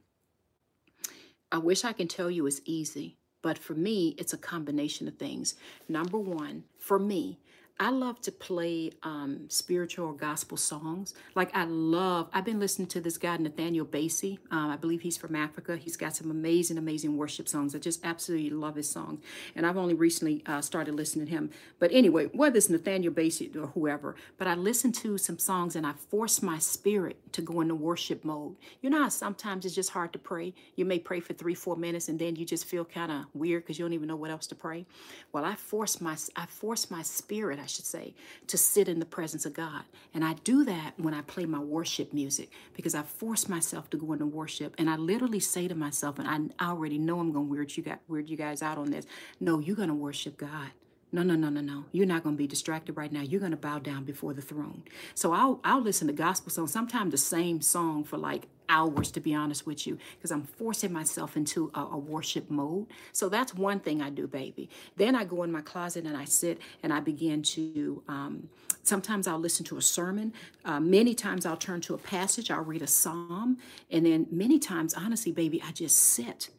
I 1.50 1.58
wish 1.58 1.84
I 1.84 1.92
can 1.92 2.06
tell 2.06 2.30
you 2.30 2.46
it's 2.46 2.60
easy, 2.64 3.16
but 3.42 3.58
for 3.58 3.74
me, 3.74 4.14
it's 4.18 4.34
a 4.34 4.38
combination 4.38 5.08
of 5.08 5.16
things. 5.16 5.54
Number 5.88 6.18
one, 6.18 6.64
for 6.78 6.98
me, 6.98 7.38
I 7.80 7.90
love 7.90 8.20
to 8.22 8.32
play 8.32 8.90
um, 9.04 9.44
spiritual 9.48 10.08
or 10.08 10.12
gospel 10.12 10.56
songs. 10.56 11.14
Like 11.36 11.56
I 11.56 11.64
love, 11.64 12.28
I've 12.32 12.44
been 12.44 12.58
listening 12.58 12.88
to 12.88 13.00
this 13.00 13.16
guy 13.16 13.36
Nathaniel 13.36 13.86
Bassey. 13.86 14.38
Um, 14.50 14.70
I 14.70 14.76
believe 14.76 15.02
he's 15.02 15.16
from 15.16 15.36
Africa. 15.36 15.76
He's 15.76 15.96
got 15.96 16.16
some 16.16 16.28
amazing, 16.28 16.76
amazing 16.76 17.16
worship 17.16 17.48
songs. 17.48 17.76
I 17.76 17.78
just 17.78 18.04
absolutely 18.04 18.50
love 18.50 18.74
his 18.74 18.90
songs. 18.90 19.22
And 19.54 19.64
I've 19.64 19.76
only 19.76 19.94
recently 19.94 20.42
uh, 20.46 20.60
started 20.60 20.96
listening 20.96 21.26
to 21.26 21.30
him. 21.30 21.50
But 21.78 21.92
anyway, 21.92 22.26
whether 22.32 22.56
it's 22.56 22.68
Nathaniel 22.68 23.12
Bassey 23.12 23.54
or 23.54 23.68
whoever, 23.68 24.16
but 24.38 24.48
I 24.48 24.56
listen 24.56 24.90
to 24.92 25.16
some 25.16 25.38
songs 25.38 25.76
and 25.76 25.86
I 25.86 25.92
force 25.92 26.42
my 26.42 26.58
spirit 26.58 27.32
to 27.34 27.42
go 27.42 27.60
into 27.60 27.76
worship 27.76 28.24
mode. 28.24 28.56
You 28.82 28.90
know 28.90 29.02
how 29.02 29.08
sometimes 29.08 29.64
it's 29.64 29.74
just 29.76 29.90
hard 29.90 30.12
to 30.14 30.18
pray. 30.18 30.52
You 30.74 30.84
may 30.84 30.98
pray 30.98 31.20
for 31.20 31.32
three, 31.32 31.54
four 31.54 31.76
minutes, 31.76 32.08
and 32.08 32.18
then 32.18 32.34
you 32.34 32.44
just 32.44 32.64
feel 32.64 32.84
kind 32.84 33.12
of 33.12 33.26
weird 33.34 33.62
because 33.62 33.78
you 33.78 33.84
don't 33.84 33.92
even 33.92 34.08
know 34.08 34.16
what 34.16 34.32
else 34.32 34.48
to 34.48 34.56
pray. 34.56 34.84
Well, 35.30 35.44
I 35.44 35.54
force 35.54 36.00
my, 36.00 36.16
I 36.34 36.46
force 36.46 36.90
my 36.90 37.02
spirit. 37.02 37.60
I 37.60 37.67
should 37.68 37.86
say, 37.86 38.14
to 38.48 38.58
sit 38.58 38.88
in 38.88 38.98
the 38.98 39.06
presence 39.06 39.46
of 39.46 39.52
God. 39.52 39.84
And 40.12 40.24
I 40.24 40.34
do 40.42 40.64
that 40.64 40.94
when 40.96 41.14
I 41.14 41.22
play 41.22 41.46
my 41.46 41.60
worship 41.60 42.12
music 42.12 42.50
because 42.74 42.94
I 42.94 43.02
force 43.02 43.48
myself 43.48 43.88
to 43.90 43.96
go 43.96 44.12
into 44.12 44.26
worship. 44.26 44.74
And 44.76 44.90
I 44.90 44.96
literally 44.96 45.40
say 45.40 45.68
to 45.68 45.76
myself, 45.76 46.18
and 46.18 46.52
I 46.58 46.68
already 46.68 46.98
know 46.98 47.20
I'm 47.20 47.32
going 47.32 47.46
to 47.46 47.50
weird 47.50 47.76
you, 47.76 47.84
guys, 47.84 47.98
weird 48.08 48.28
you 48.28 48.36
guys 48.36 48.62
out 48.62 48.78
on 48.78 48.90
this. 48.90 49.06
No, 49.38 49.60
you're 49.60 49.76
going 49.76 49.88
to 49.88 49.94
worship 49.94 50.36
God. 50.36 50.70
No, 51.10 51.22
no, 51.22 51.34
no, 51.34 51.48
no, 51.48 51.62
no. 51.62 51.84
You're 51.90 52.06
not 52.06 52.22
going 52.22 52.36
to 52.36 52.38
be 52.38 52.46
distracted 52.46 52.96
right 52.96 53.10
now. 53.10 53.22
You're 53.22 53.40
going 53.40 53.52
to 53.52 53.56
bow 53.56 53.78
down 53.78 54.04
before 54.04 54.34
the 54.34 54.42
throne. 54.42 54.82
So 55.14 55.32
I'll 55.32 55.60
I'll 55.64 55.80
listen 55.80 56.06
to 56.08 56.12
gospel 56.12 56.50
songs, 56.50 56.72
sometimes 56.72 57.12
the 57.12 57.18
same 57.18 57.62
song 57.62 58.04
for 58.04 58.18
like 58.18 58.46
hours, 58.68 59.10
to 59.12 59.20
be 59.20 59.34
honest 59.34 59.66
with 59.66 59.86
you, 59.86 59.96
because 60.16 60.30
I'm 60.30 60.42
forcing 60.42 60.92
myself 60.92 61.36
into 61.36 61.70
a, 61.74 61.80
a, 61.80 61.96
worship 61.96 62.50
mode. 62.50 62.86
So 63.12 63.30
that's 63.30 63.54
one 63.54 63.80
thing 63.80 64.02
I 64.02 64.10
do, 64.10 64.26
baby. 64.26 64.68
Then 64.96 65.14
I 65.14 65.24
go 65.24 65.42
in 65.42 65.50
my 65.50 65.62
closet 65.62 66.04
and 66.04 66.14
I 66.14 66.26
sit 66.26 66.60
and 66.82 66.92
I 66.92 67.00
begin 67.00 67.42
to. 67.42 68.02
Um, 68.08 68.50
sometimes 68.82 69.26
I'll 69.26 69.38
listen 69.38 69.64
to 69.66 69.78
a 69.78 69.82
sermon. 69.82 70.34
Uh, 70.64 70.80
many 70.80 71.14
times 71.14 71.46
I'll 71.46 71.56
turn 71.56 71.80
to 71.82 71.94
a 71.94 71.98
passage. 71.98 72.50
I'll 72.50 72.64
read 72.64 72.82
a 72.82 72.86
psalm, 72.86 73.56
and 73.90 74.04
then 74.04 74.26
many 74.30 74.58
times, 74.58 74.92
honestly, 74.92 75.32
baby, 75.32 75.62
I 75.66 75.72
just 75.72 75.96
sit 75.96 76.50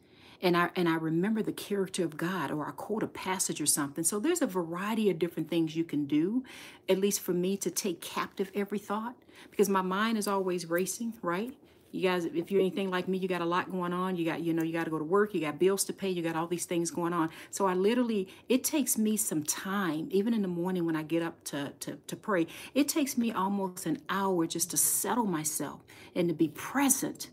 and 0.42 0.56
I 0.56 0.70
and 0.76 0.88
I 0.88 0.96
remember 0.96 1.42
the 1.42 1.52
character 1.52 2.04
of 2.04 2.16
God 2.16 2.50
or 2.50 2.66
I 2.66 2.70
quote 2.72 3.02
a 3.02 3.08
passage 3.08 3.60
or 3.60 3.66
something. 3.66 4.04
So 4.04 4.18
there's 4.18 4.42
a 4.42 4.46
variety 4.46 5.10
of 5.10 5.18
different 5.18 5.50
things 5.50 5.76
you 5.76 5.84
can 5.84 6.06
do, 6.06 6.44
at 6.88 6.98
least 6.98 7.20
for 7.20 7.32
me 7.32 7.56
to 7.58 7.70
take 7.70 8.00
captive 8.00 8.50
every 8.54 8.78
thought 8.78 9.16
because 9.50 9.68
my 9.68 9.82
mind 9.82 10.18
is 10.18 10.26
always 10.26 10.66
racing, 10.66 11.14
right? 11.22 11.54
You 11.92 12.02
guys, 12.02 12.24
if 12.24 12.52
you're 12.52 12.60
anything 12.60 12.88
like 12.88 13.08
me, 13.08 13.18
you 13.18 13.26
got 13.26 13.40
a 13.40 13.46
lot 13.46 13.70
going 13.70 13.92
on. 13.92 14.14
You 14.14 14.24
got, 14.24 14.40
you 14.42 14.54
know, 14.54 14.62
you 14.62 14.72
got 14.72 14.84
to 14.84 14.90
go 14.90 14.98
to 14.98 15.04
work, 15.04 15.34
you 15.34 15.40
got 15.40 15.58
bills 15.58 15.82
to 15.84 15.92
pay, 15.92 16.08
you 16.08 16.22
got 16.22 16.36
all 16.36 16.46
these 16.46 16.64
things 16.64 16.90
going 16.90 17.12
on. 17.12 17.30
So 17.50 17.66
I 17.66 17.74
literally, 17.74 18.28
it 18.48 18.62
takes 18.62 18.96
me 18.96 19.16
some 19.16 19.42
time, 19.42 20.08
even 20.12 20.32
in 20.32 20.42
the 20.42 20.48
morning 20.48 20.86
when 20.86 20.94
I 20.94 21.02
get 21.02 21.22
up 21.22 21.42
to, 21.44 21.72
to, 21.80 21.96
to 22.06 22.16
pray, 22.16 22.46
it 22.74 22.88
takes 22.88 23.18
me 23.18 23.32
almost 23.32 23.86
an 23.86 23.98
hour 24.08 24.46
just 24.46 24.70
to 24.70 24.76
settle 24.76 25.26
myself 25.26 25.80
and 26.14 26.28
to 26.28 26.34
be 26.34 26.48
present 26.48 27.28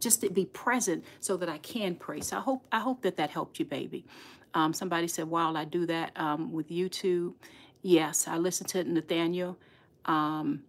just 0.00 0.22
to 0.22 0.30
be 0.30 0.46
present 0.46 1.04
so 1.20 1.36
that 1.36 1.48
I 1.48 1.58
can 1.58 1.94
pray. 1.94 2.20
So 2.20 2.38
I 2.38 2.40
hope 2.40 2.66
I 2.72 2.80
hope 2.80 3.02
that 3.02 3.16
that 3.18 3.30
helped 3.30 3.58
you, 3.58 3.64
baby. 3.64 4.04
Um, 4.54 4.72
somebody 4.72 5.06
said, 5.06 5.28
"While 5.28 5.56
I 5.56 5.64
do 5.64 5.86
that 5.86 6.12
um, 6.16 6.52
with 6.52 6.70
YouTube." 6.70 7.34
Yes, 7.82 8.26
I 8.26 8.36
listened 8.36 8.68
to 8.70 8.84
Nathaniel. 8.84 9.56
Um, 10.06 10.62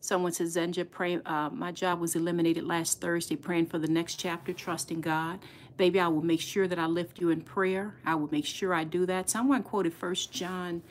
someone 0.00 0.32
says, 0.32 0.56
"Zenja, 0.56 0.88
pray." 0.88 1.20
Uh, 1.26 1.50
my 1.50 1.72
job 1.72 2.00
was 2.00 2.16
eliminated 2.16 2.64
last 2.64 3.00
Thursday. 3.00 3.36
Praying 3.36 3.66
for 3.66 3.78
the 3.78 3.88
next 3.88 4.16
chapter, 4.16 4.52
trusting 4.52 5.00
God. 5.00 5.40
Baby, 5.76 6.00
I 6.00 6.08
will 6.08 6.24
make 6.24 6.40
sure 6.40 6.66
that 6.66 6.78
I 6.78 6.86
lift 6.86 7.20
you 7.20 7.30
in 7.30 7.42
prayer. 7.42 7.94
I 8.04 8.16
will 8.16 8.28
make 8.32 8.46
sure 8.46 8.74
I 8.74 8.82
do 8.84 9.06
that. 9.06 9.30
Someone 9.30 9.62
quoted 9.62 9.94
First 9.94 10.32
John 10.32 10.82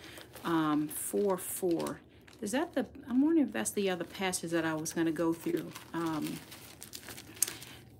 um, 0.45 0.87
four 0.87 1.37
four. 1.37 1.99
Is 2.41 2.51
that 2.51 2.73
the? 2.73 2.85
I'm 3.09 3.21
wondering 3.21 3.47
if 3.47 3.53
that's 3.53 3.71
the 3.71 3.89
other 3.89 4.05
passage 4.05 4.51
that 4.51 4.63
I 4.65 4.75
was 4.75 4.93
going 4.93 5.07
to 5.07 5.11
go 5.11 5.33
through. 5.33 5.71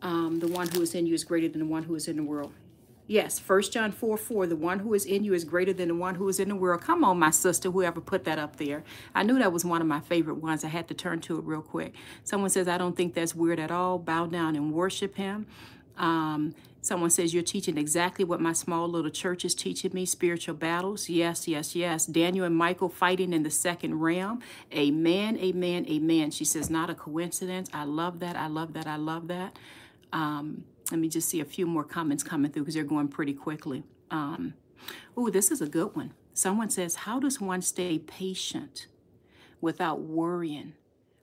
Um, 0.08 0.40
the 0.40 0.48
one 0.48 0.70
who 0.70 0.82
is 0.82 0.96
in 0.96 1.06
you 1.06 1.14
is 1.14 1.26
greater 1.26 1.50
than 1.50 1.60
the 1.60 1.66
one 1.66 1.84
who 1.84 1.94
is 1.94 2.08
in 2.08 2.16
the 2.16 2.24
world. 2.24 2.54
Yes, 3.08 3.40
First 3.40 3.74
John 3.74 3.92
4 3.92 4.16
4, 4.16 4.48
the 4.48 4.56
one 4.56 4.80
who 4.80 4.94
is 4.94 5.04
in 5.04 5.26
you 5.26 5.34
is 5.34 5.44
greater 5.44 5.74
than 5.74 5.90
the 5.90 5.96
one 5.96 6.16
who 6.16 6.30
is 6.30 6.40
in 6.40 6.48
the 6.48 6.56
world. 6.56 6.80
Come 6.80 7.04
on, 7.04 7.20
my 7.20 7.30
sister, 7.30 7.70
whoever 7.72 8.00
put 8.00 8.24
that 8.24 8.40
up 8.40 8.56
there. 8.56 8.86
I 9.14 9.24
knew 9.24 9.38
that 9.38 9.52
was 9.52 9.66
one 9.66 9.82
of 9.82 9.88
my 9.88 10.00
favorite 10.00 10.36
ones. 10.36 10.64
I 10.64 10.70
had 10.70 10.88
to 10.88 10.94
turn 10.94 11.20
to 11.22 11.38
it 11.40 11.44
real 11.44 11.62
quick. 11.62 11.94
Someone 12.24 12.50
says, 12.50 12.70
I 12.70 12.78
don't 12.78 12.96
think 12.96 13.16
that's 13.16 13.36
weird 13.36 13.60
at 13.60 13.70
all. 13.70 14.00
Bow 14.00 14.28
down 14.28 14.56
and 14.56 14.72
worship 14.72 15.18
him. 15.18 15.46
Um, 15.98 16.56
someone 16.82 17.10
says, 17.10 17.34
You're 17.34 17.44
teaching 17.44 17.78
exactly 17.78 18.24
what 18.24 18.40
my 18.40 18.54
small 18.54 18.88
little 18.88 19.12
church 19.12 19.44
is 19.44 19.54
teaching 19.56 19.92
me 19.94 20.06
spiritual 20.06 20.56
battles. 20.56 21.10
Yes, 21.10 21.50
yes, 21.50 21.76
yes. 21.76 22.06
Daniel 22.06 22.46
and 22.46 22.56
Michael 22.56 22.88
fighting 22.88 23.34
in 23.34 23.44
the 23.44 23.52
second 23.52 24.00
realm. 24.00 24.42
Amen, 24.74 25.38
amen, 25.38 25.86
amen. 25.90 26.32
She 26.32 26.46
says, 26.46 26.70
Not 26.70 26.90
a 26.90 26.96
coincidence. 26.96 27.70
I 27.74 27.84
love 27.84 28.22
that. 28.22 28.38
I 28.38 28.48
love 28.48 28.72
that. 28.72 28.88
I 28.88 28.96
love 28.96 29.28
that. 29.28 29.58
Um, 30.14 30.64
let 30.92 31.00
me 31.00 31.10
just 31.10 31.30
see 31.30 31.42
a 31.42 31.46
few 31.46 31.66
more 31.66 31.84
comments 31.84 32.24
coming 32.24 32.52
through 32.52 32.64
because 32.64 32.76
they're 32.76 32.84
going 32.84 33.10
pretty 33.10 33.34
quickly. 33.34 33.84
Um, 34.10 34.54
oh, 35.16 35.30
this 35.30 35.52
is 35.52 35.62
a 35.62 35.68
good 35.68 35.96
one. 35.96 36.14
Someone 36.34 36.70
says, 36.70 36.96
How 36.96 37.20
does 37.20 37.42
one 37.42 37.62
stay 37.62 38.00
patient 38.00 38.88
without 39.60 40.02
worrying 40.02 40.74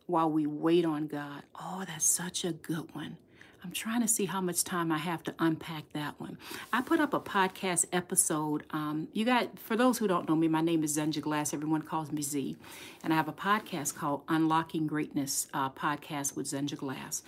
while 0.06 0.30
we 0.30 0.46
wait 0.46 0.84
on 0.84 1.06
God? 1.06 1.44
Oh, 1.58 1.84
that's 1.86 2.04
such 2.04 2.44
a 2.44 2.52
good 2.52 2.94
one. 2.94 3.16
I'm 3.64 3.72
trying 3.72 4.02
to 4.02 4.08
see 4.08 4.26
how 4.26 4.42
much 4.42 4.62
time 4.62 4.92
I 4.92 4.98
have 4.98 5.22
to 5.22 5.34
unpack 5.38 5.90
that 5.94 6.20
one. 6.20 6.36
I 6.70 6.82
put 6.82 7.00
up 7.00 7.14
a 7.14 7.20
podcast 7.20 7.86
episode. 7.94 8.64
Um, 8.70 9.08
you 9.14 9.24
got, 9.24 9.58
for 9.58 9.74
those 9.74 9.96
who 9.96 10.06
don't 10.06 10.28
know 10.28 10.36
me, 10.36 10.48
my 10.48 10.60
name 10.60 10.84
is 10.84 10.98
Zenja 10.98 11.22
Glass. 11.22 11.54
Everyone 11.54 11.80
calls 11.80 12.12
me 12.12 12.20
Z. 12.20 12.58
And 13.02 13.10
I 13.10 13.16
have 13.16 13.28
a 13.28 13.32
podcast 13.32 13.94
called 13.94 14.20
Unlocking 14.28 14.86
Greatness 14.86 15.46
uh, 15.54 15.70
Podcast 15.70 16.36
with 16.36 16.44
Zenja 16.44 16.76
Glass 16.76 17.22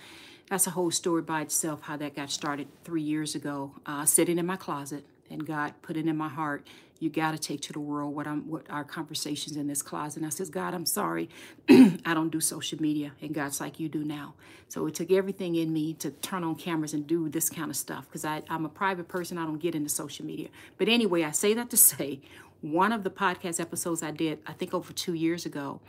that's 0.49 0.67
a 0.67 0.71
whole 0.71 0.91
story 0.91 1.21
by 1.21 1.41
itself 1.41 1.81
how 1.83 1.97
that 1.97 2.15
got 2.15 2.31
started 2.31 2.67
three 2.83 3.01
years 3.01 3.35
ago. 3.35 3.73
Uh, 3.85 4.05
sitting 4.05 4.39
in 4.39 4.45
my 4.45 4.55
closet 4.55 5.03
and 5.29 5.45
god 5.45 5.73
put 5.81 5.97
it 5.97 6.07
in 6.07 6.15
my 6.15 6.29
heart 6.29 6.65
you 6.99 7.09
got 7.09 7.31
to 7.31 7.37
take 7.37 7.61
to 7.61 7.73
the 7.73 7.79
world 7.79 8.15
what 8.15 8.25
i'm 8.25 8.47
what 8.49 8.65
our 8.69 8.83
conversations 8.83 9.55
in 9.55 9.67
this 9.67 9.81
closet. 9.81 10.17
And 10.17 10.25
i 10.25 10.29
says 10.29 10.49
god 10.49 10.73
i'm 10.73 10.85
sorry. 10.85 11.29
I 11.69 12.13
don't 12.13 12.31
do 12.31 12.39
social 12.39 12.81
media. 12.81 13.11
And 13.21 13.33
god's 13.33 13.59
like 13.59 13.79
you 13.79 13.89
do 13.89 14.03
now. 14.03 14.33
So 14.69 14.85
it 14.87 14.95
took 14.95 15.11
everything 15.11 15.55
in 15.55 15.71
me 15.71 15.93
to 15.95 16.11
turn 16.11 16.43
on 16.43 16.55
cameras 16.55 16.93
and 16.93 17.05
do 17.05 17.29
this 17.29 17.49
kind 17.49 17.69
of 17.69 17.75
stuff 17.75 18.05
because 18.07 18.25
i'm 18.25 18.65
a 18.65 18.69
private 18.69 19.07
person. 19.07 19.37
I 19.37 19.45
don't 19.45 19.59
get 19.59 19.75
into 19.75 19.89
social 19.89 20.25
media. 20.25 20.49
But 20.77 20.87
anyway 20.87 21.23
i 21.23 21.31
say 21.31 21.53
that 21.53 21.69
to 21.71 21.77
say 21.91 22.21
one 22.61 22.91
of 22.91 23.03
the 23.03 23.11
podcast 23.11 23.59
episodes 23.59 24.01
i 24.01 24.09
did 24.09 24.39
i 24.47 24.53
think 24.53 24.73
over 24.73 24.91
two 24.91 25.13
years 25.13 25.45
ago 25.45 25.79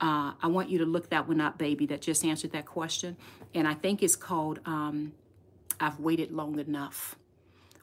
uh, 0.00 0.32
I 0.40 0.46
want 0.46 0.70
you 0.70 0.78
to 0.78 0.86
look 0.86 1.10
that 1.10 1.26
one 1.26 1.40
up, 1.40 1.58
baby, 1.58 1.86
that 1.86 2.00
just 2.00 2.24
answered 2.24 2.52
that 2.52 2.66
question. 2.66 3.16
And 3.54 3.66
I 3.66 3.74
think 3.74 4.02
it's 4.02 4.16
called 4.16 4.60
um, 4.64 5.12
I've 5.80 5.98
Waited 5.98 6.30
Long 6.30 6.58
Enough. 6.58 7.16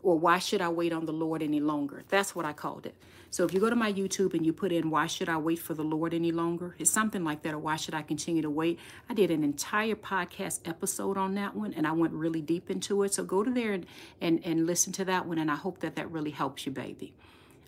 Or 0.02 0.20
Why 0.20 0.38
Should 0.38 0.62
I 0.62 0.70
Wait 0.70 0.94
on 0.94 1.08
the 1.08 1.14
Lord 1.14 1.42
Any 1.42 1.60
Longer? 1.60 2.04
That's 2.10 2.36
what 2.36 2.46
I 2.46 2.54
called 2.54 2.86
it. 2.86 2.96
So 3.32 3.44
if 3.44 3.54
you 3.54 3.60
go 3.60 3.70
to 3.70 3.76
my 3.76 3.92
YouTube 3.92 4.34
and 4.34 4.46
you 4.46 4.54
put 4.54 4.72
in 4.72 4.92
Why 4.92 5.08
Should 5.08 5.28
I 5.28 5.38
Wait 5.38 5.60
for 5.60 5.74
the 5.74 5.84
Lord 5.84 6.14
Any 6.14 6.32
Longer? 6.32 6.76
It's 6.78 6.92
something 6.92 7.24
like 7.24 7.42
that, 7.42 7.54
or 7.56 7.58
Why 7.58 7.76
Should 7.76 7.96
I 7.96 8.04
Continue 8.04 8.44
to 8.44 8.50
Wait? 8.50 8.80
I 9.10 9.14
did 9.14 9.32
an 9.32 9.44
entire 9.44 9.96
podcast 9.96 10.60
episode 10.64 11.18
on 11.18 11.34
that 11.36 11.56
one 11.56 11.74
and 11.74 11.88
I 11.88 11.92
went 11.92 12.14
really 12.14 12.42
deep 12.42 12.70
into 12.70 13.02
it. 13.04 13.16
So 13.16 13.24
go 13.24 13.44
to 13.44 13.50
there 13.50 13.74
and, 13.74 13.86
and, 14.22 14.46
and 14.46 14.66
listen 14.68 14.94
to 14.94 15.06
that 15.06 15.26
one. 15.26 15.40
And 15.40 15.50
I 15.50 15.56
hope 15.56 15.80
that 15.80 15.96
that 15.96 16.10
really 16.12 16.32
helps 16.32 16.66
you, 16.66 16.72
baby. 16.72 17.14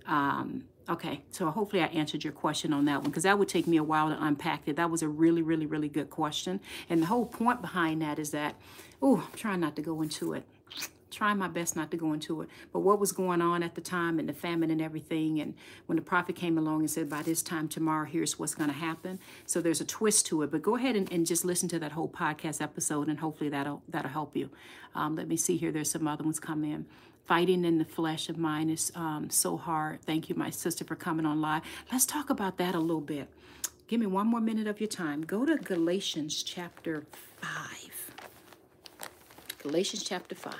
Um, 0.06 0.66
Okay, 0.90 1.22
so 1.32 1.52
hopefully 1.52 1.82
I 1.82 1.88
answered 1.88 2.24
your 2.24 2.32
question 2.32 2.72
on 2.72 2.86
that 2.86 3.02
one 3.02 3.10
because 3.10 3.24
that 3.24 3.38
would 3.38 3.50
take 3.50 3.68
me 3.68 3.76
a 3.76 3.84
while 3.84 4.10
to 4.10 4.24
unpack 4.24 4.62
it. 4.68 4.78
That 4.78 4.90
was 4.90 5.02
a 5.02 5.08
really, 5.10 5.42
really, 5.42 5.66
really 5.66 5.90
good 5.90 6.10
question. 6.10 6.62
And 6.90 7.02
the 7.02 7.08
whole 7.08 7.26
point 7.26 7.62
behind 7.62 8.02
that 8.02 8.20
is 8.20 8.32
that, 8.32 8.56
oh, 9.02 9.28
I'm 9.30 9.38
trying 9.38 9.60
not 9.60 9.76
to 9.76 9.82
go 9.82 10.02
into 10.02 10.32
it. 10.34 10.46
trying 11.10 11.38
my 11.38 11.48
best 11.48 11.76
not 11.76 11.90
to 11.92 11.98
go 11.98 12.14
into 12.14 12.42
it. 12.42 12.50
But 12.72 12.80
what 12.82 13.00
was 13.00 13.12
going 13.12 13.42
on 13.42 13.64
at 13.64 13.76
the 13.76 13.82
time 13.82 14.20
and 14.20 14.28
the 14.30 14.34
famine 14.34 14.70
and 14.72 14.82
everything, 14.82 15.40
and 15.40 15.56
when 15.86 15.96
the 15.96 16.02
prophet 16.02 16.36
came 16.36 16.58
along 16.58 16.82
and 16.82 16.90
said, 16.90 17.10
by 17.10 17.22
this 17.22 17.42
time 17.42 17.68
tomorrow, 17.68 18.06
here's 18.06 18.38
what's 18.38 18.56
going 18.56 18.70
to 18.70 18.76
happen. 18.76 19.20
So 19.46 19.62
there's 19.62 19.82
a 19.82 19.86
twist 19.86 20.26
to 20.28 20.44
it. 20.44 20.52
But 20.52 20.62
go 20.62 20.76
ahead 20.76 20.96
and, 20.96 21.12
and 21.12 21.26
just 21.26 21.46
listen 21.46 21.70
to 21.70 21.80
that 21.80 21.94
whole 21.94 22.10
podcast 22.10 22.62
episode, 22.62 23.08
and 23.08 23.20
hopefully 23.20 23.50
that'll 23.50 23.82
that'll 23.90 24.12
help 24.12 24.36
you. 24.36 24.50
Um, 24.96 25.16
let 25.16 25.28
me 25.28 25.38
see 25.38 25.58
here. 25.58 25.72
There's 25.72 25.92
some 25.92 26.08
other 26.08 26.24
ones 26.24 26.40
come 26.40 26.64
in. 26.64 26.86
Fighting 27.28 27.66
in 27.66 27.78
the 27.78 27.86
flesh 27.86 28.30
of 28.30 28.38
mine 28.38 28.70
is 28.70 28.90
um, 28.96 29.30
so 29.30 29.58
hard. 29.58 30.02
Thank 30.02 30.30
you, 30.30 30.36
my 30.36 30.50
sister, 30.50 30.86
for 30.86 30.96
coming 30.96 31.26
on 31.26 31.42
live. 31.42 31.62
Let's 31.92 32.06
talk 32.06 32.30
about 32.30 32.58
that 32.58 32.74
a 32.74 32.80
little 32.80 33.02
bit. 33.02 33.28
Give 33.90 34.00
me 34.00 34.06
one 34.06 34.28
more 34.28 34.40
minute 34.40 34.66
of 34.66 34.80
your 34.80 34.88
time. 34.88 35.24
Go 35.24 35.46
to 35.46 35.58
Galatians 35.58 36.42
chapter 36.42 37.04
5. 37.42 38.12
Galatians 39.60 40.04
chapter 40.04 40.36
5. 40.36 40.54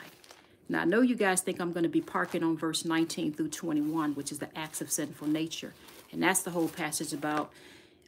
Now, 0.68 0.82
I 0.82 0.86
know 0.86 1.00
you 1.00 1.16
guys 1.16 1.40
think 1.40 1.62
I'm 1.62 1.72
going 1.72 1.84
to 1.84 1.90
be 1.90 2.02
parking 2.02 2.44
on 2.44 2.58
verse 2.58 2.84
19 2.84 3.34
through 3.34 3.50
21, 3.50 4.16
which 4.16 4.34
is 4.34 4.40
the 4.40 4.50
acts 4.58 4.82
of 4.82 4.92
sinful 4.92 5.30
nature. 5.30 5.74
And 6.12 6.22
that's 6.22 6.42
the 6.42 6.52
whole 6.52 6.68
passage 6.68 7.14
about 7.14 7.50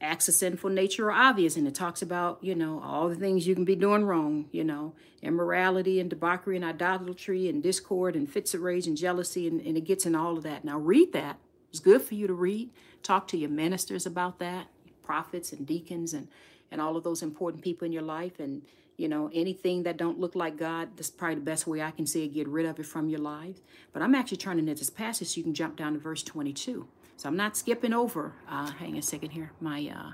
acts 0.01 0.27
of 0.27 0.33
sinful 0.33 0.69
nature 0.69 1.07
are 1.07 1.11
obvious. 1.11 1.55
And 1.55 1.67
it 1.67 1.75
talks 1.75 2.01
about, 2.01 2.39
you 2.41 2.55
know, 2.55 2.81
all 2.83 3.09
the 3.09 3.15
things 3.15 3.47
you 3.47 3.55
can 3.55 3.65
be 3.65 3.75
doing 3.75 4.05
wrong, 4.05 4.45
you 4.51 4.63
know, 4.63 4.93
immorality 5.21 5.99
and 5.99 6.09
debauchery 6.09 6.55
and 6.55 6.65
idolatry 6.65 7.49
and 7.49 7.61
discord 7.61 8.15
and 8.15 8.31
fits 8.31 8.53
of 8.53 8.61
rage 8.61 8.87
and 8.87 8.97
jealousy. 8.97 9.47
And, 9.47 9.61
and 9.61 9.77
it 9.77 9.85
gets 9.85 10.05
in 10.05 10.15
all 10.15 10.37
of 10.37 10.43
that. 10.43 10.63
Now, 10.63 10.77
read 10.77 11.13
that. 11.13 11.37
It's 11.69 11.79
good 11.79 12.01
for 12.01 12.15
you 12.15 12.27
to 12.27 12.33
read. 12.33 12.69
Talk 13.03 13.27
to 13.29 13.37
your 13.37 13.49
ministers 13.49 14.05
about 14.05 14.39
that, 14.39 14.67
prophets 15.03 15.51
and 15.51 15.65
deacons 15.65 16.13
and, 16.13 16.27
and 16.71 16.81
all 16.81 16.97
of 16.97 17.03
those 17.03 17.21
important 17.21 17.63
people 17.63 17.85
in 17.85 17.91
your 17.91 18.01
life. 18.01 18.39
And, 18.39 18.63
you 18.97 19.07
know, 19.07 19.29
anything 19.33 19.83
that 19.83 19.97
don't 19.97 20.19
look 20.19 20.35
like 20.35 20.57
God, 20.57 20.89
that's 20.95 21.09
probably 21.09 21.35
the 21.35 21.41
best 21.41 21.67
way 21.67 21.81
I 21.81 21.91
can 21.91 22.05
say 22.07 22.23
it, 22.23 22.33
get 22.33 22.47
rid 22.47 22.65
of 22.65 22.79
it 22.79 22.85
from 22.85 23.09
your 23.09 23.19
life. 23.19 23.57
But 23.93 24.01
I'm 24.01 24.15
actually 24.15 24.37
turning 24.37 24.65
to 24.65 24.75
this 24.75 24.89
passage 24.89 25.29
so 25.29 25.37
you 25.37 25.43
can 25.43 25.53
jump 25.53 25.75
down 25.75 25.93
to 25.93 25.99
verse 25.99 26.23
22. 26.23 26.87
So 27.19 27.27
I'm 27.27 27.35
not 27.35 27.57
skipping 27.57 27.91
over. 27.91 28.31
Uh, 28.47 28.71
hang 28.71 28.97
a 28.97 29.01
second 29.01 29.31
here. 29.31 29.51
My 29.59 29.91
uh, 29.93 30.11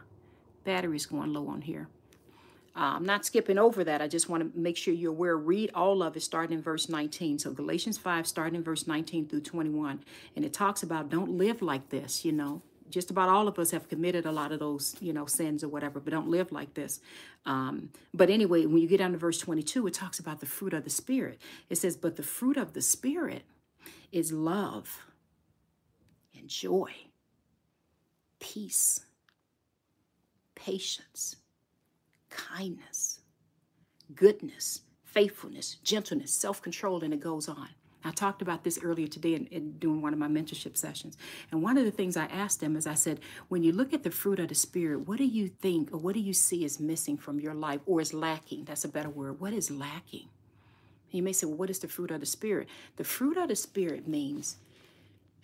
battery's 0.63 1.05
going 1.05 1.31
low 1.33 1.47
on 1.47 1.61
here. 1.61 1.87
Uh, 2.75 2.95
I'm 2.95 3.05
not 3.05 3.27
skipping 3.27 3.59
over 3.59 3.83
that. 3.83 4.01
I 4.01 4.07
just 4.07 4.27
want 4.27 4.41
to 4.41 4.59
make 4.59 4.75
sure 4.75 4.91
you're 4.91 5.11
aware. 5.11 5.37
Read 5.37 5.69
all 5.75 6.01
of 6.01 6.17
it 6.17 6.23
starting 6.23 6.57
in 6.57 6.63
verse 6.63 6.89
19. 6.89 7.37
So 7.37 7.51
Galatians 7.51 7.99
5, 7.99 8.25
starting 8.25 8.55
in 8.55 8.63
verse 8.63 8.87
19 8.87 9.27
through 9.27 9.41
21. 9.41 10.03
And 10.35 10.43
it 10.43 10.51
talks 10.51 10.81
about 10.81 11.09
don't 11.09 11.37
live 11.37 11.61
like 11.61 11.89
this, 11.89 12.25
you 12.25 12.31
know 12.31 12.63
just 12.87 13.09
about 13.09 13.27
all 13.27 13.47
of 13.47 13.57
us 13.57 13.71
have 13.71 13.89
committed 13.89 14.27
a 14.27 14.31
lot 14.31 14.51
of 14.51 14.59
those, 14.59 14.95
you 15.01 15.11
know, 15.11 15.25
sins 15.25 15.63
or 15.63 15.67
whatever, 15.67 15.99
but 15.99 16.11
don't 16.11 16.29
live 16.29 16.51
like 16.51 16.75
this. 16.75 17.01
Um, 17.45 17.89
but 18.13 18.29
anyway, 18.29 18.67
when 18.67 18.77
you 18.77 18.87
get 18.87 18.99
down 18.99 19.11
to 19.11 19.17
verse 19.17 19.39
22, 19.39 19.87
it 19.87 19.93
talks 19.95 20.19
about 20.19 20.39
the 20.39 20.45
fruit 20.45 20.71
of 20.71 20.83
the 20.83 20.91
Spirit. 20.91 21.41
It 21.67 21.77
says, 21.79 21.97
But 21.97 22.15
the 22.15 22.23
fruit 22.23 22.57
of 22.57 22.73
the 22.73 22.83
Spirit 22.83 23.41
is 24.11 24.31
love 24.31 25.03
and 26.45 26.51
joy, 26.51 26.91
peace, 28.39 29.03
patience, 30.53 31.37
kindness, 32.29 33.21
goodness, 34.13 34.81
faithfulness, 35.03 35.77
gentleness, 35.83 36.31
self 36.31 36.61
control, 36.61 37.03
and 37.03 37.15
it 37.15 37.19
goes 37.19 37.49
on. 37.49 37.69
I 38.03 38.11
talked 38.11 38.43
about 38.43 38.63
this 38.63 38.77
earlier 38.83 39.07
today 39.07 39.33
in, 39.33 39.47
in, 39.47 39.71
doing 39.79 40.03
one 40.03 40.13
of 40.13 40.19
my 40.19 40.27
mentorship 40.27 40.77
sessions. 40.77 41.17
And 41.51 41.63
one 41.63 41.79
of 41.79 41.85
the 41.85 41.89
things 41.89 42.15
I 42.15 42.25
asked 42.25 42.59
them 42.59 42.75
is 42.75 42.85
I 42.85 42.93
said, 42.93 43.21
when 43.47 43.63
you 43.63 43.71
look 43.71 43.91
at 43.91 44.03
the 44.03 44.11
fruit 44.11 44.39
of 44.39 44.49
the 44.49 44.53
Spirit, 44.53 45.07
what 45.07 45.17
do 45.17 45.25
you 45.25 45.47
think 45.47 45.91
or 45.91 45.97
what 45.97 46.13
do 46.13 46.19
you 46.19 46.33
see 46.33 46.63
is 46.63 46.79
missing 46.79 47.17
from 47.17 47.39
your 47.39 47.55
life 47.55 47.81
or 47.87 48.01
is 48.01 48.13
lacking? 48.13 48.65
That's 48.65 48.85
a 48.85 48.89
better 48.89 49.09
word. 49.09 49.39
What 49.39 49.53
is 49.53 49.71
lacking? 49.71 50.27
You 51.09 51.23
may 51.23 51.33
say, 51.33 51.47
well, 51.47 51.57
what 51.57 51.71
is 51.71 51.79
the 51.79 51.87
fruit 51.87 52.11
of 52.11 52.19
the 52.19 52.27
Spirit? 52.27 52.67
The 52.97 53.03
fruit 53.03 53.37
of 53.37 53.47
the 53.47 53.55
Spirit 53.55 54.07
means 54.07 54.57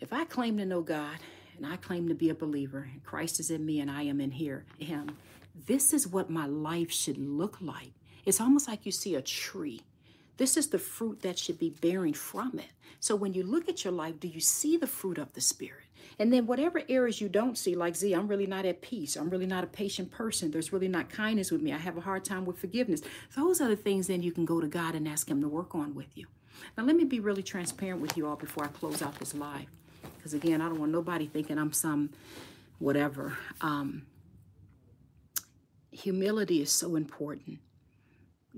if 0.02 0.12
I 0.12 0.26
claim 0.26 0.58
to 0.58 0.66
know 0.66 0.82
God 0.82 1.18
and 1.56 1.66
I 1.66 1.78
claim 1.78 2.10
to 2.10 2.16
be 2.16 2.30
a 2.30 2.36
believer, 2.36 2.90
and 2.92 3.04
Christ 3.04 3.40
is 3.40 3.52
in 3.52 3.66
me 3.66 3.80
and 3.80 3.90
I 3.90 4.04
am 4.04 4.20
in 4.20 4.32
here, 4.32 4.66
Him, 4.78 5.16
this 5.68 5.94
is 5.94 6.08
what 6.08 6.30
my 6.30 6.46
life 6.46 6.92
should 6.92 7.18
look 7.18 7.58
like. 7.62 7.92
It's 8.26 8.42
almost 8.42 8.68
like 8.68 8.86
you 8.86 8.92
see 8.92 9.16
a 9.16 9.22
tree 9.22 9.82
this 10.42 10.58
is 10.58 10.70
the 10.70 10.80
fruit 10.80 11.22
that 11.22 11.38
should 11.38 11.60
be 11.60 11.70
bearing 11.70 12.16
from 12.16 12.58
it. 12.58 12.72
So 13.00 13.16
when 13.16 13.32
you 13.32 13.44
look 13.44 13.70
at 13.70 13.84
your 13.84 13.94
life, 13.94 14.20
do 14.20 14.28
you 14.28 14.40
see 14.40 14.76
the 14.76 14.88
fruit 14.88 15.20
of 15.20 15.34
the 15.34 15.42
Spirit? 15.42 15.84
And 16.18 16.34
then 16.34 16.48
whatever 16.48 16.82
areas 16.90 17.22
you 17.22 17.30
don't 17.30 17.60
see, 17.60 17.76
like 17.76 17.96
Z, 17.96 18.12
I'm 18.14 18.28
really 18.28 18.48
not 18.48 18.66
at 18.66 18.82
peace. 18.82 19.16
I'm 19.16 19.30
really 19.30 19.46
not 19.46 19.64
a 19.64 19.68
patient 19.68 20.10
person. 20.10 20.50
There's 20.50 20.74
really 20.74 20.88
not 20.88 21.12
kindness 21.12 21.52
with 21.52 21.62
me. 21.62 21.74
I 21.74 21.78
have 21.78 21.96
a 21.96 22.02
hard 22.02 22.26
time 22.26 22.46
with 22.46 22.58
forgiveness. 22.58 23.04
Those 23.36 23.62
are 23.62 23.70
the 23.70 23.76
things 23.76 24.08
then 24.08 24.24
you 24.24 24.32
can 24.32 24.46
go 24.46 24.60
to 24.60 24.66
God 24.66 24.96
and 24.96 25.08
ask 25.08 25.30
Him 25.30 25.42
to 25.42 25.48
work 25.48 25.76
on 25.76 25.94
with 25.94 26.18
you. 26.18 26.26
Now, 26.76 26.86
let 26.86 26.96
me 26.96 27.04
be 27.04 27.20
really 27.20 27.44
transparent 27.44 28.02
with 28.02 28.18
you 28.18 28.26
all 28.28 28.36
before 28.36 28.64
I 28.64 28.70
close 28.70 29.04
out 29.04 29.20
this 29.20 29.36
live. 29.36 29.68
Because 30.18 30.34
again, 30.34 30.62
I 30.62 30.68
don't 30.70 30.80
want 30.80 30.92
nobody 30.92 31.28
thinking 31.28 31.58
I'm 31.58 31.74
some 31.74 32.12
whatever. 32.80 33.38
Um, 33.62 34.04
humility 35.92 36.62
is 36.62 36.72
so 36.72 36.96
important. 36.96 37.60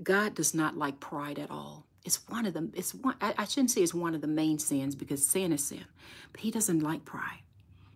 God 0.02 0.34
does 0.34 0.54
not 0.54 0.76
like 0.76 1.00
pride 1.00 1.38
at 1.38 1.50
all. 1.50 1.86
It's 2.04 2.28
one 2.28 2.46
of 2.46 2.54
them. 2.54 2.72
It's 2.74 2.94
one. 2.94 3.16
I, 3.20 3.34
I 3.38 3.44
shouldn't 3.44 3.70
say 3.70 3.82
it's 3.82 3.94
one 3.94 4.14
of 4.14 4.20
the 4.20 4.26
main 4.26 4.58
sins 4.58 4.94
because 4.94 5.26
sin 5.26 5.52
is 5.52 5.64
sin, 5.64 5.84
but 6.32 6.40
He 6.40 6.50
doesn't 6.50 6.80
like 6.80 7.04
pride. 7.04 7.40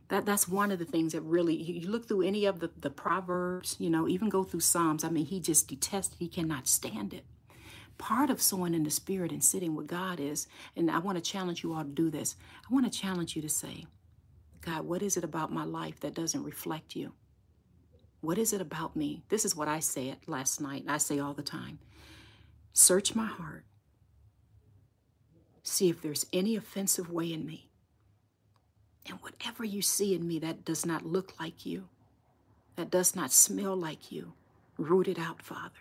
That 0.09 0.25
that's 0.25 0.49
one 0.49 0.71
of 0.73 0.79
the 0.79 0.87
things 0.87 1.13
that 1.13 1.21
really 1.21 1.55
you 1.55 1.89
look 1.89 2.09
through 2.09 2.23
any 2.23 2.47
of 2.47 2.61
the 2.61 2.71
the 2.81 2.91
proverbs, 2.91 3.77
you 3.79 3.91
know, 3.91 4.09
even 4.09 4.31
go 4.31 4.45
through 4.45 4.61
Psalms. 4.61 5.05
I 5.05 5.11
mean, 5.11 5.27
He 5.27 5.41
just 5.41 5.69
detests. 5.69 6.17
He 6.19 6.29
cannot 6.29 6.67
stand 6.67 7.13
it. 7.13 7.25
Part 7.99 8.31
of 8.31 8.41
sowing 8.41 8.75
in 8.75 8.85
the 8.85 8.91
Spirit 8.91 9.33
and 9.33 9.43
sitting 9.43 9.75
with 9.75 9.89
God 9.89 10.21
is, 10.21 10.47
and 10.77 10.91
I 10.91 11.01
want 11.01 11.19
to 11.19 11.31
challenge 11.31 11.63
you 11.63 11.75
all 11.75 11.83
to 11.83 11.91
do 11.91 12.11
this. 12.11 12.37
I 12.69 12.73
want 12.73 12.91
to 12.91 12.99
challenge 12.99 13.35
you 13.35 13.43
to 13.43 13.49
say, 13.49 13.87
God, 14.61 14.87
what 14.87 15.03
is 15.03 15.17
it 15.17 15.25
about 15.25 15.53
my 15.53 15.65
life 15.65 16.01
that 16.01 16.15
doesn't 16.15 16.45
reflect 16.45 16.95
you? 16.95 17.13
What 18.21 18.39
is 18.39 18.53
it 18.53 18.61
about 18.61 18.97
me? 18.97 19.23
This 19.29 19.45
is 19.45 19.55
what 19.55 19.69
I 19.69 19.81
said 19.81 20.19
last 20.27 20.61
night. 20.61 20.83
And 20.83 20.91
I 20.91 20.99
say 20.99 21.19
all 21.19 21.35
the 21.35 21.43
time. 21.43 21.79
Search 22.73 23.15
my 23.15 23.27
heart. 23.27 23.65
See 25.63 25.89
if 25.89 26.01
there's 26.01 26.27
any 26.33 26.57
offensive 26.57 27.11
way 27.11 27.33
in 27.33 27.47
me. 27.47 27.69
And 29.07 29.19
whatever 29.21 29.65
you 29.65 29.83
see 29.83 30.15
in 30.15 30.27
me 30.27 30.39
that 30.41 30.65
does 30.65 30.85
not 30.85 31.07
look 31.07 31.39
like 31.41 31.65
you, 31.65 31.89
that 32.77 32.91
does 32.91 33.17
not 33.17 33.33
smell 33.33 33.77
like 33.77 34.13
you, 34.13 34.35
root 34.77 35.09
it 35.09 35.19
out, 35.19 35.43
Father. 35.43 35.75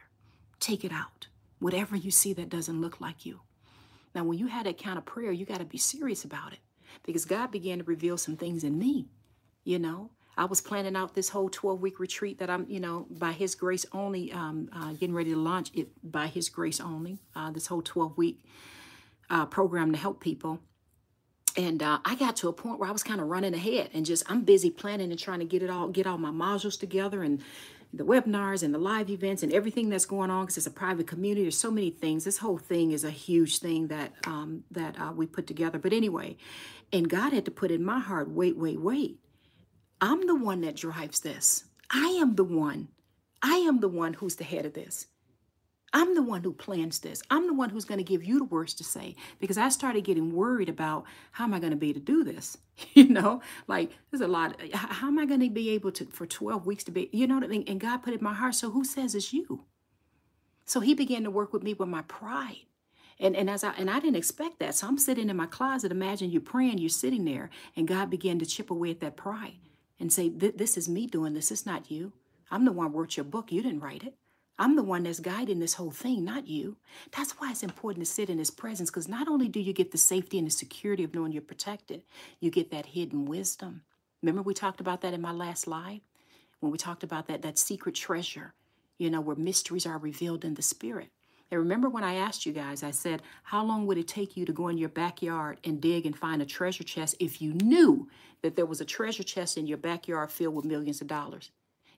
Take 0.60 0.84
it 0.84 0.92
out. 0.92 1.28
Whatever 1.60 1.96
you 1.96 2.12
see 2.12 2.34
that 2.34 2.50
doesn't 2.50 2.82
look 2.82 3.02
like 3.02 3.26
you. 3.26 3.42
Now, 4.14 4.24
when 4.24 4.38
you 4.38 4.48
had 4.48 4.66
that 4.66 4.82
kind 4.82 4.98
of 4.98 5.06
prayer, 5.06 5.32
you 5.32 5.46
got 5.46 5.60
to 5.60 5.66
be 5.66 5.78
serious 5.78 6.24
about 6.24 6.54
it 6.54 6.60
because 7.04 7.26
God 7.26 7.52
began 7.52 7.80
to 7.80 7.84
reveal 7.84 8.18
some 8.18 8.38
things 8.38 8.64
in 8.64 8.78
me, 8.80 9.08
you 9.64 9.80
know, 9.80 10.12
I 10.38 10.46
was 10.46 10.62
planning 10.62 10.96
out 10.96 11.16
this 11.16 11.30
whole 11.30 11.50
12 11.50 11.82
week 11.82 12.00
retreat 12.00 12.38
that 12.40 12.50
I'm, 12.50 12.66
you 12.70 12.80
know, 12.80 13.08
by 13.10 13.32
His 13.32 13.56
grace 13.56 13.86
only, 13.92 14.32
um, 14.32 14.70
uh, 14.72 14.94
getting 14.94 15.16
ready 15.16 15.32
to 15.32 15.38
launch 15.38 15.72
it 15.74 15.90
by 16.04 16.28
His 16.28 16.48
grace 16.48 16.80
only, 16.80 17.18
uh, 17.36 17.50
this 17.52 17.68
whole 17.68 17.82
12 17.82 18.18
week 18.18 18.44
uh, 19.32 19.48
program 19.48 19.92
to 19.92 19.98
help 19.98 20.22
people. 20.22 20.60
And 21.56 21.82
uh, 21.82 21.98
I 22.06 22.14
got 22.14 22.36
to 22.38 22.50
a 22.50 22.54
point 22.54 22.78
where 22.78 22.88
I 22.88 22.92
was 22.92 23.02
kind 23.02 23.20
of 23.20 23.28
running 23.28 23.56
ahead 23.56 23.90
and 23.94 24.06
just, 24.06 24.30
I'm 24.30 24.44
busy 24.44 24.70
planning 24.70 25.10
and 25.10 25.20
trying 25.20 25.40
to 25.40 25.46
get 25.46 25.64
it 25.64 25.72
all, 25.72 25.88
get 25.88 26.06
all 26.06 26.20
my 26.20 26.30
modules 26.30 26.80
together 26.80 27.24
and 27.24 27.42
the 27.94 28.04
webinars 28.04 28.64
and 28.64 28.74
the 28.74 28.80
live 28.80 29.10
events 29.10 29.44
and 29.44 29.54
everything 29.54 29.90
that's 29.90 30.06
going 30.06 30.30
on 30.30 30.46
because 30.46 30.58
it's 30.58 30.68
a 30.68 30.72
private 30.72 31.08
community. 31.08 31.44
There's 31.44 31.58
so 31.58 31.72
many 31.72 31.90
things. 31.90 32.26
This 32.26 32.38
whole 32.40 32.58
thing 32.58 32.92
is 32.92 33.04
a 33.04 33.12
huge 33.12 33.60
thing 33.60 33.88
that 33.88 34.14
um, 34.26 34.64
that 34.72 35.00
uh, 35.00 35.14
we 35.16 35.26
put 35.26 35.48
together. 35.48 35.80
But 35.80 35.94
anyway, 35.94 36.38
and 36.92 37.10
God 37.10 37.34
had 37.34 37.46
to 37.46 37.52
put 37.52 37.72
in 37.72 37.84
my 37.84 38.00
heart, 38.00 38.30
wait, 38.30 38.58
wait, 38.58 38.80
wait. 38.80 39.20
I'm 40.00 40.28
the 40.28 40.36
one 40.36 40.62
that 40.62 40.76
drives 40.76 41.22
this. 41.22 41.64
I 41.90 42.18
am 42.22 42.36
the 42.36 42.44
one. 42.44 42.90
I 43.42 43.56
am 43.58 43.80
the 43.80 43.88
one 43.88 44.14
who's 44.14 44.36
the 44.36 44.44
head 44.44 44.66
of 44.66 44.74
this. 44.74 45.08
I'm 45.98 46.14
the 46.14 46.22
one 46.22 46.44
who 46.44 46.54
plans 46.54 47.00
this. 47.00 47.24
I'm 47.32 47.48
the 47.48 47.56
one 47.56 47.72
who's 47.72 47.84
going 47.84 47.98
to 47.98 48.04
give 48.04 48.24
you 48.24 48.38
the 48.38 48.44
words 48.44 48.76
to 48.76 48.84
say 48.84 49.16
because 49.40 49.58
I 49.58 49.70
started 49.70 50.04
getting 50.04 50.32
worried 50.32 50.70
about 50.70 51.06
how 51.32 51.46
am 51.46 51.56
I 51.56 51.60
going 51.60 51.72
to 51.72 51.76
be 51.76 51.92
to 51.92 52.00
do 52.00 52.24
this? 52.24 52.58
You 52.94 53.10
know, 53.10 53.42
like 53.68 53.90
there's 54.12 54.22
a 54.22 54.28
lot. 54.28 54.62
Of, 54.62 54.72
how 54.74 55.08
am 55.08 55.18
I 55.18 55.26
going 55.26 55.40
to 55.40 55.50
be 55.50 55.72
able 55.72 55.92
to 55.94 56.06
for 56.06 56.28
12 56.28 56.68
weeks 56.68 56.84
to 56.84 56.92
be, 56.92 57.10
you 57.12 57.26
know 57.26 57.34
what 57.34 57.44
I 57.44 57.48
mean? 57.48 57.64
And 57.66 57.80
God 57.80 58.04
put 58.04 58.14
it 58.14 58.20
in 58.20 58.24
my 58.24 58.36
heart. 58.36 58.54
So 58.54 58.70
who 58.70 58.86
says 58.86 59.16
it's 59.16 59.34
you? 59.34 59.66
So 60.66 60.80
he 60.82 60.94
began 60.94 61.24
to 61.24 61.32
work 61.32 61.54
with 61.54 61.64
me 61.64 61.74
with 61.74 61.90
my 61.90 62.04
pride. 62.04 62.66
And, 63.20 63.36
and 63.36 63.50
as 63.50 63.64
I 63.64 63.72
and 63.72 63.90
I 63.90 64.00
didn't 64.00 64.18
expect 64.18 64.60
that. 64.60 64.76
So 64.76 64.88
I'm 64.88 65.00
sitting 65.00 65.30
in 65.30 65.36
my 65.36 65.48
closet. 65.48 65.92
Imagine 65.92 66.30
you're 66.30 66.42
praying, 66.42 66.78
you're 66.78 66.90
sitting 66.90 67.26
there, 67.26 67.50
and 67.76 67.88
God 67.88 68.12
began 68.12 68.38
to 68.38 68.46
chip 68.46 68.70
away 68.70 68.92
at 68.92 69.00
that 69.00 69.18
pride 69.18 69.58
and 70.00 70.14
say, 70.14 70.30
This 70.30 70.78
is 70.78 70.88
me 70.88 71.08
doing 71.08 71.34
this, 71.34 71.52
it's 71.52 71.66
not 71.66 71.90
you. 71.90 72.14
I'm 72.52 72.66
the 72.66 72.72
one 72.72 72.92
who 72.92 73.00
wrote 73.00 73.18
your 73.18 73.24
book, 73.24 73.52
you 73.52 73.64
didn't 73.64 73.82
write 73.82 74.04
it. 74.04 74.14
I'm 74.60 74.76
the 74.76 74.84
one 74.84 75.04
that's 75.04 75.20
guiding 75.20 75.60
this 75.60 75.76
whole 75.76 75.92
thing, 75.92 76.26
not 76.26 76.48
you. 76.48 76.78
That's 77.16 77.34
why 77.34 77.52
it's 77.52 77.64
important 77.64 78.06
to 78.06 78.12
sit 78.12 78.30
in 78.30 78.40
his 78.40 78.50
presence 78.50 78.90
because 78.90 79.08
not 79.08 79.28
only 79.28 79.48
do 79.48 79.60
you 79.60 79.72
get 79.72 79.92
the 79.92 79.98
safety 79.98 80.38
and 80.40 80.48
the 80.48 80.52
security 80.52 81.04
of 81.04 81.14
knowing 81.14 81.32
you're 81.32 81.42
protected, 81.44 82.02
you 82.40 82.50
get 82.50 82.72
that 82.72 82.88
hidden 82.88 83.26
wisdom. 83.26 83.84
Remember, 84.22 84.42
we 84.42 84.56
talked 84.56 84.82
about 84.82 85.02
that 85.02 85.14
in 85.14 85.22
my 85.22 85.32
last 85.32 85.68
live 85.68 86.02
when 86.60 86.72
we 86.72 86.78
talked 86.78 87.04
about 87.04 87.28
that, 87.28 87.44
that 87.44 87.60
secret 87.60 87.94
treasure, 87.94 88.54
you 88.98 89.12
know, 89.12 89.22
where 89.22 89.36
mysteries 89.36 89.86
are 89.86 90.00
revealed 90.00 90.44
in 90.44 90.56
the 90.56 90.64
spirit. 90.64 91.10
And 91.50 91.60
remember 91.60 91.88
when 91.88 92.04
I 92.04 92.16
asked 92.16 92.46
you 92.46 92.52
guys, 92.52 92.84
I 92.84 92.92
said, 92.92 93.22
how 93.44 93.64
long 93.64 93.86
would 93.88 93.98
it 93.98 94.08
take 94.08 94.36
you 94.36 94.46
to 94.46 94.52
go 94.52 94.68
in 94.68 94.78
your 94.78 94.90
backyard 94.90 95.60
and 95.64 95.80
dig 95.80 96.06
and 96.06 96.18
find 96.18 96.42
a 96.42 96.46
treasure 96.46 96.84
chest 96.84 97.16
if 97.20 97.42
you 97.42 97.54
knew 97.54 98.10
that 98.42 98.56
there 98.56 98.66
was 98.66 98.82
a 98.82 98.86
treasure 98.86 99.24
chest 99.24 99.58
in 99.58 99.68
your 99.68 99.78
backyard 99.78 100.32
filled 100.32 100.56
with 100.56 100.66
millions 100.66 101.00
of 101.00 101.08
dollars? 101.08 101.52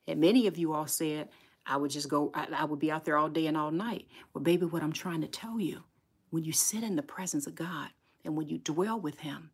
And 0.08 0.20
many 0.20 0.46
of 0.46 0.58
you 0.58 0.74
all 0.74 0.88
said, 0.88 1.30
I 1.70 1.78
would 1.78 1.92
just 1.92 2.10
go, 2.10 2.32
I, 2.34 2.48
I 2.54 2.66
would 2.66 2.80
be 2.80 2.92
out 2.92 3.06
there 3.06 3.16
all 3.16 3.30
day 3.30 3.46
and 3.46 3.56
all 3.56 3.70
night. 3.70 4.08
Well, 4.34 4.44
baby, 4.44 4.66
what 4.66 4.82
I'm 4.82 4.92
trying 4.92 5.22
to 5.22 5.28
tell 5.28 5.60
you, 5.60 5.84
when 6.32 6.44
you 6.44 6.52
sit 6.52 6.84
in 6.84 6.96
the 6.96 7.04
presence 7.04 7.46
of 7.46 7.54
God 7.54 7.90
and 8.26 8.36
when 8.36 8.50
you 8.50 8.58
dwell 8.58 9.00
with 9.00 9.20
Him, 9.20 9.52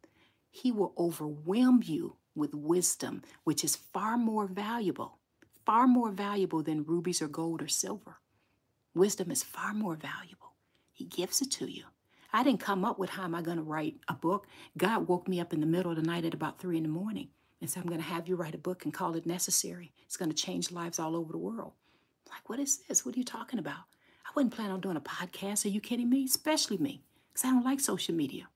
He 0.50 0.72
will 0.72 0.94
overwhelm 0.98 1.82
you 1.84 2.16
with 2.34 2.54
wisdom, 2.56 3.22
which 3.44 3.64
is 3.66 3.76
far 3.76 4.18
more 4.18 4.48
valuable, 4.48 5.20
far 5.66 5.88
more 5.88 6.12
valuable 6.12 6.64
than 6.64 6.86
rubies 6.86 7.22
or 7.22 7.28
gold 7.28 7.62
or 7.62 7.68
silver. 7.68 8.18
Wisdom 8.94 9.30
is 9.30 9.44
far 9.44 9.74
more 9.74 9.96
valuable. 9.96 10.54
He 10.94 11.04
gives 11.04 11.42
it 11.42 11.52
to 11.52 11.70
you. 11.70 11.84
I 12.32 12.44
didn't 12.44 12.62
come 12.62 12.86
up 12.86 12.98
with 12.98 13.10
how 13.10 13.24
am 13.24 13.36
I 13.36 13.42
going 13.42 13.58
to 13.58 13.64
write 13.64 13.96
a 14.08 14.14
book. 14.14 14.48
God 14.78 15.08
woke 15.08 15.28
me 15.28 15.42
up 15.42 15.54
in 15.54 15.60
the 15.60 15.66
middle 15.66 15.92
of 15.92 15.98
the 15.98 16.04
night 16.04 16.26
at 16.26 16.34
about 16.34 16.60
three 16.60 16.78
in 16.78 16.84
the 16.84 16.90
morning 16.90 17.30
and 17.60 17.70
said, 17.70 17.82
I'm 17.82 17.90
going 17.90 18.02
to 18.02 18.08
have 18.08 18.28
you 18.28 18.36
write 18.36 18.56
a 18.56 18.58
book 18.58 18.86
and 18.86 18.94
call 18.94 19.16
it 19.16 19.26
necessary. 19.26 19.94
It's 20.06 20.18
going 20.18 20.32
to 20.32 20.36
change 20.36 20.72
lives 20.72 21.00
all 21.00 21.16
over 21.16 21.32
the 21.32 21.38
world. 21.38 21.74
Like, 22.30 22.50
what 22.50 22.60
is 22.60 22.78
this? 22.88 23.06
What 23.06 23.16
are 23.16 23.20
you 23.20 23.26
talking 23.26 23.60
about? 23.60 23.86
I 24.26 24.32
wasn't 24.36 24.54
planning 24.54 24.74
on 24.74 24.82
doing 24.82 24.98
a 24.98 25.02
podcast. 25.02 25.66
Are 25.66 25.70
you 25.70 25.82
kidding 25.82 26.10
me? 26.10 26.26
Especially 26.26 26.78
me, 26.78 27.02
because 27.34 27.46
I 27.46 27.52
don't 27.52 27.64
like 27.64 27.80
social 27.80 28.16
media. 28.16 28.48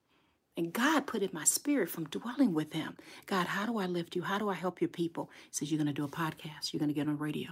And 0.57 0.73
God 0.73 1.07
put 1.07 1.21
in 1.21 1.29
my 1.31 1.45
spirit 1.45 1.89
from 1.89 2.09
dwelling 2.09 2.53
with 2.53 2.73
Him. 2.73 2.97
God, 3.27 3.47
how 3.47 3.65
do 3.65 3.77
I 3.77 3.85
lift 3.85 4.15
you? 4.15 4.23
How 4.23 4.37
do 4.37 4.49
I 4.49 4.55
help 4.55 4.81
your 4.81 4.89
people? 4.89 5.29
He 5.45 5.49
says, 5.51 5.71
You're 5.71 5.77
going 5.77 5.87
to 5.87 5.93
do 5.93 6.03
a 6.03 6.09
podcast. 6.09 6.73
You're 6.73 6.79
going 6.79 6.89
to 6.89 6.93
get 6.93 7.07
on 7.07 7.17
radio. 7.17 7.51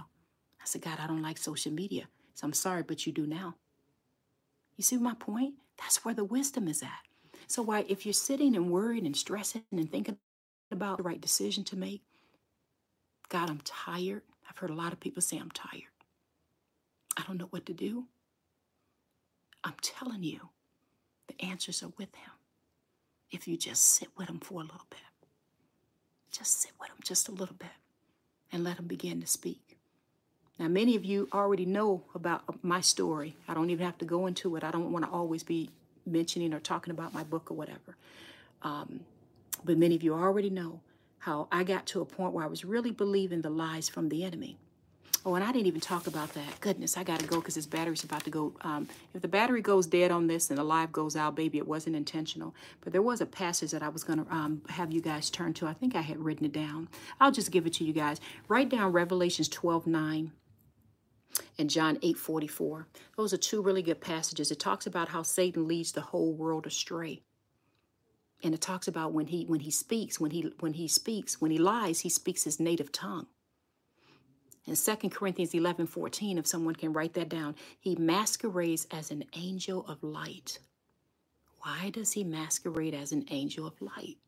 I 0.60 0.64
said, 0.64 0.82
God, 0.82 0.98
I 1.02 1.06
don't 1.06 1.22
like 1.22 1.38
social 1.38 1.72
media. 1.72 2.08
So 2.34 2.46
I'm 2.46 2.52
sorry, 2.52 2.82
but 2.82 3.06
you 3.06 3.12
do 3.12 3.26
now. 3.26 3.54
You 4.76 4.84
see 4.84 4.96
my 4.98 5.14
point? 5.14 5.54
That's 5.78 6.04
where 6.04 6.14
the 6.14 6.24
wisdom 6.24 6.68
is 6.68 6.82
at. 6.82 6.90
So 7.46 7.62
why 7.62 7.86
if 7.88 8.04
you're 8.04 8.12
sitting 8.12 8.54
and 8.54 8.70
worried 8.70 9.04
and 9.04 9.16
stressing 9.16 9.64
and 9.72 9.90
thinking 9.90 10.18
about 10.70 10.98
the 10.98 11.02
right 11.02 11.20
decision 11.20 11.64
to 11.64 11.76
make, 11.76 12.02
God, 13.28 13.48
I'm 13.50 13.60
tired. 13.64 14.22
I've 14.48 14.58
heard 14.58 14.70
a 14.70 14.74
lot 14.74 14.92
of 14.92 15.00
people 15.00 15.22
say 15.22 15.38
I'm 15.38 15.50
tired. 15.50 15.84
I 17.18 17.24
don't 17.26 17.36
know 17.36 17.48
what 17.50 17.66
to 17.66 17.74
do. 17.74 18.04
I'm 19.64 19.74
telling 19.82 20.22
you, 20.22 20.50
the 21.26 21.44
answers 21.44 21.82
are 21.82 21.92
with 21.98 22.14
him. 22.14 22.30
If 23.30 23.48
you 23.48 23.58
just 23.58 23.84
sit 23.84 24.08
with 24.16 24.28
him 24.28 24.40
for 24.40 24.60
a 24.60 24.64
little 24.64 24.86
bit, 24.88 25.00
just 26.30 26.62
sit 26.62 26.72
with 26.80 26.88
him 26.88 26.96
just 27.02 27.28
a 27.28 27.32
little 27.32 27.56
bit 27.56 27.68
and 28.52 28.64
let 28.64 28.78
him 28.78 28.86
begin 28.86 29.20
to 29.20 29.26
speak. 29.26 29.76
Now, 30.58 30.68
many 30.68 30.96
of 30.96 31.04
you 31.04 31.28
already 31.32 31.66
know 31.66 32.04
about 32.14 32.64
my 32.64 32.80
story. 32.80 33.36
I 33.46 33.54
don't 33.54 33.70
even 33.70 33.84
have 33.84 33.98
to 33.98 34.04
go 34.04 34.26
into 34.26 34.56
it. 34.56 34.64
I 34.64 34.70
don't 34.70 34.92
want 34.92 35.04
to 35.04 35.10
always 35.10 35.42
be 35.42 35.70
mentioning 36.06 36.54
or 36.54 36.60
talking 36.60 36.90
about 36.90 37.12
my 37.12 37.22
book 37.22 37.50
or 37.50 37.54
whatever. 37.54 37.96
Um, 38.62 39.00
but 39.64 39.76
many 39.76 39.94
of 39.94 40.02
you 40.02 40.14
already 40.14 40.50
know 40.50 40.80
how 41.18 41.48
I 41.52 41.64
got 41.64 41.86
to 41.86 42.00
a 42.00 42.04
point 42.04 42.32
where 42.32 42.44
I 42.44 42.48
was 42.48 42.64
really 42.64 42.90
believing 42.90 43.42
the 43.42 43.50
lies 43.50 43.88
from 43.88 44.08
the 44.08 44.24
enemy. 44.24 44.56
Oh, 45.24 45.34
and 45.34 45.42
I 45.42 45.52
didn't 45.52 45.66
even 45.66 45.80
talk 45.80 46.06
about 46.06 46.32
that. 46.34 46.60
Goodness, 46.60 46.96
I 46.96 47.02
got 47.02 47.20
to 47.20 47.26
go 47.26 47.36
because 47.40 47.56
this 47.56 47.66
battery's 47.66 48.04
about 48.04 48.24
to 48.24 48.30
go. 48.30 48.54
Um, 48.60 48.88
if 49.14 49.20
the 49.20 49.28
battery 49.28 49.60
goes 49.60 49.86
dead 49.86 50.10
on 50.10 50.26
this 50.26 50.48
and 50.48 50.58
the 50.58 50.64
live 50.64 50.92
goes 50.92 51.16
out, 51.16 51.34
baby, 51.34 51.58
it 51.58 51.66
wasn't 51.66 51.96
intentional. 51.96 52.54
But 52.80 52.92
there 52.92 53.02
was 53.02 53.20
a 53.20 53.26
passage 53.26 53.72
that 53.72 53.82
I 53.82 53.88
was 53.88 54.04
going 54.04 54.24
to 54.24 54.32
um, 54.32 54.62
have 54.68 54.92
you 54.92 55.00
guys 55.00 55.28
turn 55.28 55.54
to. 55.54 55.66
I 55.66 55.74
think 55.74 55.96
I 55.96 56.02
had 56.02 56.18
written 56.18 56.46
it 56.46 56.52
down. 56.52 56.88
I'll 57.20 57.32
just 57.32 57.50
give 57.50 57.66
it 57.66 57.72
to 57.74 57.84
you 57.84 57.92
guys. 57.92 58.20
Write 58.46 58.68
down 58.68 58.92
Revelations 58.92 59.48
12 59.48 59.86
9 59.86 60.32
and 61.58 61.70
John 61.70 61.98
8 62.00 62.16
44. 62.16 62.86
Those 63.16 63.32
are 63.34 63.38
two 63.38 63.60
really 63.60 63.82
good 63.82 64.00
passages. 64.00 64.50
It 64.50 64.60
talks 64.60 64.86
about 64.86 65.08
how 65.08 65.22
Satan 65.22 65.66
leads 65.66 65.92
the 65.92 66.00
whole 66.00 66.32
world 66.32 66.66
astray. 66.66 67.22
And 68.42 68.54
it 68.54 68.60
talks 68.60 68.86
about 68.86 69.12
when 69.12 69.26
he 69.26 69.44
when 69.46 69.60
he 69.60 69.72
speaks, 69.72 70.20
when 70.20 70.30
he 70.30 70.52
when 70.60 70.74
he 70.74 70.86
speaks, 70.86 71.40
when 71.40 71.50
he 71.50 71.58
lies, 71.58 72.00
he 72.00 72.08
speaks 72.08 72.44
his 72.44 72.60
native 72.60 72.92
tongue. 72.92 73.26
In 74.68 74.76
2 74.76 75.08
Corinthians 75.08 75.54
11 75.54 75.86
14, 75.86 76.36
if 76.38 76.46
someone 76.46 76.74
can 76.74 76.92
write 76.92 77.14
that 77.14 77.30
down, 77.30 77.56
he 77.80 77.96
masquerades 77.96 78.86
as 78.90 79.10
an 79.10 79.24
angel 79.34 79.86
of 79.86 80.02
light. 80.02 80.58
Why 81.60 81.90
does 81.90 82.12
he 82.12 82.22
masquerade 82.22 82.94
as 82.94 83.12
an 83.12 83.24
angel 83.30 83.66
of 83.66 83.80
light? 83.80 84.18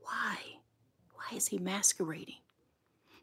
Why? 0.00 0.36
Why 1.14 1.36
is 1.36 1.46
he 1.46 1.58
masquerading? 1.58 2.40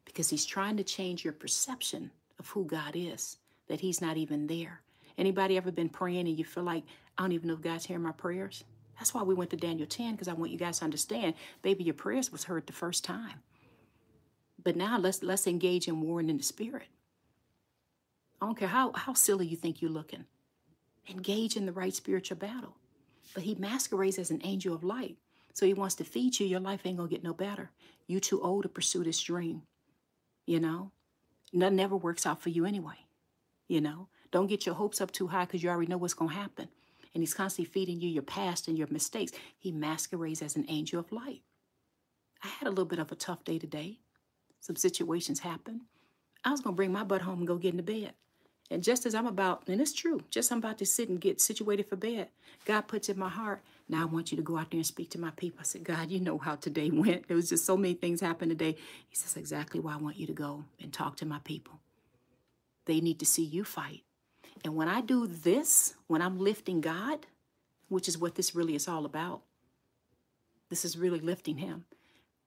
Because 0.06 0.30
he's 0.30 0.46
trying 0.46 0.78
to 0.78 0.84
change 0.84 1.26
your 1.26 1.34
perception 1.34 2.12
of 2.40 2.50
who 2.50 2.66
God 2.66 2.94
is, 2.96 3.38
that 3.68 3.82
He's 3.82 4.02
not 4.02 4.18
even 4.18 4.48
there. 4.48 4.82
Anybody 5.18 5.58
ever 5.58 5.72
been 5.72 5.90
praying 5.90 6.28
and 6.28 6.38
you 6.38 6.46
feel 6.46 6.64
like, 6.64 6.84
I 7.18 7.24
don't 7.24 7.32
even 7.32 7.48
know 7.48 7.56
if 7.56 7.62
God's 7.62 7.86
hearing 7.86 8.04
my 8.04 8.12
prayers? 8.12 8.64
That's 8.98 9.14
why 9.14 9.24
we 9.24 9.34
went 9.34 9.50
to 9.52 9.58
Daniel 9.58 9.88
10, 9.88 10.14
because 10.14 10.28
I 10.28 10.34
want 10.34 10.52
you 10.52 10.58
guys 10.58 10.80
to 10.80 10.86
understand, 10.86 11.36
baby, 11.62 11.84
your 11.84 11.94
prayers 11.94 12.32
was 12.32 12.46
heard 12.46 12.68
the 12.68 12.74
first 12.74 13.04
time. 13.04 13.42
But 14.68 14.76
now 14.76 14.98
let's 14.98 15.24
let's 15.24 15.48
engage 15.48 15.88
in 15.88 16.02
warring 16.02 16.30
in 16.30 16.36
the 16.36 16.44
spirit. 16.44 16.90
I 18.42 18.48
don't 18.48 18.60
care 18.60 18.68
how, 18.68 18.92
how 18.92 19.14
silly 19.14 19.48
you 19.48 19.56
think 19.56 19.82
you're 19.82 19.90
looking. 19.90 20.26
Engage 21.10 21.56
in 21.56 21.66
the 21.66 21.72
right 21.72 21.94
spiritual 21.94 22.36
battle. 22.36 22.76
But 23.34 23.44
he 23.44 23.56
masquerades 23.56 24.20
as 24.20 24.30
an 24.30 24.42
angel 24.44 24.76
of 24.76 24.84
light. 24.84 25.16
So 25.54 25.66
he 25.66 25.74
wants 25.74 25.96
to 25.96 26.04
feed 26.04 26.38
you. 26.38 26.46
Your 26.46 26.60
life 26.60 26.82
ain't 26.84 26.98
gonna 26.98 27.08
get 27.08 27.24
no 27.24 27.34
better. 27.34 27.72
You 28.08 28.20
too 28.20 28.42
old 28.42 28.64
to 28.64 28.70
pursue 28.70 29.06
this 29.06 29.22
dream. 29.22 29.62
You 30.46 30.60
know? 30.60 30.92
Nothing 31.54 31.80
ever 31.80 31.96
works 31.96 32.26
out 32.26 32.42
for 32.42 32.50
you 32.50 32.66
anyway. 32.66 33.06
You 33.70 33.80
know, 33.80 34.10
don't 34.32 34.48
get 34.48 34.66
your 34.66 34.76
hopes 34.76 35.00
up 35.00 35.12
too 35.12 35.28
high 35.28 35.46
because 35.46 35.64
you 35.64 35.70
already 35.70 35.88
know 35.88 35.98
what's 35.98 36.14
to 36.14 36.28
happen. 36.28 36.68
And 37.14 37.24
he's 37.24 37.34
constantly 37.34 37.72
feeding 37.72 38.02
you 38.02 38.10
your 38.10 38.22
past 38.22 38.68
and 38.68 38.78
your 38.78 38.90
mistakes. 38.92 39.32
He 39.58 39.72
masquerades 39.72 40.42
as 40.42 40.58
an 40.58 40.66
angel 40.68 41.00
of 41.00 41.14
light. 41.14 41.44
I 42.44 42.50
had 42.50 42.68
a 42.68 42.72
little 42.72 42.84
bit 42.84 43.00
of 43.00 43.14
a 43.14 43.16
tough 43.16 43.46
day 43.46 43.60
today. 43.60 44.00
Some 44.60 44.76
situations 44.76 45.40
happen. 45.40 45.82
I 46.44 46.52
was 46.52 46.62
going 46.62 46.74
to 46.74 46.78
bring 46.78 46.92
my 46.92 47.04
butt 47.04 47.22
home 47.22 47.40
and 47.40 47.48
go 47.48 47.58
get 47.58 47.74
into 47.74 47.84
bed. 47.84 48.14
And 48.70 48.84
just 48.84 49.06
as 49.06 49.16
I'm 49.16 49.28
about, 49.28 49.64
and 49.68 49.80
it's 49.80 49.94
true, 49.94 50.22
just 50.30 50.52
I'm 50.52 50.58
about 50.58 50.78
to 50.80 50.86
sit 50.86 51.08
and 51.08 51.22
get 51.22 51.40
situated 51.40 51.88
for 51.88 51.96
bed, 51.96 52.28
God 52.66 52.82
puts 52.82 53.08
in 53.08 53.18
my 53.18 53.30
heart, 53.30 53.64
now 53.88 54.02
I 54.02 54.06
want 54.06 54.32
you 54.32 54.36
to 54.38 54.44
go 54.44 54.58
out 54.58 54.72
there 54.72 54.80
and 54.80 54.86
speak 54.86 55.10
to 55.12 55.20
my 55.20 55.32
people. 55.32 55.60
I 55.62 55.64
said, 55.64 55.86
God, 55.86 56.12
you 56.12 56.20
know 56.20 56.38
how 56.38 56.56
today 56.56 56.90
went. 56.94 57.28
There 57.28 57.38
was 57.38 57.50
just 57.50 57.66
so 57.66 57.78
many 57.78 57.94
things 57.94 58.20
happened 58.20 58.52
today. 58.52 58.76
He 59.08 59.16
says, 59.16 59.38
exactly 59.38 59.80
why 59.80 59.94
I 59.94 59.98
want 59.98 60.18
you 60.18 60.28
to 60.28 60.34
go 60.34 60.66
and 60.82 60.92
talk 60.92 61.16
to 61.18 61.26
my 61.26 61.40
people. 61.40 61.80
They 62.86 63.00
need 63.00 63.20
to 63.20 63.26
see 63.26 63.44
you 63.44 63.64
fight. 63.64 64.04
And 64.66 64.76
when 64.76 64.90
I 64.90 65.02
do 65.02 65.28
this, 65.28 65.96
when 66.08 66.22
I'm 66.22 66.38
lifting 66.38 66.82
God, 66.82 67.26
which 67.90 68.08
is 68.08 68.18
what 68.18 68.36
this 68.36 68.56
really 68.56 68.76
is 68.76 68.88
all 68.88 69.06
about, 69.06 69.42
this 70.70 70.84
is 70.84 70.98
really 70.98 71.20
lifting 71.20 71.58
Him. 71.58 71.86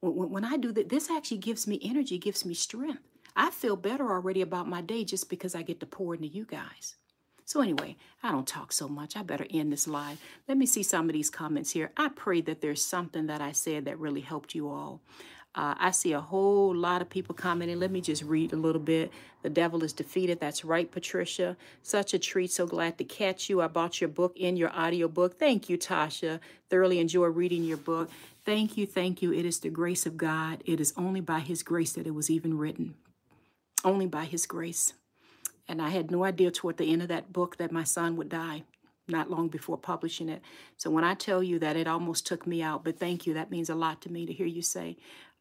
When, 0.00 0.30
when 0.30 0.44
I 0.44 0.56
do 0.56 0.72
that, 0.72 0.88
this 0.88 1.10
actually 1.10 1.38
gives 1.38 1.66
me 1.66 1.80
energy, 1.82 2.18
gives 2.18 2.44
me 2.44 2.54
strength. 2.54 3.02
I 3.36 3.50
feel 3.50 3.76
better 3.76 4.10
already 4.10 4.42
about 4.42 4.68
my 4.68 4.80
day 4.80 5.04
just 5.04 5.30
because 5.30 5.54
I 5.54 5.62
get 5.62 5.80
to 5.80 5.86
pour 5.86 6.14
into 6.14 6.28
you 6.28 6.44
guys. 6.44 6.96
So, 7.44 7.60
anyway, 7.60 7.96
I 8.22 8.30
don't 8.30 8.46
talk 8.46 8.72
so 8.72 8.86
much. 8.86 9.16
I 9.16 9.22
better 9.22 9.46
end 9.50 9.72
this 9.72 9.88
live. 9.88 10.20
Let 10.46 10.56
me 10.56 10.66
see 10.66 10.84
some 10.84 11.08
of 11.08 11.14
these 11.14 11.30
comments 11.30 11.72
here. 11.72 11.90
I 11.96 12.08
pray 12.08 12.40
that 12.42 12.60
there's 12.60 12.84
something 12.84 13.26
that 13.26 13.40
I 13.40 13.52
said 13.52 13.86
that 13.86 13.98
really 13.98 14.20
helped 14.20 14.54
you 14.54 14.68
all. 14.68 15.00
Uh, 15.54 15.74
I 15.78 15.90
see 15.90 16.12
a 16.12 16.20
whole 16.20 16.74
lot 16.74 17.02
of 17.02 17.10
people 17.10 17.34
commenting. 17.34 17.80
Let 17.80 17.90
me 17.90 18.00
just 18.00 18.22
read 18.22 18.52
a 18.52 18.56
little 18.56 18.80
bit. 18.80 19.12
The 19.42 19.50
devil 19.50 19.84
is 19.84 19.92
defeated. 19.92 20.40
That's 20.40 20.64
right, 20.64 20.90
Patricia. 20.90 21.56
Such 21.82 22.14
a 22.14 22.18
treat. 22.18 22.50
So 22.52 22.66
glad 22.66 22.98
to 22.98 23.04
catch 23.04 23.50
you. 23.50 23.60
I 23.62 23.68
bought 23.68 24.00
your 24.00 24.08
book 24.08 24.36
in 24.36 24.56
your 24.56 24.70
audio 24.70 25.08
book. 25.08 25.38
Thank 25.38 25.68
you, 25.68 25.78
Tasha. 25.78 26.40
Thoroughly 26.70 27.00
enjoy 27.00 27.26
reading 27.26 27.64
your 27.64 27.78
book. 27.78 28.10
Thank 28.44 28.76
you, 28.76 28.86
thank 28.86 29.22
you. 29.22 29.32
It 29.32 29.44
is 29.44 29.60
the 29.60 29.70
grace 29.70 30.06
of 30.06 30.16
God. 30.16 30.62
It 30.66 30.80
is 30.80 30.94
only 30.96 31.20
by 31.20 31.40
His 31.40 31.62
grace 31.62 31.92
that 31.92 32.06
it 32.06 32.14
was 32.14 32.30
even 32.30 32.58
written 32.58 32.94
only 33.84 34.06
by 34.06 34.24
his 34.24 34.46
grace. 34.46 34.94
And 35.68 35.80
I 35.80 35.90
had 35.90 36.10
no 36.10 36.24
idea 36.24 36.50
toward 36.50 36.76
the 36.76 36.92
end 36.92 37.02
of 37.02 37.08
that 37.08 37.32
book 37.32 37.56
that 37.58 37.72
my 37.72 37.84
son 37.84 38.16
would 38.16 38.28
die 38.28 38.64
not 39.08 39.30
long 39.30 39.48
before 39.48 39.76
publishing 39.76 40.28
it. 40.28 40.42
So 40.76 40.90
when 40.90 41.04
I 41.04 41.14
tell 41.14 41.42
you 41.42 41.58
that 41.60 41.76
it 41.76 41.88
almost 41.88 42.26
took 42.26 42.46
me 42.46 42.62
out, 42.62 42.84
but 42.84 42.98
thank 42.98 43.26
you, 43.26 43.34
that 43.34 43.50
means 43.50 43.68
a 43.68 43.74
lot 43.74 44.00
to 44.02 44.12
me 44.12 44.26
to 44.26 44.32
hear 44.32 44.46
you 44.46 44.62
say. 44.62 44.96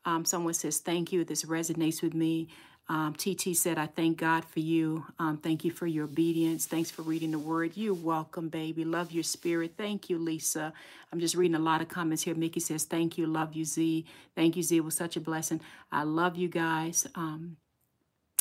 Um, 0.06 0.26
someone 0.26 0.54
says, 0.54 0.80
Thank 0.80 1.12
you, 1.12 1.24
this 1.24 1.46
resonates 1.46 2.02
with 2.02 2.14
me. 2.14 2.50
Um, 2.90 3.14
TT 3.14 3.56
said, 3.56 3.78
I 3.78 3.86
thank 3.86 4.18
God 4.18 4.44
for 4.44 4.62
you. 4.62 5.06
Um, 5.20 5.38
thank 5.38 5.64
you 5.64 5.70
for 5.70 5.86
your 5.86 6.06
obedience. 6.06 6.66
Thanks 6.66 6.90
for 6.90 7.04
reading 7.04 7.30
the 7.32 7.38
word. 7.40 7.74
You're 7.76 7.94
welcome, 7.94 8.50
baby. 8.50 8.84
Love 8.84 9.12
your 9.12 9.24
spirit. 9.24 9.74
Thank 9.78 10.10
you, 10.10 10.18
Lisa. 10.18 10.74
I'm 11.14 11.20
just 11.20 11.36
reading 11.36 11.56
a 11.56 11.60
lot 11.60 11.82
of 11.82 11.88
comments 11.88 12.24
here. 12.24 12.34
Mickey 12.34 12.60
says, 12.60 12.86
Thank 12.86 13.18
you. 13.18 13.28
Love 13.28 13.54
you, 13.54 13.64
Z. 13.64 14.06
Thank 14.36 14.58
you, 14.58 14.64
Z. 14.64 14.78
It 14.78 14.84
was 14.84 14.96
such 14.96 15.16
a 15.18 15.22
blessing. 15.22 15.62
I 15.92 16.04
love 16.04 16.36
you 16.36 16.48
guys. 16.48 17.06
Um, 17.14 17.58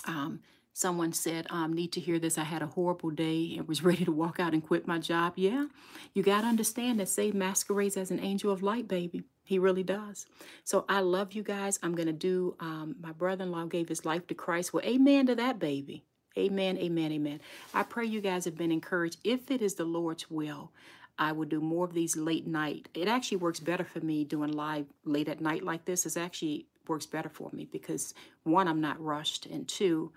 um, 0.06 0.40
someone 0.78 1.12
said, 1.12 1.44
um, 1.50 1.72
need 1.72 1.90
to 1.90 2.00
hear 2.00 2.20
this. 2.20 2.38
I 2.38 2.44
had 2.44 2.62
a 2.62 2.66
horrible 2.66 3.10
day 3.10 3.56
and 3.56 3.66
was 3.66 3.82
ready 3.88 4.04
to 4.04 4.12
walk 4.12 4.38
out 4.38 4.52
and 4.52 4.64
quit 4.64 4.86
my 4.86 4.98
job. 4.98 5.32
Yeah, 5.36 5.66
you 6.14 6.22
got 6.22 6.42
to 6.42 6.46
understand 6.46 7.00
that 7.00 7.08
Satan 7.08 7.40
masquerades 7.40 7.96
as 7.96 8.10
an 8.10 8.20
angel 8.20 8.52
of 8.52 8.62
light, 8.62 8.86
baby. 8.86 9.24
He 9.44 9.58
really 9.58 9.82
does. 9.82 10.26
So 10.62 10.84
I 10.88 11.00
love 11.00 11.32
you 11.32 11.42
guys. 11.42 11.80
I'm 11.82 11.94
going 11.94 12.06
to 12.06 12.12
do, 12.12 12.54
um, 12.60 12.96
my 13.00 13.12
brother 13.12 13.44
in 13.44 13.50
law 13.50 13.64
gave 13.64 13.88
his 13.88 14.04
life 14.04 14.26
to 14.28 14.34
Christ. 14.34 14.72
Well, 14.72 14.84
amen 14.84 15.26
to 15.26 15.34
that, 15.34 15.58
baby. 15.58 16.04
Amen, 16.36 16.78
amen, 16.78 17.10
amen. 17.12 17.40
I 17.74 17.82
pray 17.82 18.04
you 18.04 18.20
guys 18.20 18.44
have 18.44 18.56
been 18.56 18.70
encouraged. 18.70 19.18
If 19.24 19.50
it 19.50 19.60
is 19.60 19.74
the 19.74 19.84
Lord's 19.84 20.30
will, 20.30 20.70
I 21.18 21.32
will 21.32 21.46
do 21.46 21.60
more 21.60 21.86
of 21.86 21.94
these 21.94 22.16
late 22.16 22.46
night. 22.46 22.88
It 22.94 23.08
actually 23.08 23.38
works 23.38 23.58
better 23.58 23.82
for 23.82 24.00
me 24.00 24.22
doing 24.22 24.52
live 24.52 24.86
late 25.04 25.28
at 25.28 25.40
night 25.40 25.64
like 25.64 25.86
this. 25.86 26.06
It 26.06 26.16
actually 26.16 26.66
works 26.86 27.06
better 27.06 27.28
for 27.28 27.50
me 27.52 27.64
because 27.64 28.14
one, 28.44 28.68
I'm 28.68 28.80
not 28.80 29.02
rushed, 29.02 29.46
and 29.46 29.66
two, 29.66 30.12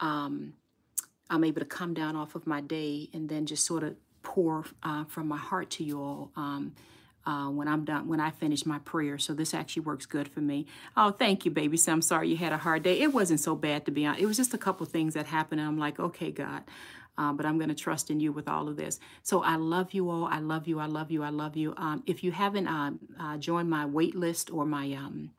um, 0.00 0.54
I'm 1.28 1.44
able 1.44 1.60
to 1.60 1.66
come 1.66 1.94
down 1.94 2.16
off 2.16 2.34
of 2.34 2.46
my 2.46 2.60
day 2.60 3.08
and 3.12 3.28
then 3.28 3.46
just 3.46 3.64
sort 3.64 3.84
of 3.84 3.94
pour 4.22 4.64
uh, 4.82 5.04
from 5.04 5.28
my 5.28 5.38
heart 5.38 5.70
to 5.70 5.84
you 5.84 6.02
all. 6.02 6.32
Um, 6.36 6.74
uh, 7.26 7.50
when 7.50 7.68
I'm 7.68 7.84
done, 7.84 8.08
when 8.08 8.18
I 8.18 8.30
finish 8.30 8.64
my 8.64 8.78
prayer. 8.78 9.18
So 9.18 9.34
this 9.34 9.52
actually 9.52 9.82
works 9.82 10.06
good 10.06 10.26
for 10.26 10.40
me. 10.40 10.66
Oh, 10.96 11.10
thank 11.10 11.44
you, 11.44 11.50
baby. 11.50 11.76
So 11.76 11.92
I'm 11.92 12.02
sorry 12.02 12.30
you 12.30 12.36
had 12.36 12.52
a 12.52 12.56
hard 12.56 12.82
day. 12.82 12.98
It 12.98 13.12
wasn't 13.12 13.40
so 13.40 13.54
bad 13.54 13.84
to 13.84 13.90
be 13.90 14.06
honest. 14.06 14.22
It 14.22 14.26
was 14.26 14.38
just 14.38 14.54
a 14.54 14.58
couple 14.58 14.86
things 14.86 15.14
that 15.14 15.26
happened, 15.26 15.60
and 15.60 15.68
I'm 15.68 15.78
like, 15.78 16.00
okay, 16.00 16.30
God. 16.30 16.64
Uh, 17.18 17.32
but 17.34 17.44
I'm 17.44 17.58
going 17.58 17.68
to 17.68 17.74
trust 17.74 18.10
in 18.10 18.20
you 18.20 18.32
with 18.32 18.48
all 18.48 18.68
of 18.68 18.76
this. 18.76 18.98
So 19.22 19.42
I 19.42 19.56
love 19.56 19.92
you 19.92 20.08
all. 20.08 20.24
I 20.24 20.38
love 20.38 20.66
you. 20.66 20.80
I 20.80 20.86
love 20.86 21.10
you. 21.10 21.22
I 21.22 21.28
love 21.28 21.56
you. 21.56 21.74
Um, 21.76 22.02
if 22.06 22.24
you 22.24 22.32
haven't 22.32 22.66
uh, 22.66 22.92
uh 23.20 23.36
joined 23.36 23.68
my 23.68 23.84
wait 23.84 24.14
list 24.14 24.50
or 24.50 24.64
my 24.64 24.90
um, 24.94 25.32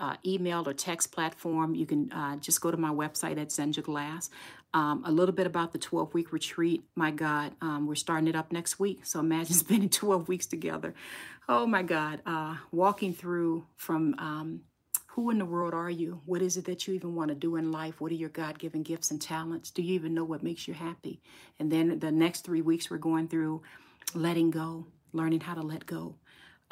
uh, 0.00 0.16
email 0.24 0.68
or 0.68 0.72
text 0.72 1.12
platform, 1.12 1.74
you 1.74 1.86
can 1.86 2.10
uh, 2.12 2.36
just 2.36 2.60
go 2.60 2.70
to 2.70 2.76
my 2.76 2.90
website 2.90 3.40
at 3.40 3.48
Zenja 3.48 3.82
Glass. 3.82 4.30
Um, 4.74 5.02
a 5.04 5.12
little 5.12 5.34
bit 5.34 5.46
about 5.46 5.72
the 5.72 5.78
12 5.78 6.14
week 6.14 6.32
retreat. 6.32 6.82
My 6.94 7.10
God, 7.10 7.52
um, 7.60 7.86
we're 7.86 7.94
starting 7.94 8.26
it 8.26 8.34
up 8.34 8.52
next 8.52 8.80
week. 8.80 9.04
So 9.04 9.20
imagine 9.20 9.54
spending 9.54 9.90
12 9.90 10.28
weeks 10.28 10.46
together. 10.46 10.94
Oh 11.48 11.66
my 11.66 11.82
God, 11.82 12.20
uh, 12.24 12.56
walking 12.70 13.12
through 13.12 13.66
from 13.76 14.14
um, 14.18 14.60
who 15.08 15.28
in 15.28 15.38
the 15.38 15.44
world 15.44 15.74
are 15.74 15.90
you? 15.90 16.22
What 16.24 16.40
is 16.40 16.56
it 16.56 16.64
that 16.64 16.86
you 16.86 16.94
even 16.94 17.14
want 17.14 17.28
to 17.28 17.34
do 17.34 17.56
in 17.56 17.70
life? 17.70 18.00
What 18.00 18.12
are 18.12 18.16
your 18.16 18.30
God 18.30 18.58
given 18.58 18.82
gifts 18.82 19.10
and 19.10 19.20
talents? 19.20 19.70
Do 19.70 19.82
you 19.82 19.94
even 19.94 20.14
know 20.14 20.24
what 20.24 20.42
makes 20.42 20.66
you 20.66 20.72
happy? 20.72 21.20
And 21.58 21.70
then 21.70 21.98
the 21.98 22.10
next 22.10 22.40
three 22.40 22.62
weeks, 22.62 22.90
we're 22.90 22.96
going 22.96 23.28
through 23.28 23.62
letting 24.14 24.50
go, 24.50 24.86
learning 25.12 25.40
how 25.40 25.54
to 25.54 25.60
let 25.60 25.84
go 25.84 26.14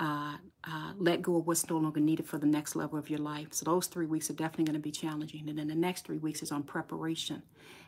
uh, 0.01 0.39
uh, 0.65 0.93
let 0.97 1.21
go 1.21 1.37
of 1.37 1.47
what's 1.47 1.69
no 1.69 1.77
longer 1.77 2.01
needed 2.01 2.27
for 2.27 2.39
the 2.39 2.47
next 2.47 2.75
level 2.75 2.99
of 2.99 3.11
your 3.11 3.19
life. 3.19 3.49
So 3.51 3.65
those 3.65 3.87
three 3.87 4.07
weeks 4.07 4.31
are 4.31 4.35
definitely 4.35 4.65
going 4.65 4.75
to 4.75 4.81
be 4.81 4.91
challenging. 4.91 5.49
And 5.49 5.59
then 5.59 5.69
the 5.69 5.75
next 5.75 6.07
three 6.07 6.19
weeks 6.19 6.43
is 6.43 6.51
on 6.51 6.63
preparation. 6.63 7.43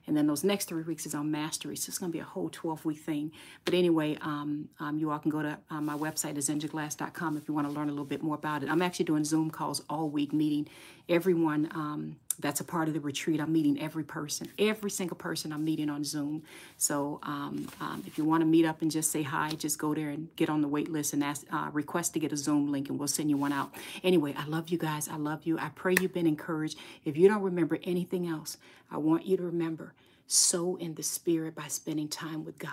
And 0.06 0.16
then 0.16 0.26
those 0.26 0.44
next 0.44 0.66
three 0.66 0.82
weeks 0.82 1.06
is 1.06 1.14
on 1.14 1.30
mastery. 1.30 1.76
So 1.76 1.88
it's 1.88 1.98
going 1.98 2.10
to 2.10 2.16
be 2.16 2.20
a 2.20 2.24
whole 2.24 2.50
12 2.50 2.84
week 2.84 2.98
thing. 2.98 3.32
But 3.64 3.74
anyway, 3.74 4.18
um, 4.20 4.68
um, 4.78 4.98
you 4.98 5.10
all 5.10 5.18
can 5.18 5.30
go 5.30 5.42
to 5.42 5.58
uh, 5.70 5.80
my 5.80 5.96
website, 5.96 6.36
zenjaglass.com, 6.36 7.36
if 7.36 7.48
you 7.48 7.54
want 7.54 7.68
to 7.68 7.72
learn 7.72 7.88
a 7.88 7.92
little 7.92 8.04
bit 8.04 8.22
more 8.22 8.34
about 8.34 8.62
it. 8.62 8.68
I'm 8.68 8.82
actually 8.82 9.04
doing 9.06 9.24
Zoom 9.24 9.50
calls 9.50 9.82
all 9.88 10.10
week, 10.10 10.32
meeting 10.32 10.68
everyone 11.08 11.68
um, 11.74 12.16
that's 12.34 12.60
a 12.60 12.64
part 12.64 12.88
of 12.88 12.94
the 12.94 13.00
retreat. 13.00 13.40
I'm 13.40 13.52
meeting 13.52 13.80
every 13.80 14.04
person, 14.04 14.48
every 14.58 14.90
single 14.90 15.16
person 15.16 15.52
I'm 15.52 15.64
meeting 15.64 15.90
on 15.90 16.04
Zoom. 16.04 16.42
So 16.76 17.20
um, 17.22 17.68
um, 17.80 18.02
if 18.06 18.18
you 18.18 18.24
want 18.24 18.42
to 18.42 18.46
meet 18.46 18.64
up 18.64 18.82
and 18.82 18.90
just 18.90 19.10
say 19.10 19.22
hi, 19.22 19.50
just 19.50 19.78
go 19.78 19.94
there 19.94 20.10
and 20.10 20.28
get 20.36 20.48
on 20.48 20.60
the 20.60 20.68
wait 20.68 20.90
list 20.90 21.12
and 21.12 21.22
ask, 21.22 21.44
uh, 21.52 21.70
request 21.72 22.14
to 22.14 22.18
get 22.20 22.32
a 22.32 22.36
Zoom 22.36 22.70
link, 22.70 22.88
and 22.88 22.98
we'll 22.98 23.08
send 23.08 23.30
you 23.30 23.36
one 23.36 23.52
out. 23.52 23.72
Anyway, 24.02 24.34
I 24.36 24.46
love 24.46 24.68
you 24.68 24.78
guys. 24.78 25.08
I 25.08 25.16
love 25.16 25.44
you. 25.44 25.58
I 25.58 25.70
pray 25.74 25.94
you've 26.00 26.14
been 26.14 26.26
encouraged. 26.26 26.78
If 27.04 27.16
you 27.16 27.28
don't 27.28 27.42
remember 27.42 27.78
anything 27.84 28.26
else, 28.26 28.56
I 28.90 28.98
want 28.98 29.26
you 29.26 29.36
to 29.36 29.42
remember 29.42 29.94
sow 30.26 30.76
in 30.76 30.94
the 30.94 31.02
Spirit 31.02 31.54
by 31.54 31.68
spending 31.68 32.08
time 32.08 32.44
with 32.44 32.58
God. 32.58 32.72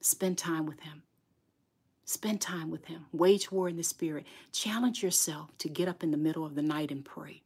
Spend 0.00 0.38
time 0.38 0.66
with 0.66 0.80
Him. 0.80 1.02
Spend 2.04 2.40
time 2.40 2.70
with 2.70 2.86
Him. 2.86 3.06
Wage 3.12 3.50
war 3.50 3.68
in 3.68 3.76
the 3.76 3.82
Spirit. 3.82 4.26
Challenge 4.52 5.02
yourself 5.02 5.56
to 5.58 5.68
get 5.68 5.88
up 5.88 6.02
in 6.02 6.10
the 6.10 6.16
middle 6.16 6.44
of 6.44 6.54
the 6.54 6.62
night 6.62 6.90
and 6.90 7.04
pray. 7.04 7.42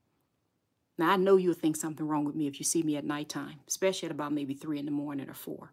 Now, 0.98 1.10
I 1.10 1.16
know 1.16 1.36
you'll 1.36 1.54
think 1.54 1.76
something 1.76 2.06
wrong 2.06 2.24
with 2.24 2.34
me 2.34 2.46
if 2.46 2.58
you 2.58 2.64
see 2.64 2.82
me 2.82 2.96
at 2.96 3.04
nighttime, 3.04 3.60
especially 3.68 4.06
at 4.06 4.12
about 4.12 4.32
maybe 4.32 4.54
three 4.54 4.78
in 4.78 4.86
the 4.86 4.90
morning 4.90 5.28
or 5.28 5.34
four. 5.34 5.72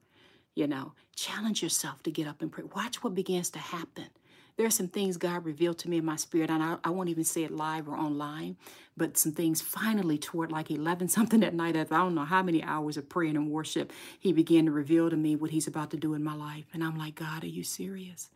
You 0.56 0.68
know, 0.68 0.94
challenge 1.16 1.64
yourself 1.64 2.04
to 2.04 2.12
get 2.12 2.28
up 2.28 2.42
and 2.42 2.52
pray. 2.52 2.66
Watch 2.76 3.04
what 3.04 3.16
begins 3.16 3.50
to 3.52 3.60
happen. 3.60 4.10
There 4.56 4.68
are 4.68 4.72
some 4.72 4.88
things 4.88 5.18
God 5.18 5.46
revealed 5.46 5.80
to 5.80 5.90
me 5.90 5.98
in 5.98 6.06
my 6.06 6.16
spirit, 6.16 6.52
and 6.52 6.62
I, 6.62 6.78
I 6.84 6.92
won't 6.92 7.10
even 7.10 7.24
say 7.24 7.44
it 7.44 7.52
live 7.52 7.88
or 7.90 7.98
online, 7.98 8.56
but 8.96 9.18
some 9.18 9.32
things 9.32 9.62
finally 9.62 10.20
toward 10.20 10.52
like 10.52 10.70
11 10.70 11.08
something 11.08 11.44
at 11.44 11.56
night, 11.56 11.76
after 11.76 11.96
I 11.96 12.00
don't 12.00 12.14
know 12.14 12.26
how 12.26 12.44
many 12.44 12.62
hours 12.62 12.98
of 12.98 13.10
praying 13.10 13.36
and 13.36 13.50
worship, 13.50 13.92
He 14.20 14.32
began 14.32 14.66
to 14.66 14.72
reveal 14.72 15.10
to 15.10 15.18
me 15.18 15.36
what 15.36 15.52
He's 15.52 15.68
about 15.68 15.90
to 15.92 15.98
do 15.98 16.14
in 16.14 16.24
my 16.24 16.36
life. 16.36 16.66
And 16.74 16.84
I'm 16.84 16.98
like, 16.98 17.16
God, 17.16 17.44
are 17.44 17.48
you 17.48 17.64
serious? 17.64 18.30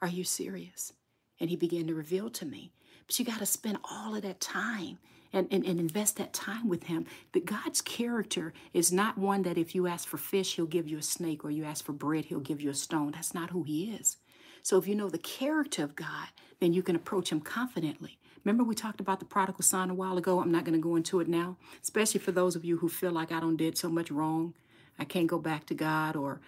Are 0.00 0.08
you 0.08 0.24
serious? 0.24 0.94
And 1.38 1.50
He 1.50 1.56
began 1.56 1.86
to 1.88 1.94
reveal 1.94 2.30
to 2.30 2.46
me. 2.46 2.72
But 3.06 3.18
you 3.18 3.24
got 3.26 3.40
to 3.40 3.46
spend 3.46 3.78
all 3.84 4.14
of 4.14 4.22
that 4.22 4.40
time 4.40 4.98
and, 5.32 5.48
and, 5.50 5.64
and 5.64 5.78
invest 5.78 6.16
that 6.16 6.32
time 6.32 6.68
with 6.68 6.84
him. 6.84 7.06
But 7.32 7.44
God's 7.44 7.80
character 7.80 8.52
is 8.72 8.92
not 8.92 9.18
one 9.18 9.42
that 9.42 9.58
if 9.58 9.74
you 9.74 9.86
ask 9.86 10.08
for 10.08 10.18
fish, 10.18 10.56
he'll 10.56 10.66
give 10.66 10.88
you 10.88 10.98
a 10.98 11.02
snake, 11.02 11.44
or 11.44 11.50
you 11.50 11.64
ask 11.64 11.84
for 11.84 11.92
bread, 11.92 12.26
he'll 12.26 12.40
give 12.40 12.60
you 12.60 12.70
a 12.70 12.74
stone. 12.74 13.12
That's 13.12 13.34
not 13.34 13.50
who 13.50 13.62
he 13.62 13.92
is. 13.92 14.16
So 14.62 14.76
if 14.78 14.86
you 14.86 14.94
know 14.94 15.08
the 15.08 15.18
character 15.18 15.82
of 15.82 15.96
God, 15.96 16.28
then 16.60 16.72
you 16.72 16.82
can 16.82 16.96
approach 16.96 17.30
him 17.30 17.40
confidently. 17.40 18.18
Remember 18.44 18.64
we 18.64 18.74
talked 18.74 19.00
about 19.00 19.18
the 19.18 19.26
prodigal 19.26 19.62
son 19.62 19.90
a 19.90 19.94
while 19.94 20.16
ago? 20.16 20.40
I'm 20.40 20.52
not 20.52 20.64
going 20.64 20.78
to 20.78 20.82
go 20.82 20.96
into 20.96 21.20
it 21.20 21.28
now, 21.28 21.56
especially 21.82 22.20
for 22.20 22.32
those 22.32 22.56
of 22.56 22.64
you 22.64 22.78
who 22.78 22.88
feel 22.88 23.10
like 23.10 23.32
I 23.32 23.40
don't 23.40 23.56
did 23.56 23.76
so 23.76 23.88
much 23.88 24.10
wrong. 24.10 24.54
I 24.98 25.04
can't 25.04 25.26
go 25.26 25.38
back 25.38 25.66
to 25.66 25.74
God 25.74 26.16
or 26.16 26.40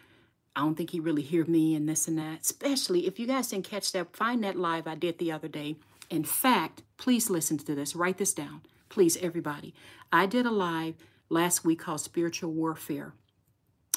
I 0.55 0.61
don't 0.61 0.75
think 0.75 0.91
he 0.91 1.01
really 1.01 1.23
hear 1.23 1.45
me 1.47 1.75
and 1.75 1.89
this 1.89 2.09
and 2.09 2.19
that. 2.19 2.43
Especially 2.43 3.07
if 3.07 3.19
you 3.19 3.27
guys 3.27 3.49
didn't 3.49 3.69
catch 3.69 3.93
that, 3.93 4.15
find 4.15 4.45
that 4.45 4.59
live 4.59 4.87
I 4.87 4.95
did 4.95 5.19
the 5.19 5.33
other 5.33 5.49
day. 5.49 5.77
In 6.13 6.25
fact, 6.25 6.83
please 6.99 7.31
listen 7.31 7.57
to 7.57 7.75
this. 7.75 7.97
Write 7.97 8.19
this 8.19 8.35
down. 8.35 8.61
Please, 8.91 9.17
everybody. 9.23 9.73
I 10.13 10.27
did 10.27 10.45
a 10.45 10.51
live 10.51 10.97
last 11.31 11.65
week 11.65 11.79
called 11.79 12.03
Spiritual 12.03 12.53
Warfare. 12.53 13.15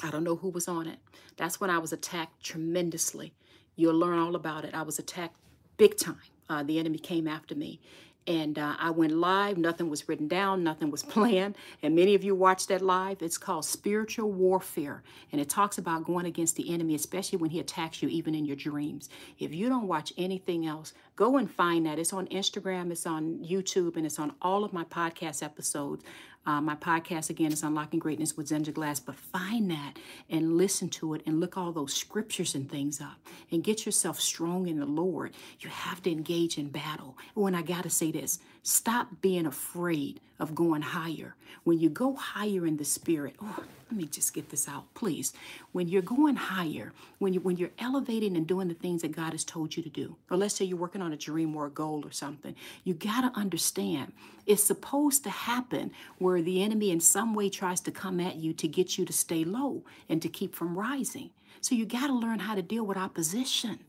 I 0.02 0.12
don't 0.12 0.24
know 0.24 0.38
who 0.38 0.48
was 0.48 0.70
on 0.70 0.88
it. 0.88 1.00
That's 1.36 1.60
when 1.60 1.70
I 1.70 1.78
was 1.78 1.92
attacked 1.92 2.42
tremendously. 2.42 3.34
You'll 3.76 3.96
learn 4.00 4.18
all 4.18 4.38
about 4.38 4.64
it. 4.64 4.74
I 4.74 4.84
was 4.84 4.98
attacked 4.98 5.36
big 5.76 5.98
time. 5.98 6.16
Uh, 6.48 6.64
the 6.64 6.80
enemy 6.80 7.00
came 7.00 7.28
after 7.28 7.54
me. 7.54 7.82
And 8.28 8.58
uh, 8.58 8.76
I 8.80 8.90
went 8.90 9.14
live. 9.14 9.58
Nothing 9.58 9.90
was 9.90 10.10
written 10.10 10.28
down. 10.28 10.64
Nothing 10.64 10.90
was 10.90 11.04
planned. 11.16 11.56
And 11.84 11.96
many 11.96 12.16
of 12.16 12.24
you 12.24 12.34
watched 12.34 12.70
that 12.70 12.82
live. 12.82 13.22
It's 13.22 13.38
called 13.38 13.66
Spiritual 13.66 14.32
Warfare. 14.32 15.04
And 15.32 15.40
it 15.40 15.50
talks 15.50 15.78
about 15.78 16.06
going 16.06 16.26
against 16.26 16.56
the 16.56 16.74
enemy, 16.74 16.96
especially 16.96 17.38
when 17.38 17.52
he 17.52 17.60
attacks 17.60 18.02
you, 18.02 18.10
even 18.10 18.34
in 18.34 18.46
your 18.46 18.56
dreams. 18.56 19.10
If 19.38 19.54
you 19.54 19.70
don't 19.70 19.88
watch 19.88 20.12
anything 20.18 20.66
else, 20.66 20.94
go 21.16 21.38
and 21.38 21.50
find 21.50 21.86
that. 21.86 22.00
It's 22.00 22.14
on 22.14 22.28
Instagram, 22.28 22.92
it's 22.92 23.06
on 23.06 23.40
YouTube, 23.40 23.96
and 23.96 24.06
it's 24.06 24.20
on 24.20 24.34
all 24.42 24.64
of 24.64 24.74
my 24.74 24.84
podcast 24.86 25.44
episodes. 25.44 26.04
Uh, 26.46 26.62
my 26.62 26.76
podcast 26.76 27.32
again 27.32 27.52
is 27.52 27.64
Unlocking 27.64 28.00
Greatness 28.00 28.38
with 28.38 28.50
Zenja 28.50 28.72
Glass, 28.72 29.00
but 29.00 29.16
find 29.16 29.72
that 29.72 29.98
and 30.30 30.58
listen 30.58 30.90
to 30.90 31.16
it 31.16 31.24
and 31.26 31.40
look 31.40 31.58
all 31.58 31.72
those 31.72 31.94
scriptures 31.94 32.54
and 32.54 32.70
things 32.70 33.02
up 33.02 33.18
and 33.52 33.64
get 33.64 33.86
yourself 33.86 34.20
strong 34.20 34.68
in 34.68 34.80
the 34.80 34.86
Lord. 34.86 35.34
You 35.60 35.70
have 35.70 36.04
to 36.04 36.12
engage 36.12 36.60
in 36.60 36.68
battle. 36.68 37.18
When 37.34 37.56
I 37.56 37.64
got 37.64 37.84
to 37.84 37.90
say 37.90 38.12
this, 38.12 38.40
stop 38.62 39.08
being 39.22 39.48
afraid 39.48 40.22
of 40.40 40.56
going 40.56 40.82
higher. 40.82 41.36
When 41.64 41.80
you 41.80 41.90
go 41.90 42.16
higher 42.16 42.66
in 42.66 42.78
the 42.78 42.86
spirit, 42.86 43.36
oh, 43.42 43.64
let 43.90 43.98
me 43.98 44.06
just 44.06 44.34
get 44.34 44.50
this 44.50 44.68
out, 44.68 44.94
please. 44.94 45.32
When 45.72 45.88
you're 45.88 46.02
going 46.02 46.36
higher, 46.36 46.92
when 47.20 47.34
you 47.34 47.40
when 47.40 47.58
you're 47.58 47.72
elevating 47.80 48.36
and 48.36 48.48
doing 48.48 48.68
the 48.68 48.74
things 48.74 49.02
that 49.02 49.16
God 49.16 49.32
has 49.32 49.44
told 49.44 49.76
you 49.76 49.84
to 49.84 49.90
do, 49.90 50.18
or 50.30 50.38
let's 50.38 50.56
say 50.56 50.66
you're 50.66 50.78
working 50.78 51.02
on 51.02 51.14
a 51.14 51.18
dream 51.18 51.56
or 51.56 51.68
a 51.68 51.72
goal 51.72 52.06
or 52.06 52.12
something, 52.12 52.56
you 52.84 52.94
gotta 52.94 53.32
understand 53.36 54.14
it's 54.46 54.64
supposed 54.64 55.24
to 55.24 55.30
happen 55.30 55.92
where 56.18 56.42
the 56.42 56.64
enemy 56.64 56.92
in 56.92 57.00
some 57.00 57.34
way 57.34 57.50
tries 57.50 57.82
to 57.82 57.92
come 57.92 58.20
at 58.20 58.36
you 58.36 58.54
to 58.54 58.68
get 58.68 58.98
you 58.98 59.06
to 59.06 59.14
stay 59.14 59.44
low 59.44 59.84
and 60.10 60.22
to 60.22 60.30
keep 60.30 60.56
from 60.56 60.78
rising. 60.78 61.30
So 61.62 61.76
you 61.76 61.86
gotta 61.86 62.14
learn 62.14 62.40
how 62.40 62.56
to 62.56 62.62
deal 62.62 62.86
with 62.86 62.98
opposition. 62.98 63.80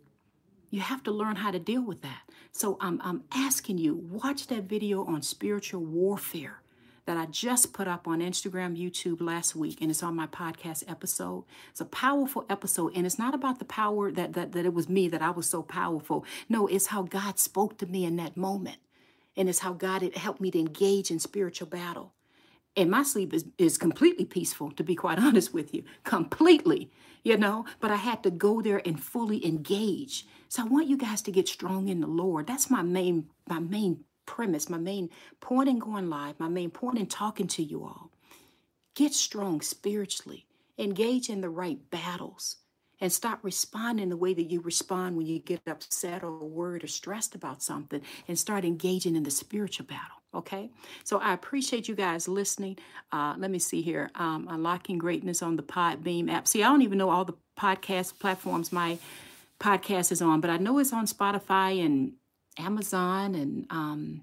You 0.71 0.81
have 0.81 1.03
to 1.05 1.11
learn 1.13 1.37
how 1.37 1.51
to 1.51 1.59
deal 1.59 1.83
with 1.83 2.03
that. 2.03 2.26
So 2.57 2.79
I'm, 2.81 3.03
I'm 3.05 3.25
asking 3.35 3.77
you, 3.77 3.97
watch 3.97 4.47
that 4.47 4.63
video 4.63 5.05
on 5.05 5.21
spiritual 5.21 5.83
warfare 5.83 6.63
that 7.05 7.19
I 7.19 7.27
just 7.27 7.75
put 7.75 7.87
up 7.87 8.09
on 8.09 8.21
Instagram, 8.21 8.81
YouTube 8.81 9.21
last 9.21 9.55
week, 9.55 9.83
and 9.83 9.91
it's 9.91 10.03
on 10.03 10.17
my 10.17 10.27
podcast 10.27 10.83
episode. 10.91 11.45
It's 11.69 11.83
a 11.83 11.85
powerful 11.85 12.47
episode, 12.49 12.97
and 12.97 13.05
it's 13.05 13.19
not 13.19 13.35
about 13.35 13.59
the 13.59 13.67
power 13.67 14.11
that, 14.11 14.33
that, 14.33 14.53
that 14.53 14.65
it 14.65 14.73
was 14.73 14.89
me, 14.89 15.07
that 15.09 15.21
I 15.21 15.29
was 15.29 15.47
so 15.47 15.63
powerful. 15.63 16.25
No, 16.49 16.67
it's 16.67 16.87
how 16.87 17.03
God 17.03 17.39
spoke 17.39 17.77
to 17.77 17.87
me 17.87 18.07
in 18.07 18.17
that 18.17 18.39
moment. 18.39 18.79
And 19.37 19.51
it's 19.51 19.59
how 19.59 19.75
God 19.75 20.01
had 20.01 20.17
helped 20.17 20.41
me 20.41 20.51
to 20.53 20.59
engage 20.59 21.11
in 21.11 21.19
spiritual 21.19 21.69
battle. 21.69 22.15
And 22.75 22.91
my 22.91 23.03
sleep 23.03 23.35
is, 23.35 23.45
is 23.59 23.77
completely 23.77 24.25
peaceful, 24.25 24.71
to 24.73 24.83
be 24.83 24.95
quite 24.95 25.19
honest 25.23 25.53
with 25.53 25.75
you. 25.75 25.85
Completely, 26.05 26.91
you 27.23 27.37
know. 27.37 27.67
But 27.81 27.91
I 27.91 27.97
had 27.97 28.23
to 28.23 28.31
go 28.31 28.63
there 28.63 28.81
and 28.87 28.99
fully 28.99 29.47
engage. 29.47 30.27
So 30.49 30.63
I 30.63 30.67
want 30.67 30.89
you 30.89 30.97
guys 30.97 31.23
to 31.23 31.33
get 31.33 31.49
strong 31.49 31.89
in 31.89 32.01
the 32.01 32.07
Lord. 32.07 32.47
That's 32.47 32.71
my 32.71 32.83
main, 32.83 33.29
my 33.49 33.59
main 33.59 34.05
premise, 34.27 34.69
my 34.69 34.79
main 34.79 35.11
point 35.41 35.69
in 35.69 35.79
going 35.79 36.11
live, 36.11 36.39
my 36.39 36.49
main 36.49 36.71
point 36.71 36.99
in 36.99 37.07
talking 37.07 37.47
to 37.49 37.63
you 37.63 37.85
all. 37.85 38.11
Get 38.95 39.13
strong 39.13 39.61
spiritually, 39.61 40.47
engage 40.79 41.29
in 41.29 41.41
the 41.41 41.51
right 41.51 41.79
battles, 41.91 42.57
and 43.01 43.13
stop 43.13 43.41
responding 43.43 44.09
the 44.09 44.17
way 44.17 44.33
that 44.33 44.51
you 44.51 44.61
respond 44.61 45.17
when 45.17 45.27
you 45.27 45.39
get 45.39 45.61
upset 45.67 46.23
or 46.23 46.33
worried 46.39 46.83
or 46.83 46.89
stressed 46.89 47.35
about 47.35 47.63
something, 47.63 48.01
and 48.27 48.39
start 48.39 48.65
engaging 48.65 49.17
in 49.17 49.23
the 49.23 49.31
spiritual 49.31 49.87
battle. 49.87 50.17
Okay, 50.35 50.71
so 51.05 51.19
I 51.19 51.33
appreciate 51.33 51.89
you 51.89 51.95
guys 51.95 52.29
listening. 52.29 52.77
Uh, 53.11 53.35
let 53.39 53.51
me 53.51 53.59
see 53.59 53.81
here. 53.81 54.11
Um, 54.15 54.49
Unlocking 54.51 54.99
Greatness 54.99 55.43
on 55.43 55.57
the 55.57 55.63
Podbean 55.63 56.31
app. 56.31 56.47
See, 56.47 56.63
I 56.63 56.69
don't 56.69 56.83
even 56.83 56.99
know 56.99 57.11
all 57.11 57.25
the 57.25 57.35
podcast 57.59 58.19
platforms 58.19 58.71
my 58.71 58.99
podcast 59.59 60.13
is 60.13 60.23
on, 60.23 60.41
but 60.41 60.51
I 60.51 60.57
know 60.57 60.79
it's 60.79 60.93
on 60.93 61.07
Spotify 61.07 61.85
and 61.85 62.13
Amazon 62.59 63.35
and 63.35 63.67
um, 63.71 64.23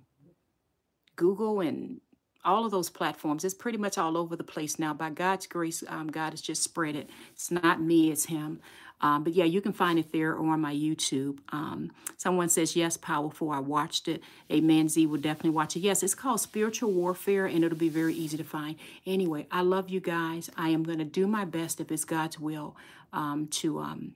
Google 1.15 1.61
and 1.61 2.01
all 2.45 2.65
of 2.65 2.71
those 2.71 2.89
platforms. 2.89 3.43
It's 3.43 3.53
pretty 3.53 3.77
much 3.77 3.97
all 3.97 4.17
over 4.17 4.35
the 4.35 4.43
place 4.43 4.77
now. 4.77 4.93
By 4.93 5.09
God's 5.09 5.47
grace, 5.47 5.83
um, 5.87 6.07
God 6.07 6.31
has 6.31 6.41
just 6.41 6.63
spread 6.63 6.95
it. 6.95 7.09
It's 7.31 7.51
not 7.51 7.81
me, 7.81 8.11
it's 8.11 8.25
Him. 8.25 8.59
Um, 9.01 9.23
but 9.25 9.33
yeah, 9.33 9.43
you 9.43 9.59
can 9.59 9.73
find 9.73 9.99
it 9.99 10.13
there 10.13 10.31
or 10.31 10.53
on 10.53 10.61
my 10.61 10.73
YouTube. 10.73 11.39
Um, 11.49 11.91
someone 12.15 12.47
says, 12.47 12.75
yes, 12.75 12.95
powerful. 12.95 13.51
I 13.51 13.59
watched 13.59 14.07
it. 14.07 14.23
Amen. 14.49 14.87
Z 14.87 15.05
will 15.07 15.19
definitely 15.19 15.49
watch 15.49 15.75
it. 15.75 15.81
Yes, 15.81 16.03
it's 16.03 16.15
called 16.15 16.39
Spiritual 16.39 16.91
Warfare 16.91 17.45
and 17.45 17.65
it'll 17.65 17.77
be 17.77 17.89
very 17.89 18.13
easy 18.13 18.37
to 18.37 18.45
find. 18.45 18.77
Anyway, 19.05 19.45
I 19.51 19.61
love 19.61 19.89
you 19.89 19.99
guys. 19.99 20.49
I 20.55 20.69
am 20.69 20.83
going 20.83 20.99
to 20.99 21.05
do 21.05 21.27
my 21.27 21.43
best, 21.43 21.81
if 21.81 21.91
it's 21.91 22.05
God's 22.05 22.39
will, 22.39 22.77
um, 23.11 23.47
to 23.51 23.79
um, 23.79 24.15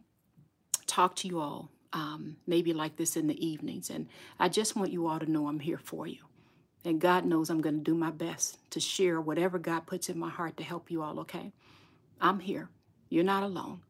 talk 0.87 1.15
to 1.17 1.27
you 1.27 1.39
all, 1.39 1.69
um, 1.93 2.37
maybe 2.47 2.73
like 2.73 2.97
this 2.97 3.15
in 3.15 3.27
the 3.27 3.45
evenings. 3.45 3.89
And 3.89 4.07
I 4.39 4.49
just 4.49 4.75
want 4.75 4.91
you 4.91 5.07
all 5.07 5.19
to 5.19 5.29
know 5.29 5.47
I'm 5.47 5.59
here 5.59 5.77
for 5.77 6.07
you. 6.07 6.19
And 6.85 7.01
God 7.01 7.25
knows 7.25 7.49
I'm 7.49 7.61
going 7.61 7.75
to 7.77 7.83
do 7.83 7.95
my 7.95 8.11
best 8.11 8.57
to 8.71 8.79
share 8.79 9.19
whatever 9.19 9.59
God 9.59 9.85
puts 9.85 10.09
in 10.09 10.17
my 10.17 10.29
heart 10.29 10.57
to 10.57 10.63
help 10.63 10.89
you 10.89 11.01
all, 11.01 11.19
okay? 11.19 11.51
I'm 12.21 12.39
here. 12.39 12.69
You're 13.09 13.23
not 13.23 13.43
alone. 13.43 13.81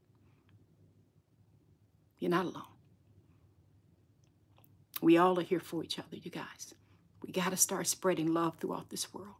You're 2.19 2.31
not 2.31 2.45
alone. 2.45 2.63
We 5.01 5.17
all 5.17 5.39
are 5.39 5.43
here 5.43 5.59
for 5.59 5.83
each 5.83 5.99
other, 5.99 6.15
you 6.15 6.31
guys. 6.31 6.73
We 7.23 7.31
got 7.31 7.51
to 7.51 7.57
start 7.57 7.87
spreading 7.87 8.33
love 8.33 8.57
throughout 8.57 8.89
this 8.89 9.13
world. 9.13 9.35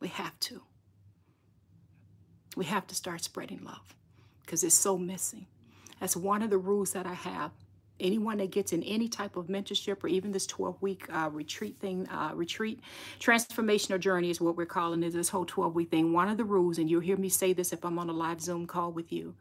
We 0.00 0.08
have 0.08 0.38
to. 0.40 0.62
We 2.56 2.64
have 2.66 2.86
to 2.86 2.94
start 2.94 3.22
spreading 3.22 3.62
love 3.64 3.94
because 4.42 4.64
it's 4.64 4.74
so 4.74 4.96
missing. 4.96 5.46
That's 6.04 6.16
one 6.16 6.42
of 6.42 6.50
the 6.50 6.58
rules 6.58 6.92
that 6.92 7.06
I 7.06 7.14
have. 7.14 7.50
Anyone 7.98 8.36
that 8.36 8.50
gets 8.50 8.74
in 8.74 8.82
any 8.82 9.08
type 9.08 9.36
of 9.36 9.46
mentorship 9.46 10.04
or 10.04 10.08
even 10.08 10.32
this 10.32 10.46
12 10.46 10.82
week 10.82 11.06
uh, 11.10 11.30
retreat 11.32 11.78
thing, 11.80 12.06
uh, 12.08 12.32
retreat, 12.34 12.80
transformational 13.18 13.98
journey 13.98 14.28
is 14.28 14.38
what 14.38 14.54
we're 14.54 14.66
calling 14.66 15.02
it, 15.02 15.14
this 15.14 15.30
whole 15.30 15.46
12 15.46 15.74
week 15.74 15.90
thing. 15.90 16.12
One 16.12 16.28
of 16.28 16.36
the 16.36 16.44
rules, 16.44 16.76
and 16.76 16.90
you'll 16.90 17.00
hear 17.00 17.16
me 17.16 17.30
say 17.30 17.54
this 17.54 17.72
if 17.72 17.86
I'm 17.86 17.98
on 17.98 18.10
a 18.10 18.12
live 18.12 18.42
Zoom 18.42 18.66
call 18.66 18.92
with 18.92 19.12
you 19.12 19.34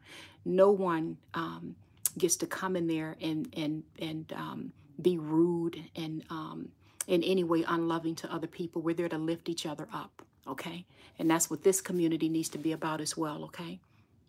no 0.46 0.72
one 0.72 1.18
um, 1.34 1.76
gets 2.18 2.38
to 2.38 2.48
come 2.48 2.76
in 2.76 2.88
there 2.88 3.16
and 3.22 3.54
and 3.58 3.84
and 4.00 4.32
um, 4.34 4.72
be 5.02 5.18
rude 5.18 5.82
and 5.96 6.24
um, 6.30 6.70
in 7.08 7.24
any 7.24 7.44
way 7.44 7.66
unloving 7.68 8.16
to 8.16 8.34
other 8.34 8.48
people. 8.48 8.82
We're 8.82 8.96
there 8.96 9.10
to 9.10 9.18
lift 9.18 9.50
each 9.50 9.66
other 9.66 9.88
up, 9.94 10.22
okay? 10.48 10.86
And 11.20 11.30
that's 11.30 11.50
what 11.50 11.64
this 11.64 11.82
community 11.82 12.30
needs 12.30 12.50
to 12.50 12.58
be 12.58 12.72
about 12.72 13.02
as 13.02 13.18
well, 13.18 13.44
okay? 13.46 13.80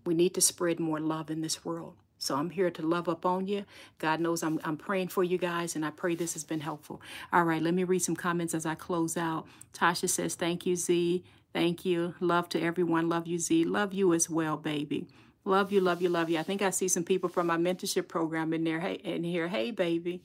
We 0.05 0.15
need 0.15 0.35
to 0.35 0.41
spread 0.41 0.81
more 0.81 1.01
love 1.01 1.31
in 1.31 1.41
this 1.41 1.65
world. 1.65 1.95
So 2.19 2.37
I'm 2.37 2.51
here 2.51 2.71
to 2.71 2.83
love 2.83 3.09
up 3.09 3.27
on 3.27 3.47
you. 3.47 3.65
God 3.99 4.21
knows 4.21 4.43
I'm, 4.43 4.61
I'm 4.65 4.77
praying 4.77 5.09
for 5.09 5.25
you 5.25 5.39
guys, 5.39 5.77
and 5.77 5.85
I 5.85 5.91
pray 5.91 6.15
this 6.15 6.35
has 6.35 6.45
been 6.45 6.61
helpful. 6.61 7.01
All 7.33 7.45
right, 7.45 7.63
let 7.63 7.75
me 7.75 7.85
read 7.85 8.01
some 8.01 8.17
comments 8.17 8.55
as 8.55 8.67
I 8.67 8.75
close 8.75 9.17
out. 9.17 9.47
Tasha 9.75 10.09
says, 10.09 10.35
Thank 10.35 10.67
you, 10.67 10.77
Z. 10.77 11.23
Thank 11.53 11.85
you. 11.85 12.15
Love 12.21 12.49
to 12.51 12.61
everyone. 12.61 13.09
Love 13.09 13.27
you, 13.27 13.39
Z. 13.39 13.65
Love 13.65 13.95
you 13.95 14.13
as 14.13 14.29
well, 14.29 14.57
baby. 14.57 15.07
Love 15.45 15.71
you, 15.71 15.81
love 15.81 16.01
you, 16.01 16.09
love 16.09 16.31
you. 16.31 16.39
I 16.39 16.43
think 16.43 16.63
I 16.63 16.71
see 16.71 16.89
some 16.89 17.05
people 17.05 17.29
from 17.29 17.47
my 17.47 17.59
mentorship 17.59 18.09
program 18.09 18.55
in 18.55 18.65
there. 18.65 18.81
Hey, 18.81 18.95
in 18.95 19.25
here. 19.25 19.49
Hey, 19.49 19.71
baby. 19.71 20.23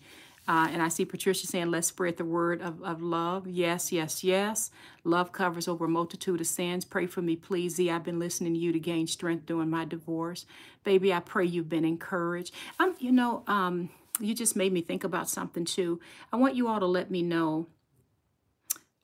Uh, 0.49 0.67
and 0.71 0.81
I 0.81 0.87
see 0.87 1.05
Patricia 1.05 1.45
saying, 1.45 1.69
let's 1.69 1.89
spread 1.89 2.17
the 2.17 2.25
word 2.25 2.59
of, 2.63 2.81
of 2.81 3.03
love. 3.03 3.47
Yes, 3.47 3.91
yes, 3.91 4.23
yes. 4.23 4.71
Love 5.03 5.31
covers 5.31 5.67
over 5.67 5.85
a 5.85 5.87
multitude 5.87 6.41
of 6.41 6.47
sins. 6.47 6.85
Pray 6.85 7.05
for 7.05 7.21
me, 7.21 7.35
please. 7.35 7.75
Z, 7.75 7.91
I've 7.91 8.03
been 8.03 8.17
listening 8.17 8.55
to 8.55 8.59
you 8.59 8.71
to 8.71 8.79
gain 8.79 9.05
strength 9.05 9.45
during 9.45 9.69
my 9.69 9.85
divorce. 9.85 10.47
Baby, 10.83 11.13
I 11.13 11.19
pray 11.19 11.45
you've 11.45 11.69
been 11.69 11.85
encouraged. 11.85 12.51
Um, 12.79 12.95
you 12.97 13.11
know, 13.11 13.43
um, 13.45 13.91
you 14.19 14.33
just 14.33 14.55
made 14.55 14.73
me 14.73 14.81
think 14.81 15.03
about 15.03 15.29
something 15.29 15.65
too. 15.65 15.99
I 16.33 16.37
want 16.37 16.55
you 16.55 16.67
all 16.67 16.79
to 16.79 16.87
let 16.87 17.11
me 17.11 17.21
know 17.21 17.67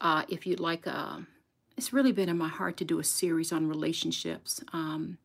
uh, 0.02 0.24
if 0.28 0.48
you'd 0.48 0.60
like. 0.60 0.88
Uh, 0.88 1.20
it's 1.78 1.94
really 1.94 2.12
been 2.12 2.28
in 2.28 2.40
my 2.40 2.50
heart 2.50 2.76
to 2.78 2.86
do 2.86 2.98
a 2.98 3.04
series 3.04 3.52
on 3.52 3.70
relationships. 3.70 4.64
Um, 4.74 5.20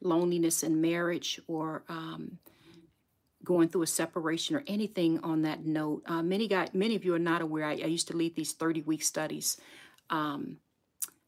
loneliness 0.00 0.62
in 0.62 0.80
marriage 0.80 1.40
or 1.48 1.82
um, 1.88 2.38
going 3.44 3.68
through 3.68 3.82
a 3.82 3.86
separation 3.86 4.56
or 4.56 4.62
anything 4.66 5.18
on 5.20 5.42
that 5.42 5.64
note. 5.64 6.02
Uh, 6.06 6.22
many 6.22 6.46
got 6.46 6.74
many 6.74 6.94
of 6.94 7.04
you 7.04 7.14
are 7.14 7.18
not 7.18 7.42
aware. 7.42 7.64
I, 7.64 7.72
I 7.72 7.86
used 7.86 8.08
to 8.08 8.16
lead 8.16 8.34
these 8.34 8.52
30 8.52 8.82
week 8.82 9.02
studies. 9.02 9.60
Um, 10.10 10.58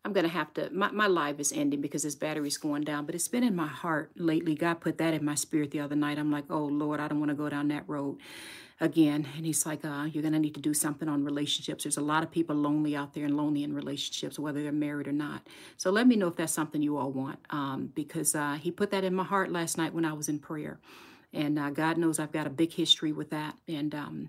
I'm 0.05 0.13
going 0.13 0.25
to 0.25 0.33
have 0.33 0.53
to, 0.55 0.69
my, 0.73 0.91
my 0.91 1.07
live 1.07 1.39
is 1.39 1.53
ending 1.53 1.81
because 1.81 2.03
this 2.03 2.17
battery's 2.17 2.57
going 2.57 2.83
down, 2.83 3.07
but 3.07 3.15
it's 3.15 3.29
been 3.29 3.45
in 3.45 3.55
my 3.55 3.69
heart 3.69 4.11
lately. 4.17 4.57
God 4.57 4.81
put 4.81 4.99
that 4.99 5.15
in 5.15 5.25
my 5.25 5.37
spirit 5.37 5.71
the 5.71 5.79
other 5.79 5.95
night. 5.95 6.19
I'm 6.19 6.33
like, 6.33 6.47
oh, 6.51 6.65
Lord, 6.65 6.99
I 6.99 7.07
don't 7.07 7.21
want 7.21 7.31
to 7.31 7.37
go 7.37 7.49
down 7.49 7.69
that 7.69 7.85
road 7.87 8.19
again. 8.81 9.29
And 9.37 9.47
he's 9.47 9.65
like, 9.65 9.85
uh, 9.85 10.09
you're 10.13 10.23
going 10.23 10.33
to 10.33 10.41
need 10.41 10.55
to 10.55 10.61
do 10.61 10.75
something 10.75 11.09
on 11.09 11.23
relationships. 11.25 11.85
There's 11.85 11.99
a 11.99 12.03
lot 12.03 12.25
of 12.25 12.33
people 12.33 12.57
lonely 12.57 12.97
out 12.97 13.15
there 13.15 13.27
and 13.27 13.37
lonely 13.37 13.63
in 13.63 13.73
relationships, 13.73 14.41
whether 14.41 14.61
they're 14.61 14.73
married 14.73 15.07
or 15.07 15.13
not. 15.13 15.47
So 15.77 15.93
let 15.93 16.09
me 16.09 16.17
know 16.17 16.27
if 16.27 16.35
that's 16.35 16.53
something 16.53 16.83
you 16.83 16.97
all 16.97 17.13
want 17.13 17.39
um, 17.51 17.93
because 17.95 18.35
uh, 18.35 18.59
he 18.61 18.73
put 18.73 18.91
that 18.91 19.05
in 19.05 19.15
my 19.15 19.25
heart 19.25 19.53
last 19.53 19.79
night 19.79 19.95
when 19.95 20.05
I 20.05 20.15
was 20.15 20.29
in 20.29 20.41
prayer. 20.41 20.81
And 21.33 21.59
uh, 21.59 21.71
God 21.71 21.99
knows 21.99 22.19
I've 22.19 22.33
got 22.33 22.47
a 22.47 22.51
big 22.51 22.73
history 22.73 23.13
with 23.13 23.31
that. 23.31 23.57
And 23.67 23.95
um, 23.95 24.29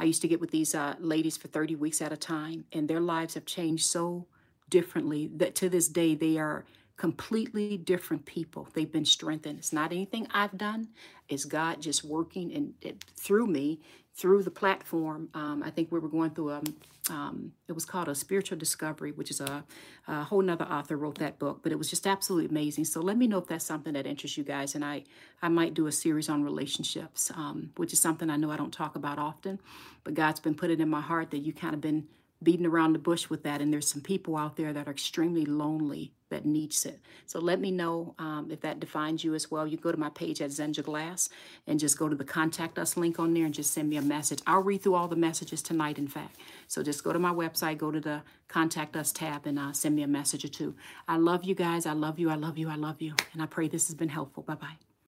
I 0.00 0.04
used 0.04 0.22
to 0.22 0.28
get 0.28 0.40
with 0.40 0.50
these 0.50 0.74
uh, 0.74 0.94
ladies 0.98 1.36
for 1.36 1.48
30 1.48 1.76
weeks 1.76 2.00
at 2.00 2.12
a 2.12 2.16
time, 2.16 2.64
and 2.72 2.88
their 2.88 3.00
lives 3.00 3.34
have 3.34 3.44
changed 3.44 3.86
so 3.86 4.26
differently 4.70 5.30
that 5.36 5.54
to 5.56 5.68
this 5.68 5.88
day 5.88 6.14
they 6.14 6.38
are 6.38 6.64
completely 6.96 7.76
different 7.76 8.26
people. 8.26 8.68
They've 8.74 8.90
been 8.90 9.04
strengthened. 9.04 9.58
It's 9.58 9.72
not 9.72 9.92
anything 9.92 10.26
I've 10.32 10.58
done. 10.58 10.88
It's 11.28 11.44
God 11.44 11.80
just 11.80 12.04
working 12.04 12.52
and, 12.52 13.02
through 13.16 13.46
me, 13.46 13.80
through 14.18 14.42
the 14.42 14.50
platform. 14.50 15.28
Um, 15.32 15.62
I 15.64 15.70
think 15.70 15.92
we 15.92 16.00
were 16.00 16.08
going 16.08 16.30
through 16.30 16.50
a, 16.50 16.62
um, 17.08 17.52
it 17.68 17.72
was 17.72 17.84
called 17.84 18.08
a 18.08 18.14
spiritual 18.16 18.58
discovery, 18.58 19.12
which 19.12 19.30
is 19.30 19.40
a, 19.40 19.64
a 20.08 20.24
whole 20.24 20.42
nother 20.42 20.64
author 20.64 20.96
wrote 20.96 21.18
that 21.18 21.38
book, 21.38 21.60
but 21.62 21.70
it 21.70 21.78
was 21.78 21.88
just 21.88 22.04
absolutely 22.04 22.50
amazing. 22.50 22.84
So 22.84 23.00
let 23.00 23.16
me 23.16 23.28
know 23.28 23.38
if 23.38 23.46
that's 23.46 23.64
something 23.64 23.92
that 23.92 24.06
interests 24.06 24.36
you 24.36 24.42
guys. 24.42 24.74
And 24.74 24.84
I, 24.84 25.04
I 25.40 25.48
might 25.48 25.72
do 25.72 25.86
a 25.86 25.92
series 25.92 26.28
on 26.28 26.42
relationships, 26.42 27.30
um, 27.36 27.70
which 27.76 27.92
is 27.92 28.00
something 28.00 28.28
I 28.28 28.36
know 28.36 28.50
I 28.50 28.56
don't 28.56 28.72
talk 28.72 28.96
about 28.96 29.20
often, 29.20 29.60
but 30.02 30.14
God's 30.14 30.40
been 30.40 30.56
putting 30.56 30.80
in 30.80 30.88
my 30.88 31.00
heart 31.00 31.30
that 31.30 31.38
you 31.38 31.52
kind 31.52 31.74
of 31.74 31.80
been 31.80 32.08
beating 32.42 32.66
around 32.66 32.92
the 32.92 32.98
bush 32.98 33.28
with 33.28 33.42
that. 33.42 33.60
And 33.60 33.72
there's 33.72 33.90
some 33.90 34.02
people 34.02 34.36
out 34.36 34.56
there 34.56 34.72
that 34.72 34.86
are 34.86 34.90
extremely 34.90 35.44
lonely 35.44 36.12
that 36.30 36.44
needs 36.44 36.84
it. 36.84 37.00
So 37.26 37.40
let 37.40 37.58
me 37.58 37.70
know 37.70 38.14
um, 38.18 38.48
if 38.50 38.60
that 38.60 38.80
defines 38.80 39.24
you 39.24 39.34
as 39.34 39.50
well. 39.50 39.66
You 39.66 39.76
go 39.76 39.90
to 39.90 39.98
my 39.98 40.10
page 40.10 40.42
at 40.42 40.50
Zenja 40.50 40.82
Glass 40.82 41.30
and 41.66 41.80
just 41.80 41.98
go 41.98 42.08
to 42.08 42.14
the 42.14 42.24
contact 42.24 42.78
us 42.78 42.96
link 42.96 43.18
on 43.18 43.32
there 43.34 43.44
and 43.44 43.54
just 43.54 43.72
send 43.72 43.88
me 43.88 43.96
a 43.96 44.02
message. 44.02 44.40
I'll 44.46 44.62
read 44.62 44.82
through 44.82 44.94
all 44.94 45.08
the 45.08 45.16
messages 45.16 45.62
tonight, 45.62 45.98
in 45.98 46.08
fact. 46.08 46.36
So 46.66 46.82
just 46.82 47.02
go 47.02 47.12
to 47.12 47.18
my 47.18 47.32
website, 47.32 47.78
go 47.78 47.90
to 47.90 48.00
the 48.00 48.22
contact 48.46 48.96
us 48.96 49.10
tab 49.10 49.46
and 49.46 49.58
uh, 49.58 49.72
send 49.72 49.96
me 49.96 50.02
a 50.02 50.08
message 50.08 50.44
or 50.44 50.48
two. 50.48 50.74
I 51.06 51.16
love 51.16 51.44
you 51.44 51.54
guys. 51.54 51.86
I 51.86 51.92
love 51.92 52.18
you. 52.18 52.30
I 52.30 52.34
love 52.34 52.58
you. 52.58 52.68
I 52.68 52.76
love 52.76 53.00
you. 53.00 53.14
And 53.32 53.42
I 53.42 53.46
pray 53.46 53.68
this 53.68 53.88
has 53.88 53.94
been 53.94 54.10
helpful. 54.10 54.42
Bye-bye. 54.42 54.87